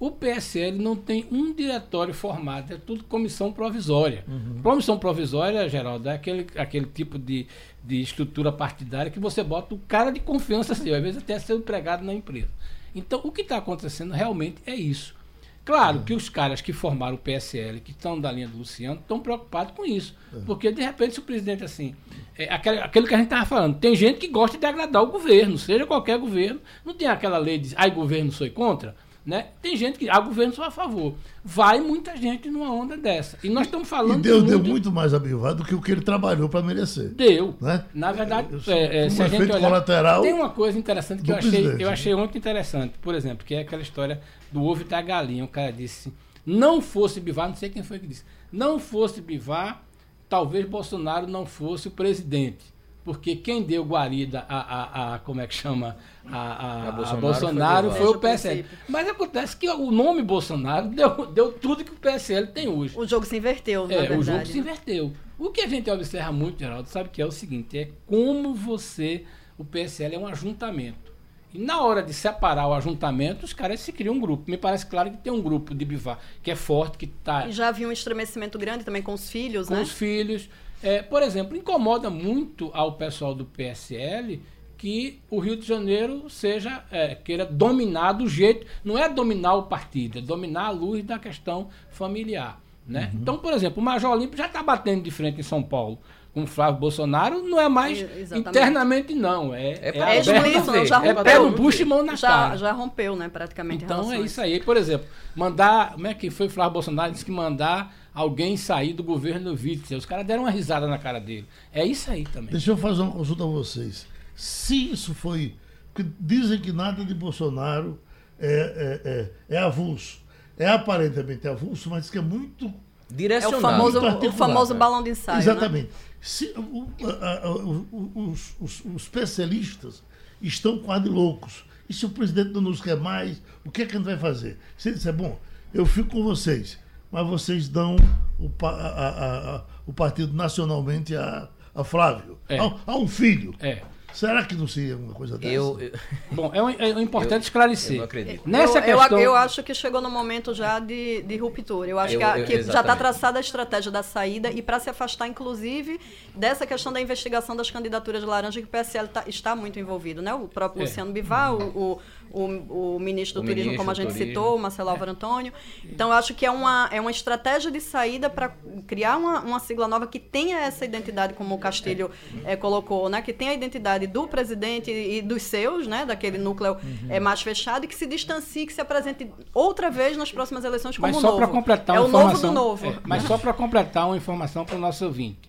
O 0.00 0.12
PSL 0.12 0.78
não 0.78 0.94
tem 0.94 1.26
um 1.30 1.52
diretório 1.52 2.14
formado, 2.14 2.72
é 2.72 2.76
tudo 2.76 3.02
comissão 3.02 3.52
provisória. 3.52 4.24
Uhum. 4.28 4.62
Comissão 4.62 4.96
provisória, 4.96 5.68
Geraldo, 5.68 6.08
é 6.08 6.14
aquele, 6.14 6.46
aquele 6.56 6.86
tipo 6.86 7.18
de, 7.18 7.48
de 7.82 8.00
estrutura 8.00 8.52
partidária 8.52 9.10
que 9.10 9.18
você 9.18 9.42
bota 9.42 9.74
o 9.74 9.78
cara 9.78 10.12
de 10.12 10.20
confiança 10.20 10.74
seu, 10.74 10.94
às 10.94 11.02
vezes 11.02 11.20
até 11.20 11.36
ser 11.40 11.54
empregado 11.54 12.04
na 12.04 12.14
empresa. 12.14 12.50
Então, 12.94 13.20
o 13.24 13.32
que 13.32 13.42
está 13.42 13.56
acontecendo 13.56 14.12
realmente 14.12 14.62
é 14.66 14.74
isso. 14.74 15.18
Claro 15.64 15.98
uhum. 15.98 16.04
que 16.04 16.14
os 16.14 16.28
caras 16.28 16.60
que 16.60 16.72
formaram 16.72 17.16
o 17.16 17.18
PSL, 17.18 17.80
que 17.80 17.90
estão 17.90 18.18
da 18.18 18.32
linha 18.32 18.48
do 18.48 18.56
Luciano, 18.56 19.00
estão 19.00 19.20
preocupados 19.20 19.74
com 19.74 19.84
isso. 19.84 20.16
Uhum. 20.32 20.44
Porque, 20.46 20.72
de 20.72 20.80
repente, 20.80 21.14
se 21.14 21.20
o 21.20 21.22
presidente, 21.22 21.62
assim, 21.64 21.94
é 22.38 22.44
aquele, 22.54 22.78
aquilo 22.78 23.06
que 23.06 23.14
a 23.14 23.18
gente 23.18 23.26
estava 23.26 23.44
falando, 23.44 23.78
tem 23.78 23.94
gente 23.94 24.18
que 24.18 24.28
gosta 24.28 24.56
de 24.56 24.64
agradar 24.64 25.02
o 25.02 25.08
governo, 25.08 25.58
seja 25.58 25.84
qualquer 25.84 26.18
governo, 26.18 26.60
não 26.84 26.94
tem 26.94 27.08
aquela 27.08 27.36
lei 27.36 27.58
de, 27.58 27.74
ai, 27.76 27.90
governo, 27.90 28.32
sou 28.32 28.48
contra. 28.48 28.96
Né? 29.28 29.48
Tem 29.60 29.76
gente 29.76 29.98
que. 29.98 30.08
Ah, 30.08 30.20
governo 30.20 30.54
sou 30.54 30.64
a 30.64 30.70
favor. 30.70 31.14
Vai 31.44 31.80
muita 31.80 32.16
gente 32.16 32.48
numa 32.48 32.72
onda 32.72 32.96
dessa. 32.96 33.36
E 33.44 33.50
nós 33.50 33.66
estamos 33.66 33.86
falando. 33.86 34.20
E 34.20 34.22
Deus 34.22 34.42
muito... 34.42 34.48
deu 34.48 34.72
muito 34.72 34.90
mais 34.90 35.12
a 35.12 35.18
Bivar 35.18 35.54
do 35.54 35.62
que 35.62 35.74
o 35.74 35.82
que 35.82 35.92
ele 35.92 36.00
trabalhou 36.00 36.48
para 36.48 36.62
merecer. 36.62 37.10
Deu. 37.10 37.54
Né? 37.60 37.84
Na 37.92 38.10
verdade, 38.10 38.48
é, 38.66 39.04
é, 39.04 39.10
se 39.10 39.22
a 39.22 39.28
gente 39.28 39.42
olhar, 39.42 39.60
colateral. 39.60 40.22
Tem 40.22 40.32
uma 40.32 40.48
coisa 40.48 40.78
interessante 40.78 41.22
que 41.22 41.30
eu 41.30 41.36
achei, 41.36 41.76
eu 41.78 41.90
achei 41.90 42.14
muito 42.14 42.38
interessante. 42.38 42.94
Por 43.02 43.14
exemplo, 43.14 43.44
que 43.44 43.54
é 43.54 43.60
aquela 43.60 43.82
história 43.82 44.18
do 44.50 44.64
ovo 44.64 44.80
e 44.80 44.84
da 44.84 45.02
galinha. 45.02 45.44
O 45.44 45.48
cara 45.48 45.70
disse: 45.70 46.10
não 46.46 46.80
fosse 46.80 47.20
Bivar, 47.20 47.50
não 47.50 47.54
sei 47.54 47.68
quem 47.68 47.82
foi 47.82 47.98
que 47.98 48.06
disse. 48.06 48.24
Não 48.50 48.78
fosse 48.78 49.20
Bivar, 49.20 49.82
talvez 50.26 50.66
Bolsonaro 50.66 51.26
não 51.26 51.44
fosse 51.44 51.88
o 51.88 51.90
presidente 51.90 52.77
porque 53.08 53.34
quem 53.34 53.62
deu 53.62 53.82
guarida 53.84 54.44
a, 54.46 54.58
a, 54.58 55.14
a 55.14 55.18
como 55.20 55.40
é 55.40 55.46
que 55.46 55.54
chama 55.54 55.96
a, 56.26 56.36
a, 56.36 56.88
a 56.88 56.92
Bolsonaro, 56.92 57.20
Bolsonaro, 57.22 57.90
foi, 57.90 58.00
foi 58.00 58.08
o 58.08 58.18
PSL. 58.18 58.66
Mas 58.86 59.08
acontece 59.08 59.56
que 59.56 59.66
o 59.66 59.90
nome 59.90 60.20
Bolsonaro 60.20 60.88
deu, 60.88 61.24
deu 61.24 61.50
tudo 61.52 61.82
que 61.82 61.90
o 61.90 61.94
PSL 61.94 62.48
tem 62.48 62.68
hoje. 62.68 62.92
O 62.98 63.06
jogo 63.06 63.24
se 63.24 63.34
inverteu, 63.34 63.86
é, 63.90 64.14
o 64.14 64.22
jogo 64.22 64.44
se 64.44 64.58
inverteu. 64.58 65.14
O 65.38 65.48
que 65.48 65.62
a 65.62 65.66
gente 65.66 65.90
observa 65.90 66.30
muito, 66.32 66.58
Geraldo, 66.58 66.86
sabe 66.86 67.08
que 67.08 67.22
é 67.22 67.24
o 67.24 67.30
seguinte, 67.30 67.78
é 67.78 67.88
como 68.04 68.54
você, 68.54 69.24
o 69.56 69.64
PSL 69.64 70.16
é 70.16 70.18
um 70.18 70.26
ajuntamento. 70.26 71.10
E 71.54 71.58
na 71.58 71.80
hora 71.80 72.02
de 72.02 72.12
separar 72.12 72.68
o 72.68 72.74
ajuntamento, 72.74 73.46
os 73.46 73.54
caras 73.54 73.80
se 73.80 73.90
criam 73.90 74.16
um 74.16 74.20
grupo. 74.20 74.50
Me 74.50 74.58
parece 74.58 74.84
claro 74.84 75.10
que 75.10 75.16
tem 75.16 75.32
um 75.32 75.40
grupo 75.40 75.74
de 75.74 75.82
Bivar 75.82 76.18
que 76.42 76.50
é 76.50 76.54
forte, 76.54 76.98
que 76.98 77.06
está. 77.06 77.48
Já 77.48 77.68
havia 77.68 77.88
um 77.88 77.92
estremecimento 77.92 78.58
grande 78.58 78.84
também 78.84 79.00
com 79.00 79.14
os 79.14 79.30
filhos, 79.30 79.66
com 79.66 79.72
né? 79.72 79.80
Com 79.80 79.86
os 79.86 79.92
filhos. 79.92 80.50
É, 80.82 81.02
por 81.02 81.22
exemplo, 81.22 81.56
incomoda 81.56 82.08
muito 82.08 82.70
ao 82.72 82.92
pessoal 82.92 83.34
do 83.34 83.44
PSL 83.44 84.40
que 84.76 85.20
o 85.28 85.40
Rio 85.40 85.56
de 85.56 85.66
Janeiro 85.66 86.30
seja 86.30 86.84
é, 86.90 87.14
queira 87.16 87.44
dominar 87.44 88.12
do 88.12 88.28
jeito, 88.28 88.64
não 88.84 88.96
é 88.96 89.08
dominar 89.08 89.54
o 89.54 89.64
partido, 89.64 90.18
é 90.18 90.22
dominar 90.22 90.66
a 90.66 90.70
luz 90.70 91.04
da 91.04 91.18
questão 91.18 91.68
familiar. 91.90 92.60
Né? 92.86 93.10
Uhum. 93.12 93.20
Então, 93.20 93.38
por 93.38 93.52
exemplo, 93.52 93.82
o 93.82 93.84
Major 93.84 94.12
Olímpio 94.12 94.38
já 94.38 94.46
está 94.46 94.62
batendo 94.62 95.02
de 95.02 95.10
frente 95.10 95.40
em 95.40 95.42
São 95.42 95.62
Paulo 95.62 95.98
com 96.32 96.44
o 96.44 96.46
Flávio 96.46 96.78
Bolsonaro, 96.78 97.42
não 97.42 97.60
é 97.60 97.68
mais 97.68 98.00
Exatamente. 98.00 98.48
internamente, 98.48 99.14
não. 99.14 99.52
É, 99.52 99.72
é, 99.72 99.92
é, 99.94 99.98
é 99.98 100.18
isso, 100.20 100.70
não, 100.70 100.86
já 100.86 100.98
rompeu. 100.98 101.18
É 101.18 101.24
pé 101.24 101.38
no 101.38 101.50
bucho 101.50 101.82
e 101.82 101.84
mão 101.84 102.02
na 102.04 102.14
já, 102.14 102.28
cara. 102.28 102.56
Já 102.56 102.72
rompeu, 102.72 103.16
né, 103.16 103.28
praticamente. 103.28 103.84
Então 103.84 104.12
é 104.12 104.20
isso 104.20 104.40
aí. 104.40 104.60
Por 104.60 104.76
exemplo, 104.76 105.06
mandar. 105.34 105.92
Como 105.92 106.06
é 106.06 106.14
que 106.14 106.30
foi 106.30 106.46
o 106.46 106.50
Flávio 106.50 106.74
Bolsonaro? 106.74 107.10
Disse 107.10 107.24
que 107.24 107.32
mandar 107.32 107.92
alguém 108.18 108.56
sair 108.56 108.92
do 108.92 109.04
governo 109.04 109.52
Witzel. 109.52 109.98
Os 109.98 110.04
caras 110.04 110.26
deram 110.26 110.42
uma 110.42 110.50
risada 110.50 110.86
na 110.88 110.98
cara 110.98 111.20
dele. 111.20 111.46
É 111.72 111.84
isso 111.84 112.10
aí 112.10 112.24
também. 112.24 112.50
Deixa 112.50 112.72
eu 112.72 112.76
fazer 112.76 113.02
uma 113.02 113.12
consulta 113.12 113.44
a 113.44 113.46
vocês. 113.46 114.06
Se 114.34 114.90
isso 114.90 115.14
foi. 115.14 115.54
Porque 115.94 116.10
dizem 116.18 116.60
que 116.60 116.72
nada 116.72 117.04
de 117.04 117.14
Bolsonaro 117.14 117.98
é, 118.38 119.30
é, 119.46 119.54
é, 119.54 119.56
é 119.56 119.58
avulso. 119.58 120.20
É 120.58 120.68
aparentemente 120.68 121.46
avulso, 121.46 121.88
mas 121.90 122.10
que 122.10 122.18
é 122.18 122.20
muito. 122.20 122.72
Direcionado. 123.08 123.54
É 123.54 123.58
o 123.58 123.60
famoso, 123.60 124.26
o 124.28 124.32
famoso 124.32 124.74
balão 124.74 125.02
de 125.02 125.10
ensaio. 125.10 125.38
Né? 125.38 125.42
Exatamente. 125.44 125.86
Né? 125.86 125.92
Se, 126.20 126.52
o, 126.56 126.88
a, 127.20 127.46
a, 127.46 127.50
os, 127.50 128.54
os, 128.60 128.84
os 128.84 129.02
especialistas 129.02 130.02
estão 130.42 130.78
quase 130.78 131.08
loucos. 131.08 131.64
E 131.88 131.94
se 131.94 132.04
o 132.04 132.10
presidente 132.10 132.50
não 132.50 132.60
nos 132.60 132.80
quer 132.80 132.96
mais, 132.96 133.40
o 133.64 133.70
que 133.70 133.82
é 133.82 133.86
que 133.86 133.94
a 133.94 133.98
gente 133.98 134.06
vai 134.06 134.18
fazer? 134.18 134.58
Se 134.76 134.88
ele 134.88 134.96
disser, 134.96 135.12
bom, 135.12 135.40
eu 135.72 135.86
fico 135.86 136.10
com 136.10 136.22
vocês 136.22 136.78
mas 137.10 137.26
vocês 137.26 137.68
dão 137.68 137.96
o, 138.38 138.50
a, 138.64 138.68
a, 138.68 139.56
a, 139.56 139.62
o 139.86 139.92
partido 139.92 140.32
nacionalmente 140.34 141.16
a, 141.16 141.48
a 141.74 141.84
Flávio, 141.84 142.38
é. 142.48 142.58
a, 142.58 142.74
a, 142.86 142.96
um 142.96 143.08
filho. 143.08 143.54
É. 143.60 143.82
Será 144.12 144.42
que 144.44 144.54
não 144.54 144.66
seria 144.66 144.96
uma 144.96 145.12
coisa 145.12 145.36
dessa? 145.36 145.52
Eu, 145.52 145.78
eu... 145.78 145.92
Bom, 146.32 146.50
é, 146.54 146.62
um, 146.62 146.70
é 146.70 146.88
importante 147.00 147.42
eu, 147.42 147.46
esclarecer. 147.46 147.92
Eu 147.92 147.98
não 147.98 148.04
acredito. 148.04 148.42
Nessa 148.48 148.78
eu, 148.78 148.98
questão... 148.98 149.18
eu, 149.18 149.34
acho 149.36 149.62
que 149.62 149.74
chegou 149.74 150.00
no 150.00 150.10
momento 150.10 150.54
já 150.54 150.78
de, 150.78 151.22
de 151.22 151.36
ruptura. 151.36 151.88
Eu 151.88 151.98
acho 151.98 152.16
que, 152.16 152.22
a, 152.22 152.42
que 152.42 152.62
já 152.62 152.80
está 152.80 152.96
traçada 152.96 153.38
a 153.38 153.40
estratégia 153.40 153.92
da 153.92 154.02
saída 154.02 154.50
e 154.50 154.62
para 154.62 154.80
se 154.80 154.88
afastar, 154.88 155.28
inclusive, 155.28 156.00
dessa 156.34 156.66
questão 156.66 156.92
da 156.92 157.00
investigação 157.00 157.54
das 157.54 157.70
candidaturas 157.70 158.22
de 158.22 158.26
laranja, 158.26 158.60
que 158.60 158.66
o 158.66 158.70
PSL 158.70 159.08
tá, 159.08 159.24
está 159.26 159.54
muito 159.54 159.78
envolvido. 159.78 160.22
Né? 160.22 160.32
O 160.34 160.48
próprio 160.48 160.82
é. 160.82 160.86
Luciano 160.86 161.12
Bivar, 161.12 161.54
o, 161.54 161.92
o 161.92 162.00
o, 162.30 162.94
o 162.96 163.00
ministro 163.00 163.40
do 163.40 163.44
o 163.44 163.46
Turismo, 163.46 163.72
ministro 163.72 163.78
como 163.78 163.90
a 163.90 163.94
gente 163.94 164.12
citou, 164.12 164.56
o 164.56 164.58
Marcelo 164.58 164.90
Álvaro 164.90 165.10
Antônio. 165.10 165.52
Então, 165.84 166.08
eu 166.08 166.14
acho 166.14 166.34
que 166.34 166.44
é 166.44 166.50
uma, 166.50 166.88
é 166.92 167.00
uma 167.00 167.10
estratégia 167.10 167.70
de 167.70 167.80
saída 167.80 168.28
para 168.28 168.52
criar 168.86 169.16
uma, 169.16 169.40
uma 169.40 169.60
sigla 169.60 169.88
nova 169.88 170.06
que 170.06 170.18
tenha 170.18 170.58
essa 170.58 170.84
identidade, 170.84 171.34
como 171.34 171.54
o 171.54 171.58
Castilho 171.58 172.10
é, 172.44 172.56
colocou, 172.56 173.08
né? 173.08 173.22
que 173.22 173.32
tenha 173.32 173.50
a 173.50 173.54
identidade 173.54 174.06
do 174.06 174.26
presidente 174.26 174.90
e 174.90 175.22
dos 175.22 175.42
seus, 175.42 175.86
né? 175.86 176.04
daquele 176.04 176.38
núcleo 176.38 176.74
uhum. 176.74 177.08
é, 177.08 177.20
mais 177.20 177.42
fechado, 177.42 177.84
e 177.84 177.88
que 177.88 177.94
se 177.94 178.06
distancie, 178.06 178.66
que 178.66 178.72
se 178.72 178.80
apresente 178.80 179.30
outra 179.54 179.90
vez 179.90 180.16
nas 180.16 180.30
próximas 180.30 180.64
eleições 180.64 180.96
como 180.96 181.12
mas 181.12 181.20
só 181.20 181.36
para 181.36 181.46
completar 181.46 181.96
é 181.96 182.00
o 182.00 182.08
novo 182.08 182.38
do 182.38 182.52
novo. 182.52 182.86
É, 182.86 182.98
mas 183.04 183.22
só 183.24 183.38
para 183.38 183.52
completar 183.52 184.06
uma 184.06 184.16
informação 184.16 184.64
para 184.64 184.76
o 184.76 184.78
nosso 184.78 185.04
ouvinte. 185.04 185.48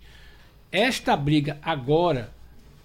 Esta 0.71 1.15
briga 1.17 1.57
agora 1.63 2.32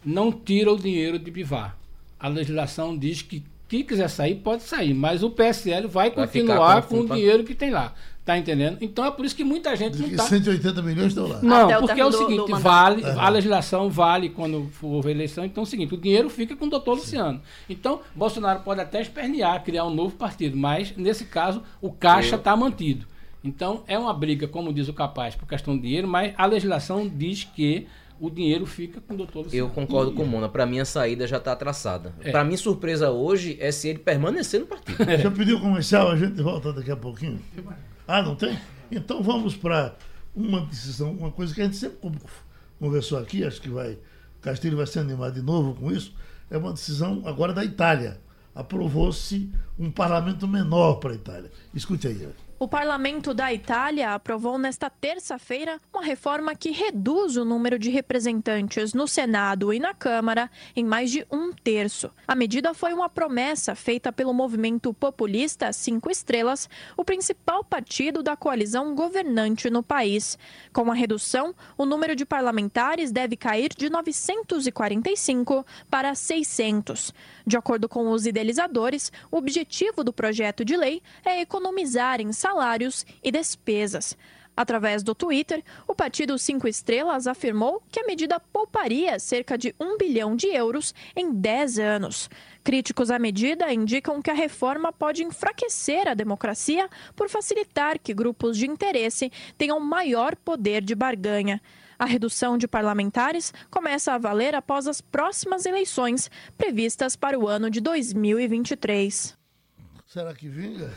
não 0.05 0.33
tira 0.33 0.73
o 0.73 0.79
dinheiro 0.79 1.19
de 1.19 1.31
Bivar. 1.31 1.77
A 2.19 2.29
legislação 2.29 2.97
diz 2.97 3.23
que 3.23 3.43
quem 3.75 3.83
quiser 3.83 4.09
sair, 4.09 4.37
pode 4.37 4.63
sair, 4.63 4.95
mas 4.95 5.25
o 5.25 5.31
PSL 5.31 5.89
vai, 5.89 6.11
vai 6.11 6.11
continuar 6.11 6.83
com, 6.83 6.99
com 6.99 7.13
o 7.13 7.17
dinheiro 7.17 7.43
que 7.43 7.57
tem 7.57 7.71
lá. 7.71 7.93
Tá 8.25 8.39
entendendo? 8.39 8.79
Então 8.81 9.05
é 9.05 9.11
por 9.11 9.25
isso 9.25 9.35
que 9.35 9.45
muita 9.45 9.75
gente 9.77 9.99
não 9.99 10.09
tá... 10.17 10.23
180 10.23 10.81
milhões 10.81 11.09
estão 11.09 11.27
lá. 11.27 11.43
Não, 11.43 11.65
Até 11.65 11.79
porque 11.79 12.01
é 12.01 12.07
o 12.07 12.13
seguinte, 12.13 12.37
do, 12.37 12.47
do 12.47 12.57
vale, 12.59 13.05
a 13.05 13.29
legislação 13.29 13.91
vale 13.91 14.31
quando 14.31 14.69
for 14.71 15.07
eleição, 15.07 15.45
então 15.45 15.63
é 15.63 15.67
o 15.67 15.69
seguinte, 15.69 15.93
o 15.93 15.99
dinheiro 15.99 16.31
fica 16.31 16.57
com 16.57 16.67
o 16.67 16.71
doutor 16.71 16.95
Luciano. 16.95 17.43
Então, 17.69 18.01
Bolsonaro 18.15 18.61
pode 18.61 18.81
até 18.81 19.03
espernear, 19.03 19.63
criar 19.63 19.85
um 19.85 19.93
novo 19.93 20.15
partido, 20.15 20.57
mas 20.57 20.97
nesse 20.97 21.25
caso 21.25 21.61
o 21.83 21.91
caixa 21.91 22.37
está 22.37 22.57
mantido. 22.57 23.07
Então 23.43 23.83
é 23.87 23.99
uma 23.99 24.15
briga, 24.15 24.49
como 24.49 24.73
diz 24.73 24.89
o 24.89 24.95
capaz, 24.95 25.35
por 25.35 25.47
questão 25.47 25.77
de 25.77 25.83
dinheiro, 25.83 26.09
mas 26.09 26.33
a 26.39 26.47
legislação 26.47 27.07
diz 27.07 27.45
que 27.45 27.87
o 28.21 28.31
dinheiro 28.31 28.65
fica 28.67 29.01
com 29.01 29.15
o 29.15 29.17
doutor 29.17 29.45
Luciano. 29.45 29.69
Eu 29.69 29.73
concordo 29.73 30.13
com 30.13 30.23
o 30.23 30.27
Mona. 30.27 30.49
Para 30.49 30.65
mim, 30.67 30.79
a 30.79 30.85
saída 30.85 31.27
já 31.27 31.39
está 31.39 31.55
traçada. 31.57 32.15
É. 32.21 32.31
Para 32.31 32.45
mim, 32.45 32.57
surpresa 32.57 33.11
hoje 33.11 33.57
é 33.61 33.73
se 33.73 33.89
ele 33.89 33.99
permanecer 33.99 34.61
no 34.61 34.67
partido. 34.67 34.95
É. 35.05 35.19
Já 35.19 35.31
pediu 35.31 35.61
comercial, 35.61 36.11
a 36.11 36.17
gente 36.17 36.41
volta 36.41 36.73
daqui 36.73 36.91
a 36.91 36.97
pouquinho. 36.97 37.41
Ah, 38.07 38.23
não 38.23 38.35
tem? 38.35 38.59
Então 38.91 39.23
vamos 39.23 39.57
para 39.57 39.97
uma 40.35 40.61
decisão, 40.63 41.13
uma 41.13 41.31
coisa 41.31 41.55
que 41.55 41.61
a 41.61 41.65
gente 41.65 41.77
sempre 41.77 41.99
conversou 42.79 43.19
aqui, 43.19 43.45
acho 43.45 43.61
que 43.61 43.69
vai. 43.69 43.99
Castilho 44.41 44.77
vai 44.77 44.87
se 44.87 44.99
animar 44.99 45.31
de 45.31 45.43
novo 45.43 45.75
com 45.75 45.91
isso. 45.91 46.15
É 46.51 46.57
uma 46.57 46.73
decisão 46.73 47.23
agora 47.25 47.53
da 47.53 47.65
Itália. 47.65 48.21
Aprovou-se 48.55 49.51
um 49.79 49.91
parlamento 49.91 50.47
menor 50.47 50.95
para 50.97 51.13
a 51.13 51.15
Itália. 51.15 51.51
Escute 51.75 52.07
aí. 52.07 52.29
O 52.57 52.69
parlamento 52.69 53.35
da 53.35 53.53
Itália 53.53 54.15
aprovou 54.15 54.57
nesta 54.57 54.89
terça-feira 54.89 55.81
uma 55.93 56.05
reforma 56.05 56.55
que 56.55 56.71
reduz 56.71 57.37
o 57.37 57.45
número 57.45 57.79
de 57.81 57.91
representantes 57.91 58.95
no 58.95 59.09
Senado 59.09 59.73
e 59.73 59.81
na 59.81 59.93
Câmara 59.93 60.49
em 60.75 60.85
mais 60.85 61.11
de 61.11 61.27
um 61.33 61.53
terço. 61.53 62.13
A 62.29 62.35
medida 62.37 62.73
foi 62.73 62.93
uma 62.93 63.09
promessa 63.09 63.75
feita 63.75 64.13
pelo 64.13 64.33
movimento 64.33 64.95
populista 64.95 65.73
Cinco 65.73 66.09
Estrelas, 66.11 66.69
o 66.97 67.05
principal 67.05 67.65
partido 67.65 68.23
da 68.23 68.37
coalizão 68.37 68.95
governante 68.95 69.69
no 69.69 69.83
país. 69.83 70.39
Com 70.73 70.91
a 70.93 70.95
redução, 70.95 71.55
o 71.77 71.85
número 71.85 72.15
de 72.15 72.25
parlamentares 72.25 73.11
deve 73.11 73.37
cair 73.37 73.71
de 73.77 73.91
945 73.91 75.67
para 75.91 76.15
600. 76.15 77.13
De 77.45 77.57
acordo 77.57 77.89
com 77.89 78.11
os 78.11 78.27
idealizadores, 78.27 79.11
o 79.31 79.37
objetivo 79.37 80.05
do 80.05 80.13
projeto 80.13 80.65
de 80.65 80.77
lei 80.77 81.03
é 81.25 81.41
economizar 81.41 82.21
em 82.21 82.33
salários 82.33 82.54
e 83.23 83.31
despesas. 83.31 84.17
Através 84.57 85.03
do 85.03 85.15
Twitter, 85.15 85.65
o 85.87 85.95
Partido 85.95 86.39
Cinco 86.39 86.69
Estrelas 86.69 87.27
afirmou 87.27 87.83
que 87.91 87.99
a 87.99 88.07
medida 88.07 88.39
pouparia 88.39 89.19
cerca 89.19 89.59
de 89.59 89.75
um 89.81 89.99
bilhão 89.99 90.37
de 90.37 90.47
euros 90.47 90.95
em 91.17 91.33
10 91.33 91.79
anos. 91.81 92.31
Críticos 92.63 93.11
à 93.11 93.19
medida 93.19 93.73
indicam 93.73 94.23
que 94.23 94.31
a 94.31 94.35
reforma 94.35 94.93
pode 94.93 95.25
enfraquecer 95.25 96.07
a 96.07 96.15
democracia 96.15 96.89
por 97.17 97.29
facilitar 97.29 97.99
que 97.99 98.15
grupos 98.15 98.57
de 98.57 98.67
interesse 98.67 99.33
tenham 99.59 99.81
maior 99.81 100.37
poder 100.37 100.83
de 100.83 100.95
barganha. 100.95 101.61
A 101.99 102.05
redução 102.05 102.57
de 102.57 102.69
parlamentares 102.69 103.53
começa 103.71 104.13
a 104.13 104.19
valer 104.19 104.55
após 104.55 104.87
as 104.87 105.01
próximas 105.01 105.67
eleições, 105.67 106.31
previstas 106.57 107.17
para 107.17 107.39
o 107.39 107.49
ano 107.49 107.69
de 107.69 107.81
2023. 107.81 109.37
Será 110.07 110.33
que 110.33 110.49
vinga? 110.49 110.93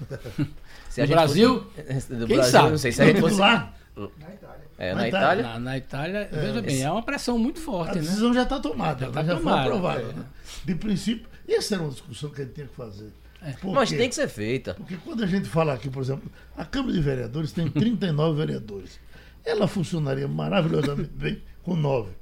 Se 0.94 1.02
a 1.02 1.06
Brasil, 1.08 1.66
fosse... 1.74 2.14
do 2.14 2.26
Quem 2.28 2.36
Brasil, 2.36 2.52
sabe? 2.52 2.70
não 2.70 2.78
sei 2.78 2.92
se 2.92 3.02
a 3.02 3.06
gente 3.06 3.20
fosse... 3.20 3.40
lá. 3.40 3.74
Na 3.96 4.32
Itália. 4.32 4.64
É, 4.78 4.94
na, 4.94 5.00
na 5.00 5.08
Itália? 5.08 5.42
Na, 5.42 5.58
na 5.58 5.76
Itália, 5.76 6.28
é, 6.30 6.40
veja 6.40 6.62
bem, 6.62 6.82
é 6.82 6.90
uma 6.90 7.02
pressão 7.02 7.36
muito 7.36 7.58
forte, 7.58 7.90
a 7.90 7.94
né? 7.96 8.00
Decisão 8.02 8.32
já 8.32 8.44
está 8.44 8.60
tomada, 8.60 9.06
já, 9.06 9.10
tá 9.10 9.24
já 9.24 9.36
foi 9.38 9.52
aprovada. 9.52 10.02
É. 10.02 10.12
Né? 10.12 10.24
De 10.64 10.74
princípio, 10.76 11.26
essa 11.48 11.74
era 11.74 11.82
uma 11.82 11.90
discussão 11.90 12.30
que 12.30 12.42
a 12.42 12.44
gente 12.44 12.54
tinha 12.54 12.68
que 12.68 12.76
fazer. 12.76 13.10
É. 13.42 13.54
Mas 13.64 13.90
tem 13.90 14.08
que 14.08 14.14
ser 14.14 14.28
feita. 14.28 14.74
Porque 14.74 14.96
quando 14.96 15.24
a 15.24 15.26
gente 15.26 15.48
fala 15.48 15.74
aqui, 15.74 15.90
por 15.90 16.00
exemplo, 16.00 16.30
a 16.56 16.64
Câmara 16.64 16.92
de 16.92 17.00
Vereadores 17.00 17.50
tem 17.50 17.66
39 17.68 18.38
vereadores. 18.38 19.00
Ela 19.44 19.66
funcionaria 19.66 20.28
maravilhosamente 20.28 21.10
bem 21.12 21.42
com 21.64 21.74
9. 21.74 22.12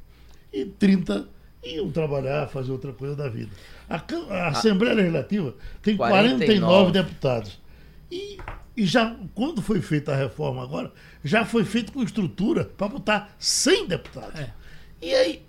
E 0.51 0.65
30 0.65 1.29
iam 1.63 1.91
trabalhar, 1.91 2.49
fazer 2.49 2.73
outra 2.73 2.95
coisa 2.95 3.15
da 3.15 3.29
vida. 3.29 3.51
A, 3.89 4.03
a 4.31 4.49
Assembleia 4.49 4.95
Legislativa 4.95 5.55
tem 5.83 5.95
49, 5.95 6.47
49 6.47 6.93
deputados. 6.93 7.61
E 8.11 8.39
e 8.77 8.87
já, 8.87 9.15
quando 9.35 9.61
foi 9.61 9.81
feita 9.81 10.13
a 10.13 10.17
reforma 10.17 10.63
agora, 10.63 10.93
já 11.23 11.45
foi 11.45 11.65
feito 11.65 11.93
com 11.93 12.03
estrutura 12.03 12.65
para 12.65 12.89
botar 12.89 13.35
100 13.39 13.87
deputados. 13.89 14.41
É. 14.41 14.51
E 15.01 15.13
aí 15.15 15.43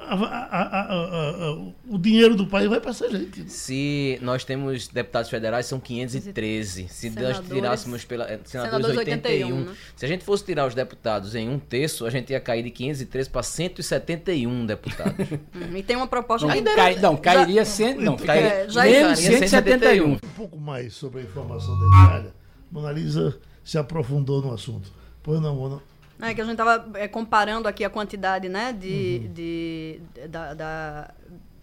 a, 0.00 0.14
a, 0.14 0.94
a, 0.94 1.52
o 1.88 1.98
dinheiro 1.98 2.34
do 2.34 2.46
país 2.46 2.68
vai 2.68 2.80
para 2.80 2.90
essa 2.90 3.10
gente. 3.10 3.50
Se 3.50 4.18
nós 4.22 4.44
temos 4.44 4.88
deputados 4.88 5.30
federais, 5.30 5.66
são 5.66 5.80
513. 5.80 6.88
Se 6.88 7.10
senadores, 7.10 7.38
nós 7.38 7.48
tirássemos 7.48 8.04
pela, 8.04 8.24
eh, 8.24 8.38
senadores, 8.44 8.86
senadores 8.86 8.96
81. 8.98 9.46
81 9.46 9.64
né? 9.64 9.76
Se 9.96 10.04
a 10.04 10.08
gente 10.08 10.24
fosse 10.24 10.44
tirar 10.44 10.66
os 10.66 10.74
deputados 10.74 11.34
em 11.34 11.48
um 11.48 11.58
terço, 11.58 12.06
a 12.06 12.10
gente 12.10 12.30
ia 12.30 12.40
cair 12.40 12.62
de 12.62 12.70
513 12.70 13.30
para 13.30 13.42
171 13.42 14.66
deputados. 14.66 15.08
Hum, 15.54 15.76
e 15.76 15.82
tem 15.82 15.96
uma 15.96 16.06
proposta... 16.06 16.46
Não, 16.46 16.62
cai, 16.62 16.96
não 16.96 17.16
cairia, 17.16 17.64
já, 17.64 17.70
cento, 17.70 18.00
não, 18.00 18.16
cairia, 18.16 18.68
já, 18.68 18.82
menos 18.84 19.18
171. 19.18 20.12
Um 20.12 20.16
pouco 20.36 20.58
mais 20.58 20.94
sobre 20.94 21.20
a 21.20 21.22
informação 21.24 21.78
da 21.78 22.04
Itália 22.04 22.37
Mona 22.70 22.92
Lisa 22.92 23.38
se 23.64 23.78
aprofundou 23.78 24.42
no 24.42 24.52
assunto. 24.52 24.92
Pois 25.22 25.40
não, 25.40 25.56
Mona? 25.56 25.80
É 26.20 26.34
que 26.34 26.40
a 26.40 26.44
gente 26.44 26.52
estava 26.52 26.98
é, 26.98 27.06
comparando 27.06 27.68
aqui 27.68 27.84
a 27.84 27.90
quantidade 27.90 28.48
né, 28.48 28.72
de, 28.72 29.22
uhum. 29.22 29.32
de, 29.32 30.00
da, 30.28 30.54
da, 30.54 31.14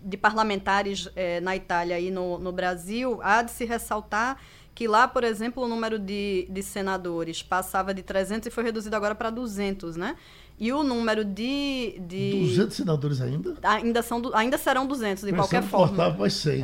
de 0.01 0.16
parlamentares 0.16 1.10
é, 1.16 1.41
na 1.41 1.56
Itália 1.56 1.99
e 1.99 2.10
no, 2.10 2.39
no 2.39 2.51
Brasil. 2.51 3.20
Há 3.22 3.41
de 3.41 3.51
se 3.51 3.66
ressaltar 3.66 4.38
que 4.76 4.89
lá, 4.89 5.08
por 5.08 5.24
exemplo, 5.24 5.64
o 5.64 5.68
número 5.68 5.97
de, 5.97 6.47
de 6.49 6.62
senadores 6.62 7.41
passava 7.41 7.93
de 7.93 8.03
300 8.03 8.47
e 8.47 8.51
foi 8.51 8.64
reduzido 8.64 8.93
agora 8.93 9.16
para 9.16 9.30
200, 9.30 9.95
né? 9.95 10.18
E 10.58 10.72
o 10.72 10.84
número 10.84 11.26
de. 11.26 11.99
de 12.08 12.39
200 12.39 12.76
senadores 12.76 13.20
ainda? 13.20 13.56
Ainda, 13.62 14.01
são, 14.01 14.22
ainda 14.34 14.58
serão 14.58 14.88
200, 14.88 15.26
de 15.26 15.32
Mas 15.32 15.41
qualquer 15.41 15.64
forma. 15.64 15.88
Cortava 15.89 16.18
mais 16.18 16.34
100. 16.34 16.64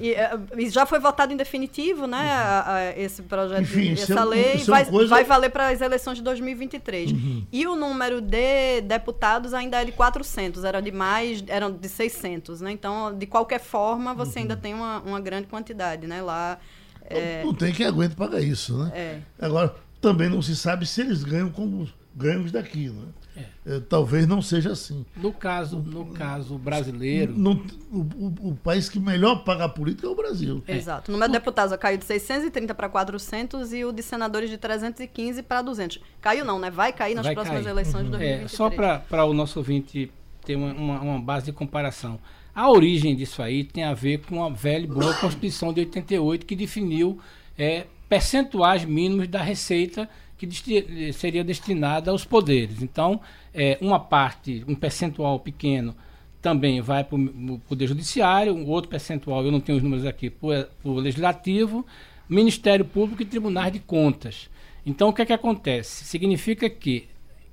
e, 0.00 0.12
eh, 0.12 0.38
e, 0.56 0.70
já 0.70 0.86
foi 0.86 0.98
votado 0.98 1.34
em 1.34 1.36
definitivo, 1.36 2.06
né? 2.06 2.16
Uhum. 2.16 2.24
A, 2.24 2.74
a, 2.74 2.98
esse 2.98 3.22
projeto, 3.22 3.60
Enfim, 3.60 3.92
essa 3.92 4.20
é 4.20 4.24
lei. 4.24 4.52
É 4.54 4.56
vai, 4.64 4.86
coisa... 4.86 5.10
vai 5.10 5.24
valer 5.24 5.50
para 5.50 5.68
as 5.68 5.82
eleições 5.82 6.16
de 6.16 6.22
2023. 6.22 7.12
Uhum. 7.12 7.46
E 7.52 7.66
o 7.66 7.76
número 7.76 8.22
de 8.22 8.80
deputados 8.80 9.52
ainda 9.52 9.82
é 9.82 9.84
de 9.84 9.92
400, 9.92 10.64
era 10.64 10.80
de 10.80 10.90
mais, 10.90 11.44
eram 11.48 11.70
de 11.70 11.88
600, 11.90 12.62
né? 12.62 12.72
Então, 12.72 13.14
de 13.14 13.26
qualquer 13.26 13.60
forma, 13.60 14.14
você 14.14 14.38
uhum. 14.38 14.42
ainda 14.44 14.56
tem 14.56 14.72
uma, 14.72 15.00
uma 15.00 15.20
grande 15.20 15.46
quantidade, 15.46 16.06
né? 16.06 16.22
Lá. 16.22 16.58
É... 17.04 17.40
Não, 17.40 17.48
não 17.48 17.54
tem 17.54 17.70
quem 17.70 17.84
aguente 17.84 18.16
pagar 18.16 18.40
isso, 18.40 18.78
né? 18.78 18.92
É. 18.94 19.18
Agora, 19.38 19.74
também 20.00 20.30
não 20.30 20.40
se 20.40 20.56
sabe 20.56 20.86
se 20.86 21.02
eles 21.02 21.22
ganham 21.22 21.50
como 21.50 21.86
ganhos 22.16 22.50
daqui. 22.50 22.88
Né? 22.88 23.02
É. 23.36 23.76
É, 23.76 23.80
talvez 23.80 24.26
não 24.26 24.40
seja 24.40 24.72
assim. 24.72 25.04
No 25.14 25.32
caso, 25.32 25.78
no 25.78 26.06
caso 26.06 26.56
brasileiro. 26.56 27.36
No, 27.36 27.52
o, 27.92 27.98
o, 27.98 28.34
o, 28.50 28.58
país 28.62 28.88
que 28.88 28.98
melhor 28.98 29.44
paga 29.44 29.64
a 29.64 29.68
política 29.68 30.06
é 30.06 30.10
o 30.10 30.14
Brasil. 30.14 30.62
É. 30.66 30.76
Exato. 30.76 31.10
O 31.10 31.12
número 31.12 31.30
de 31.30 31.38
deputados 31.38 31.76
caiu 31.76 31.98
de 31.98 32.04
630 32.06 32.74
para 32.74 32.88
400 32.88 33.72
e 33.74 33.84
o 33.84 33.92
de 33.92 34.02
senadores 34.02 34.48
de 34.48 34.56
315 34.56 35.42
para 35.42 35.60
200. 35.60 36.00
Caiu 36.20 36.44
não, 36.44 36.58
né? 36.58 36.70
Vai 36.70 36.92
cair 36.92 37.14
nas 37.14 37.26
Vai 37.26 37.34
próximas 37.34 37.62
cair. 37.62 37.70
eleições 37.70 38.04
uhum. 38.04 38.10
de 38.10 38.18
2023. 38.18 38.52
É, 38.52 38.56
só 38.56 38.70
para 38.70 39.24
o 39.24 39.34
nosso 39.34 39.58
ouvinte 39.58 40.10
ter 40.44 40.56
uma, 40.56 40.72
uma, 40.72 41.00
uma 41.00 41.20
base 41.20 41.46
de 41.46 41.52
comparação. 41.52 42.18
A 42.54 42.70
origem 42.70 43.14
disso 43.14 43.42
aí 43.42 43.64
tem 43.64 43.84
a 43.84 43.92
ver 43.92 44.22
com 44.22 44.42
a 44.42 44.48
velha 44.48 44.84
e 44.84 44.86
boa 44.86 45.12
Constituição 45.12 45.74
de 45.74 45.80
88 45.80 46.46
que 46.46 46.56
definiu 46.56 47.18
é, 47.58 47.86
percentuais 48.08 48.84
mínimos 48.84 49.28
da 49.28 49.42
receita 49.42 50.08
que 50.38 50.46
desti 50.46 51.12
seria 51.12 51.42
destinada 51.42 52.10
aos 52.10 52.24
poderes. 52.24 52.82
Então, 52.82 53.20
é, 53.54 53.78
uma 53.80 53.98
parte, 53.98 54.64
um 54.68 54.74
percentual 54.74 55.40
pequeno, 55.40 55.94
também 56.42 56.80
vai 56.80 57.02
para 57.02 57.16
o 57.16 57.60
Poder 57.66 57.88
Judiciário, 57.88 58.54
um 58.54 58.68
outro 58.68 58.88
percentual, 58.88 59.44
eu 59.44 59.50
não 59.50 59.60
tenho 59.60 59.78
os 59.78 59.82
números 59.82 60.06
aqui, 60.06 60.30
para 60.30 60.68
o 60.84 60.94
Legislativo, 60.94 61.84
Ministério 62.28 62.84
Público 62.84 63.22
e 63.22 63.24
Tribunais 63.24 63.72
de 63.72 63.80
Contas. 63.80 64.48
Então, 64.84 65.08
o 65.08 65.12
que 65.12 65.22
é 65.22 65.26
que 65.26 65.32
acontece? 65.32 66.04
Significa 66.04 66.70
que, 66.70 67.08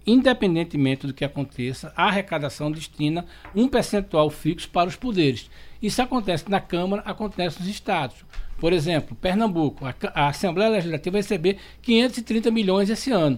independentemente 0.06 1.08
do 1.08 1.14
que 1.14 1.26
aconteça, 1.26 1.91
a 1.95 2.06
arrecadação 2.06 2.72
destina 2.72 3.26
um 3.56 3.68
percentual 3.68 4.30
fixo 4.30 4.70
para 4.70 4.89
os 4.89 4.95
poderes. 4.95 5.49
Isso 5.84 6.02
acontece 6.02 6.50
na 6.50 6.62
Câmara, 6.62 7.02
acontece 7.06 7.60
nos 7.60 7.68
estados. 7.68 8.16
Por 8.58 8.72
exemplo, 8.72 9.18
Pernambuco, 9.18 9.86
a, 9.86 9.94
a 10.14 10.30
Assembleia 10.30 10.70
Legislativa 10.72 11.12
vai 11.12 11.22
receber 11.22 11.58
530 11.82 12.50
milhões 12.50 12.90
esse 12.90 13.12
ano. 13.12 13.38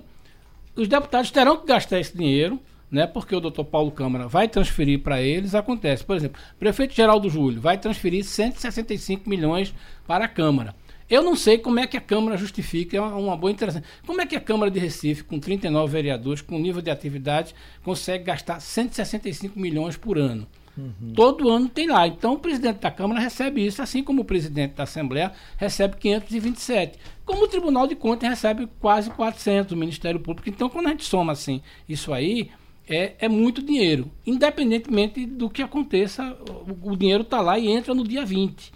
Os 0.75 0.87
deputados 0.87 1.31
terão 1.31 1.57
que 1.57 1.65
gastar 1.65 1.99
esse 1.99 2.15
dinheiro, 2.15 2.59
né, 2.91 3.07
porque 3.07 3.35
o 3.35 3.39
doutor 3.39 3.65
Paulo 3.65 3.89
Câmara 3.89 4.27
vai 4.27 4.47
transferir 4.47 4.99
para 4.99 5.19
eles. 5.23 5.55
Acontece, 5.55 6.03
por 6.03 6.15
exemplo, 6.15 6.39
o 6.55 6.59
prefeito 6.59 6.93
Geraldo 6.93 7.31
Júlio 7.31 7.59
vai 7.59 7.79
transferir 7.79 8.23
165 8.23 9.27
milhões 9.27 9.73
para 10.05 10.25
a 10.25 10.27
Câmara. 10.27 10.75
Eu 11.09 11.23
não 11.23 11.35
sei 11.35 11.57
como 11.57 11.79
é 11.79 11.87
que 11.87 11.97
a 11.97 12.01
Câmara 12.01 12.37
justifica, 12.37 12.95
é 12.95 13.01
uma, 13.01 13.15
uma 13.15 13.37
boa 13.37 13.51
interessante. 13.51 13.87
Como 14.05 14.21
é 14.21 14.25
que 14.27 14.35
a 14.35 14.41
Câmara 14.41 14.69
de 14.69 14.79
Recife, 14.79 15.23
com 15.23 15.39
39 15.39 15.91
vereadores, 15.91 16.43
com 16.43 16.59
nível 16.59 16.83
de 16.83 16.91
atividade, 16.91 17.55
consegue 17.83 18.25
gastar 18.25 18.59
165 18.59 19.59
milhões 19.59 19.97
por 19.97 20.19
ano? 20.19 20.47
Uhum. 20.77 21.13
Todo 21.15 21.49
ano 21.49 21.69
tem 21.69 21.87
lá. 21.87 22.07
Então 22.07 22.33
o 22.33 22.39
presidente 22.39 22.79
da 22.79 22.91
Câmara 22.91 23.19
recebe 23.19 23.65
isso, 23.65 23.81
assim 23.81 24.03
como 24.03 24.21
o 24.21 24.25
presidente 24.25 24.73
da 24.73 24.83
Assembleia 24.83 25.31
recebe 25.57 25.97
527. 25.97 26.99
Como 27.25 27.43
o 27.43 27.47
Tribunal 27.47 27.87
de 27.87 27.95
Contas 27.95 28.29
recebe 28.29 28.67
quase 28.79 29.09
400, 29.09 29.73
o 29.73 29.77
Ministério 29.77 30.19
Público. 30.19 30.49
Então 30.49 30.69
quando 30.69 30.87
a 30.87 30.89
gente 30.89 31.05
soma 31.05 31.31
assim 31.31 31.61
isso 31.87 32.13
aí, 32.13 32.51
é, 32.87 33.13
é 33.19 33.29
muito 33.29 33.61
dinheiro. 33.61 34.11
Independentemente 34.25 35.25
do 35.25 35.49
que 35.49 35.61
aconteça, 35.61 36.37
o, 36.83 36.91
o 36.91 36.95
dinheiro 36.97 37.23
está 37.23 37.41
lá 37.41 37.57
e 37.57 37.67
entra 37.67 37.93
no 37.93 38.07
dia 38.07 38.25
20. 38.25 38.73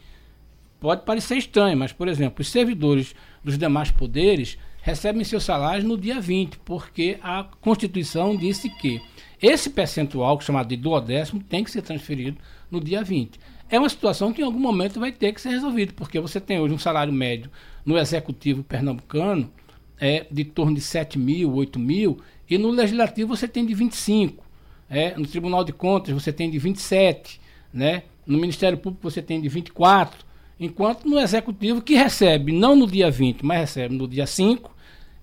Pode 0.79 1.03
parecer 1.03 1.37
estranho, 1.37 1.77
mas, 1.77 1.91
por 1.91 2.07
exemplo, 2.07 2.41
os 2.41 2.49
servidores 2.49 3.13
dos 3.43 3.57
demais 3.57 3.91
poderes 3.91 4.57
recebem 4.81 5.23
seus 5.25 5.43
salários 5.43 5.83
no 5.83 5.97
dia 5.97 6.21
20, 6.21 6.59
porque 6.59 7.19
a 7.21 7.45
Constituição 7.59 8.35
disse 8.35 8.69
que 8.69 9.01
esse 9.41 9.69
percentual, 9.69 10.39
chamado 10.41 10.67
de 10.67 10.75
duodécimo, 10.75 11.41
tem 11.43 11.63
que 11.63 11.71
ser 11.71 11.81
transferido 11.81 12.37
no 12.69 12.79
dia 12.79 13.03
20. 13.03 13.39
É 13.69 13.79
uma 13.79 13.89
situação 13.89 14.33
que 14.33 14.41
em 14.41 14.45
algum 14.45 14.59
momento 14.59 14.99
vai 14.99 15.11
ter 15.11 15.33
que 15.33 15.39
ser 15.39 15.49
resolvida, 15.49 15.93
porque 15.95 16.19
você 16.19 16.39
tem 16.39 16.59
hoje 16.59 16.73
um 16.73 16.79
salário 16.79 17.13
médio 17.13 17.49
no 17.85 17.97
executivo 17.97 18.63
pernambucano 18.63 19.51
é, 19.99 20.25
de 20.29 20.43
torno 20.43 20.75
de 20.75 20.81
7 20.81 21.19
mil, 21.19 21.53
8 21.53 21.77
mil, 21.79 22.19
e 22.49 22.57
no 22.57 22.71
legislativo 22.71 23.35
você 23.35 23.47
tem 23.47 23.65
de 23.65 23.73
25. 23.73 24.43
É, 24.89 25.15
no 25.15 25.27
Tribunal 25.27 25.63
de 25.63 25.71
Contas 25.71 26.13
você 26.13 26.33
tem 26.33 26.49
de 26.49 26.57
27, 26.57 27.39
né? 27.71 28.03
no 28.29 28.37
Ministério 28.37 28.77
Público 28.77 29.09
você 29.09 29.23
tem 29.23 29.41
de 29.41 29.49
24, 29.49 30.23
enquanto 30.59 31.09
no 31.09 31.19
executivo 31.19 31.81
que 31.81 31.95
recebe 31.95 32.51
não 32.51 32.75
no 32.75 32.85
dia 32.85 33.09
20, 33.09 33.43
mas 33.43 33.59
recebe 33.61 33.95
no 33.95 34.07
dia 34.07 34.27
5, 34.27 34.71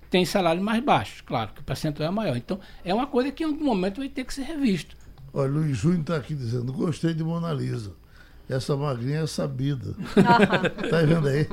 tem 0.09 0.25
salário 0.25 0.61
mais 0.61 0.83
baixo, 0.83 1.23
claro, 1.25 1.51
que 1.53 1.61
o 1.61 1.63
percentual 1.63 2.09
é 2.09 2.11
maior. 2.11 2.37
Então, 2.37 2.59
é 2.83 2.93
uma 2.93 3.07
coisa 3.07 3.31
que 3.31 3.43
em 3.43 3.47
algum 3.47 3.65
momento 3.65 3.97
vai 3.97 4.09
ter 4.09 4.23
que 4.23 4.33
ser 4.33 4.43
revisto. 4.43 4.95
Olha, 5.33 5.51
Luiz 5.51 5.77
Júnior 5.77 6.01
está 6.01 6.15
aqui 6.15 6.33
dizendo, 6.33 6.71
gostei 6.73 7.13
de 7.13 7.23
Mona 7.23 7.53
Lisa. 7.53 7.93
Essa 8.49 8.77
magrinha 8.77 9.19
é 9.19 9.27
sabida. 9.27 9.93
tá 10.89 11.01
vendo 11.01 11.27
aí? 11.27 11.45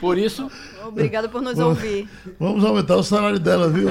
Por 0.00 0.16
isso. 0.16 0.48
Obrigada 0.86 1.28
por 1.28 1.42
nos 1.42 1.56
vamos, 1.56 1.76
ouvir. 1.76 2.08
Vamos 2.38 2.64
aumentar 2.64 2.96
o 2.96 3.02
salário 3.02 3.40
dela, 3.40 3.68
viu? 3.68 3.88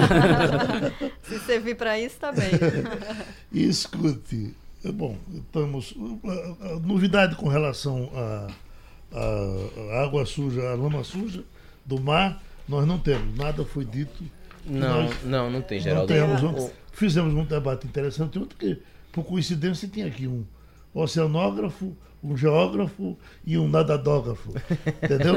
Se 1.21 1.37
servir 1.39 1.75
para 1.75 1.99
isso, 1.99 2.15
tá 2.17 2.31
bem. 2.31 2.49
Escute, 3.51 4.55
bom, 4.93 5.17
estamos. 5.33 5.93
A, 6.23 6.67
a, 6.67 6.75
a 6.75 6.79
novidade 6.79 7.35
com 7.35 7.49
relação 7.49 8.09
à 8.15 8.47
a, 9.13 9.95
a, 9.95 10.03
água 10.03 10.25
suja, 10.25 10.61
a 10.61 10.75
lama 10.75 11.03
suja 11.03 11.43
do 11.85 11.99
mar 11.99 12.41
nós 12.67 12.87
não 12.87 12.97
temos. 12.97 13.35
Nada 13.37 13.63
foi 13.65 13.85
dito. 13.85 14.23
Não, 14.65 15.09
não, 15.23 15.49
não 15.49 15.61
tem, 15.61 15.79
Geraldo. 15.79 16.07
Temos, 16.07 16.41
um, 16.43 16.69
fizemos 16.91 17.33
um 17.33 17.45
debate 17.45 17.85
interessante 17.85 18.39
ontem, 18.39 18.55
que, 18.57 18.81
por 19.11 19.25
coincidência, 19.25 19.87
tinha 19.87 20.07
aqui 20.07 20.27
um 20.27 20.45
oceanógrafo, 20.93 21.95
um 22.23 22.37
geógrafo 22.37 23.17
e 23.45 23.57
um 23.57 23.67
nadadógrafo. 23.67 24.53
Entendeu? 25.03 25.35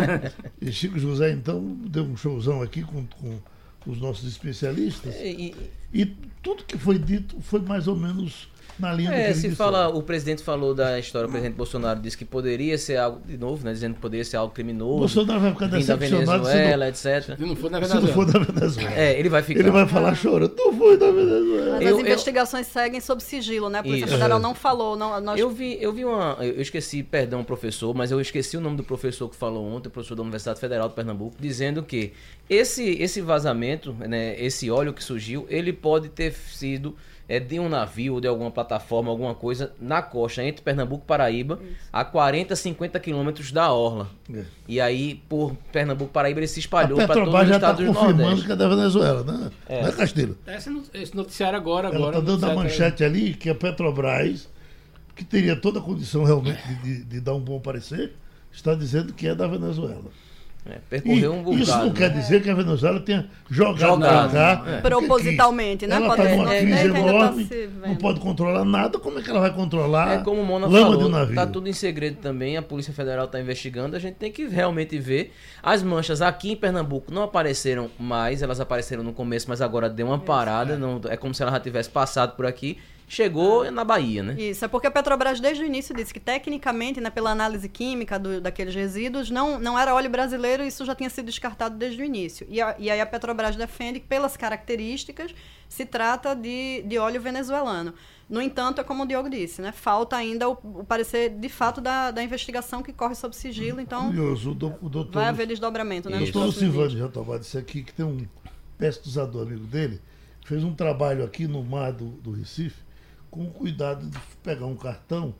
e 0.60 0.70
Chico 0.70 0.98
José, 0.98 1.32
então, 1.32 1.76
deu 1.88 2.04
um 2.04 2.16
showzão 2.16 2.62
aqui 2.62 2.82
com, 2.82 3.04
com 3.06 3.40
os 3.86 4.00
nossos 4.00 4.28
especialistas. 4.28 5.14
E, 5.16 5.54
e, 5.92 6.02
e 6.02 6.06
tudo 6.42 6.64
que 6.64 6.78
foi 6.78 6.98
dito 6.98 7.40
foi 7.40 7.60
mais 7.60 7.88
ou 7.88 7.96
menos 7.96 8.48
na 8.78 8.92
linha 8.92 9.10
é, 9.10 9.28
do 9.28 9.34
que 9.34 9.40
se 9.40 9.50
fala, 9.54 9.88
o 9.88 10.02
presidente 10.02 10.42
falou 10.42 10.74
da 10.74 10.98
história, 10.98 11.28
o 11.28 11.30
presidente 11.30 11.56
Bolsonaro 11.56 12.00
disse 12.00 12.16
que 12.16 12.24
poderia 12.24 12.76
ser 12.76 12.98
algo, 12.98 13.20
de 13.26 13.38
novo, 13.38 13.64
né, 13.64 13.72
dizendo 13.72 13.94
que 13.94 14.00
poderia 14.00 14.24
ser 14.24 14.36
algo 14.36 14.52
criminoso. 14.52 14.98
Bolsonaro 14.98 15.40
vai 15.40 15.52
ficar 15.52 15.66
decepcionado 15.66 16.44
da 16.44 16.50
Venezuela, 16.50 16.94
se 16.94 17.08
não, 17.08 17.16
etc. 17.16 17.36
Se 17.36 17.44
não 17.46 17.56
for 17.56 17.70
da 17.70 17.80
Venezuela. 17.80 18.00
Se 18.00 18.06
não 18.06 18.14
for 18.14 18.32
da 18.32 18.38
Venezuela. 18.38 18.92
É, 18.94 19.18
ele 19.18 19.28
vai 19.28 19.42
ficar. 19.42 19.60
Ele 19.60 19.70
vai 19.70 19.88
falar 19.88 20.14
chorando, 20.14 20.54
não 20.56 20.72
foi 20.76 20.96
da 20.98 21.10
Venezuela. 21.10 21.76
Mas 21.76 21.86
eu, 21.86 21.96
as 21.96 22.02
investigações 22.02 22.66
eu... 22.66 22.72
seguem 22.72 23.00
sob 23.00 23.22
sigilo, 23.22 23.70
né? 23.70 23.78
A 23.78 23.82
Polícia 23.82 24.08
Federal 24.08 24.38
não 24.38 24.54
falou. 24.54 24.96
Não, 24.96 25.20
nós... 25.20 25.40
Eu 25.40 25.50
vi, 25.50 25.78
eu 25.80 25.92
vi 25.92 26.04
uma, 26.04 26.36
eu 26.40 26.60
esqueci, 26.60 27.02
perdão, 27.02 27.42
professor, 27.42 27.94
mas 27.94 28.10
eu 28.10 28.20
esqueci 28.20 28.56
o 28.56 28.60
nome 28.60 28.76
do 28.76 28.84
professor 28.84 29.28
que 29.28 29.36
falou 29.36 29.66
ontem, 29.66 29.88
o 29.88 29.90
professor 29.90 30.14
da 30.14 30.22
Universidade 30.22 30.60
Federal 30.60 30.88
de 30.88 30.94
Pernambuco, 30.94 31.36
dizendo 31.40 31.82
que 31.82 32.12
esse, 32.48 32.90
esse 33.02 33.20
vazamento, 33.20 33.92
né, 33.92 34.38
esse 34.38 34.70
óleo 34.70 34.92
que 34.92 35.02
surgiu, 35.02 35.46
ele 35.48 35.72
pode 35.72 36.08
ter 36.08 36.32
sido 36.32 36.94
é, 37.28 37.40
de 37.40 37.58
um 37.58 37.68
navio 37.68 38.14
ou 38.14 38.20
de 38.20 38.28
alguma 38.28 38.50
plataforma, 38.50 39.10
alguma 39.10 39.34
coisa, 39.34 39.72
na 39.80 40.00
costa, 40.00 40.44
entre 40.44 40.62
Pernambuco 40.62 41.04
e 41.04 41.08
Paraíba, 41.08 41.58
Isso. 41.62 41.76
a 41.92 42.04
40, 42.04 42.54
50 42.54 43.00
quilômetros 43.00 43.50
da 43.50 43.72
Orla. 43.72 44.08
É. 44.32 44.44
E 44.68 44.80
aí, 44.80 45.22
por 45.28 45.54
Pernambuco 45.72 46.12
Paraíba, 46.12 46.40
ele 46.40 46.46
se 46.46 46.60
espalhou 46.60 46.96
para 46.96 47.14
todos 47.14 47.34
os 47.34 47.50
estados 47.50 47.60
tá 47.60 47.72
do 47.72 47.94
confirmando 47.94 48.44
que 48.44 48.52
é 48.52 48.56
da 48.56 48.68
Venezuela, 48.68 49.24
né? 49.24 49.50
É. 49.68 49.82
Não 49.82 49.88
é 49.88 49.92
Castilho? 49.92 50.38
Esse 50.94 51.16
noticiário 51.16 51.58
agora, 51.58 51.88
agora. 51.88 52.16
Ela 52.16 52.18
está 52.18 52.20
dando 52.20 52.44
a 52.44 52.54
manchete 52.54 53.02
aí. 53.02 53.10
ali 53.10 53.34
que 53.34 53.50
a 53.50 53.54
Petrobras, 53.54 54.48
que 55.14 55.24
teria 55.24 55.56
toda 55.56 55.80
a 55.80 55.82
condição 55.82 56.22
realmente 56.22 56.62
de, 56.68 56.82
de, 56.82 57.04
de 57.04 57.20
dar 57.20 57.34
um 57.34 57.40
bom 57.40 57.58
parecer, 57.58 58.12
está 58.52 58.74
dizendo 58.74 59.12
que 59.12 59.26
é 59.26 59.34
da 59.34 59.46
Venezuela. 59.46 60.04
É, 60.68 60.78
percorreu 60.90 61.32
um 61.32 61.42
bocado. 61.42 61.62
Isso 61.62 61.78
não 61.78 61.86
né? 61.86 61.92
quer 61.94 62.10
dizer 62.10 62.42
que 62.42 62.50
a 62.50 62.54
Venezuela 62.54 63.00
tenha 63.00 63.28
jogado, 63.48 63.78
jogado 63.78 64.32
cá. 64.32 64.64
É. 64.66 64.80
Propositalmente, 64.80 65.86
né? 65.86 65.96
Ela 65.96 66.08
está 66.08 66.28
numa 66.28 66.54
é, 66.54 66.60
crise 66.60 66.90
tá 66.90 66.98
enorme, 66.98 67.44
tá 67.44 67.88
não 67.88 67.96
pode 67.96 68.20
controlar 68.20 68.64
nada. 68.64 68.98
Como 68.98 69.18
é 69.18 69.22
que 69.22 69.30
ela 69.30 69.40
vai 69.40 69.54
controlar? 69.54 70.14
É 70.14 70.18
como 70.22 70.40
o 70.40 70.44
Mona 70.44 70.66
lama 70.66 70.80
falou, 70.80 70.98
de 70.98 71.04
um 71.04 71.08
navio? 71.08 71.34
Tá 71.34 71.46
tudo 71.46 71.68
em 71.68 71.72
segredo 71.72 72.16
também. 72.16 72.56
A 72.56 72.62
Polícia 72.62 72.92
Federal 72.92 73.26
está 73.26 73.40
investigando. 73.40 73.94
A 73.94 73.98
gente 73.98 74.14
tem 74.14 74.32
que 74.32 74.46
realmente 74.46 74.98
ver. 74.98 75.32
As 75.62 75.82
manchas 75.82 76.20
aqui 76.20 76.52
em 76.52 76.56
Pernambuco 76.56 77.12
não 77.12 77.22
apareceram 77.22 77.90
mais. 77.98 78.42
Elas 78.42 78.60
apareceram 78.60 79.02
no 79.02 79.12
começo, 79.12 79.46
mas 79.48 79.60
agora 79.60 79.88
deu 79.88 80.08
uma 80.08 80.18
parada. 80.18 80.74
É. 80.74 80.76
Não, 80.76 81.00
é 81.08 81.16
como 81.16 81.32
se 81.34 81.42
ela 81.42 81.52
já 81.52 81.60
tivesse 81.60 81.90
passado 81.90 82.34
por 82.36 82.44
aqui 82.44 82.78
chegou 83.06 83.62
ah. 83.62 83.70
na 83.70 83.84
Bahia, 83.84 84.22
né? 84.22 84.34
Isso, 84.38 84.64
é 84.64 84.68
porque 84.68 84.86
a 84.86 84.90
Petrobras 84.90 85.40
desde 85.40 85.62
o 85.62 85.66
início 85.66 85.94
disse 85.94 86.12
que 86.12 86.20
tecnicamente, 86.20 87.00
né, 87.00 87.10
pela 87.10 87.30
análise 87.30 87.68
química 87.68 88.18
do, 88.18 88.40
daqueles 88.40 88.74
resíduos, 88.74 89.30
não, 89.30 89.58
não 89.58 89.78
era 89.78 89.94
óleo 89.94 90.10
brasileiro 90.10 90.64
e 90.64 90.68
isso 90.68 90.84
já 90.84 90.94
tinha 90.94 91.08
sido 91.08 91.26
descartado 91.26 91.76
desde 91.76 92.02
o 92.02 92.04
início. 92.04 92.46
E, 92.50 92.60
a, 92.60 92.74
e 92.78 92.90
aí 92.90 93.00
a 93.00 93.06
Petrobras 93.06 93.56
defende 93.56 94.00
que 94.00 94.06
pelas 94.06 94.36
características 94.36 95.34
se 95.68 95.84
trata 95.84 96.34
de, 96.34 96.82
de 96.82 96.98
óleo 96.98 97.20
venezuelano. 97.20 97.94
No 98.28 98.42
entanto, 98.42 98.80
é 98.80 98.84
como 98.84 99.04
o 99.04 99.06
Diogo 99.06 99.30
disse, 99.30 99.62
né? 99.62 99.70
Falta 99.70 100.16
ainda 100.16 100.48
o, 100.48 100.52
o 100.52 100.84
parecer 100.84 101.30
de 101.30 101.48
fato 101.48 101.80
da, 101.80 102.10
da 102.10 102.22
investigação 102.22 102.82
que 102.82 102.92
corre 102.92 103.14
sob 103.14 103.34
sigilo, 103.36 103.80
então 103.80 104.06
Curioso, 104.06 104.50
o, 104.50 104.54
do, 104.54 104.74
o 104.82 104.88
doutor, 104.88 105.20
vai 105.20 105.26
haver 105.26 105.46
desdobramento, 105.46 106.10
né? 106.10 106.16
O 106.16 106.32
doutor 106.32 106.52
Silvano 106.52 106.90
Jatobá 106.90 107.38
disse 107.38 107.56
aqui 107.56 107.84
que 107.84 107.92
tem 107.92 108.04
um 108.04 108.26
pesquisador 108.76 109.42
amigo 109.42 109.64
dele, 109.64 110.00
fez 110.44 110.64
um 110.64 110.74
trabalho 110.74 111.24
aqui 111.24 111.46
no 111.46 111.62
mar 111.62 111.92
do, 111.92 112.06
do 112.06 112.32
Recife, 112.32 112.85
com 113.36 113.50
cuidado 113.50 114.06
de 114.06 114.18
pegar 114.42 114.64
um 114.64 114.74
cartão, 114.74 115.34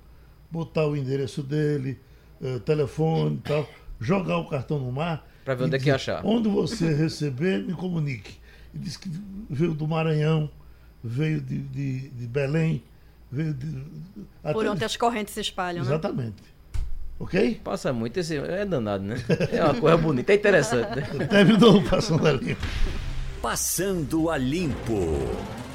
botar 0.51 0.87
o 0.87 0.95
endereço 0.95 1.43
dele, 1.43 1.99
eh, 2.43 2.59
telefone 2.59 3.37
e 3.37 3.49
tal, 3.49 3.69
jogar 3.99 4.37
o 4.37 4.49
cartão 4.49 4.79
no 4.79 4.93
mar. 4.93 5.27
Para 5.45 5.55
ver 5.55 5.65
onde 5.65 5.77
é 5.77 5.79
que 5.79 5.91
achar. 5.91 6.25
Onde 6.25 6.49
você 6.49 6.93
receber, 6.93 7.65
me 7.65 7.73
comunique. 7.73 8.37
E 8.75 8.79
disse 8.79 8.99
que 8.99 9.11
veio 9.49 9.73
do 9.73 9.89
Maranhão, 9.89 10.51
veio 11.03 11.41
de, 11.41 11.59
de, 11.59 12.09
de 12.11 12.27
Belém, 12.27 12.83
veio 13.33 13.55
de. 13.55 13.83
Por 14.53 14.67
onde 14.67 14.85
as 14.85 14.97
correntes 14.97 15.33
se 15.33 15.41
espalham, 15.41 15.83
né? 15.83 15.89
Exatamente. 15.89 16.43
né? 16.43 16.81
Ok? 17.19 17.61
Passa 17.65 17.95
muito, 17.95 18.19
esse 18.19 18.37
é 18.37 18.67
danado, 18.67 19.03
né? 19.03 19.17
É 19.51 19.65
uma 19.65 19.75
coisa 19.75 19.97
bonita, 19.97 20.33
é 20.33 20.37
interessante. 20.37 20.97
Né? 20.97 21.25
Terminou 21.27 21.83
Passando 21.83 22.27
a 22.27 22.33
Limpo. 22.33 22.67
Passando 23.41 24.31
a 24.31 24.37
Limpo. 24.37 25.66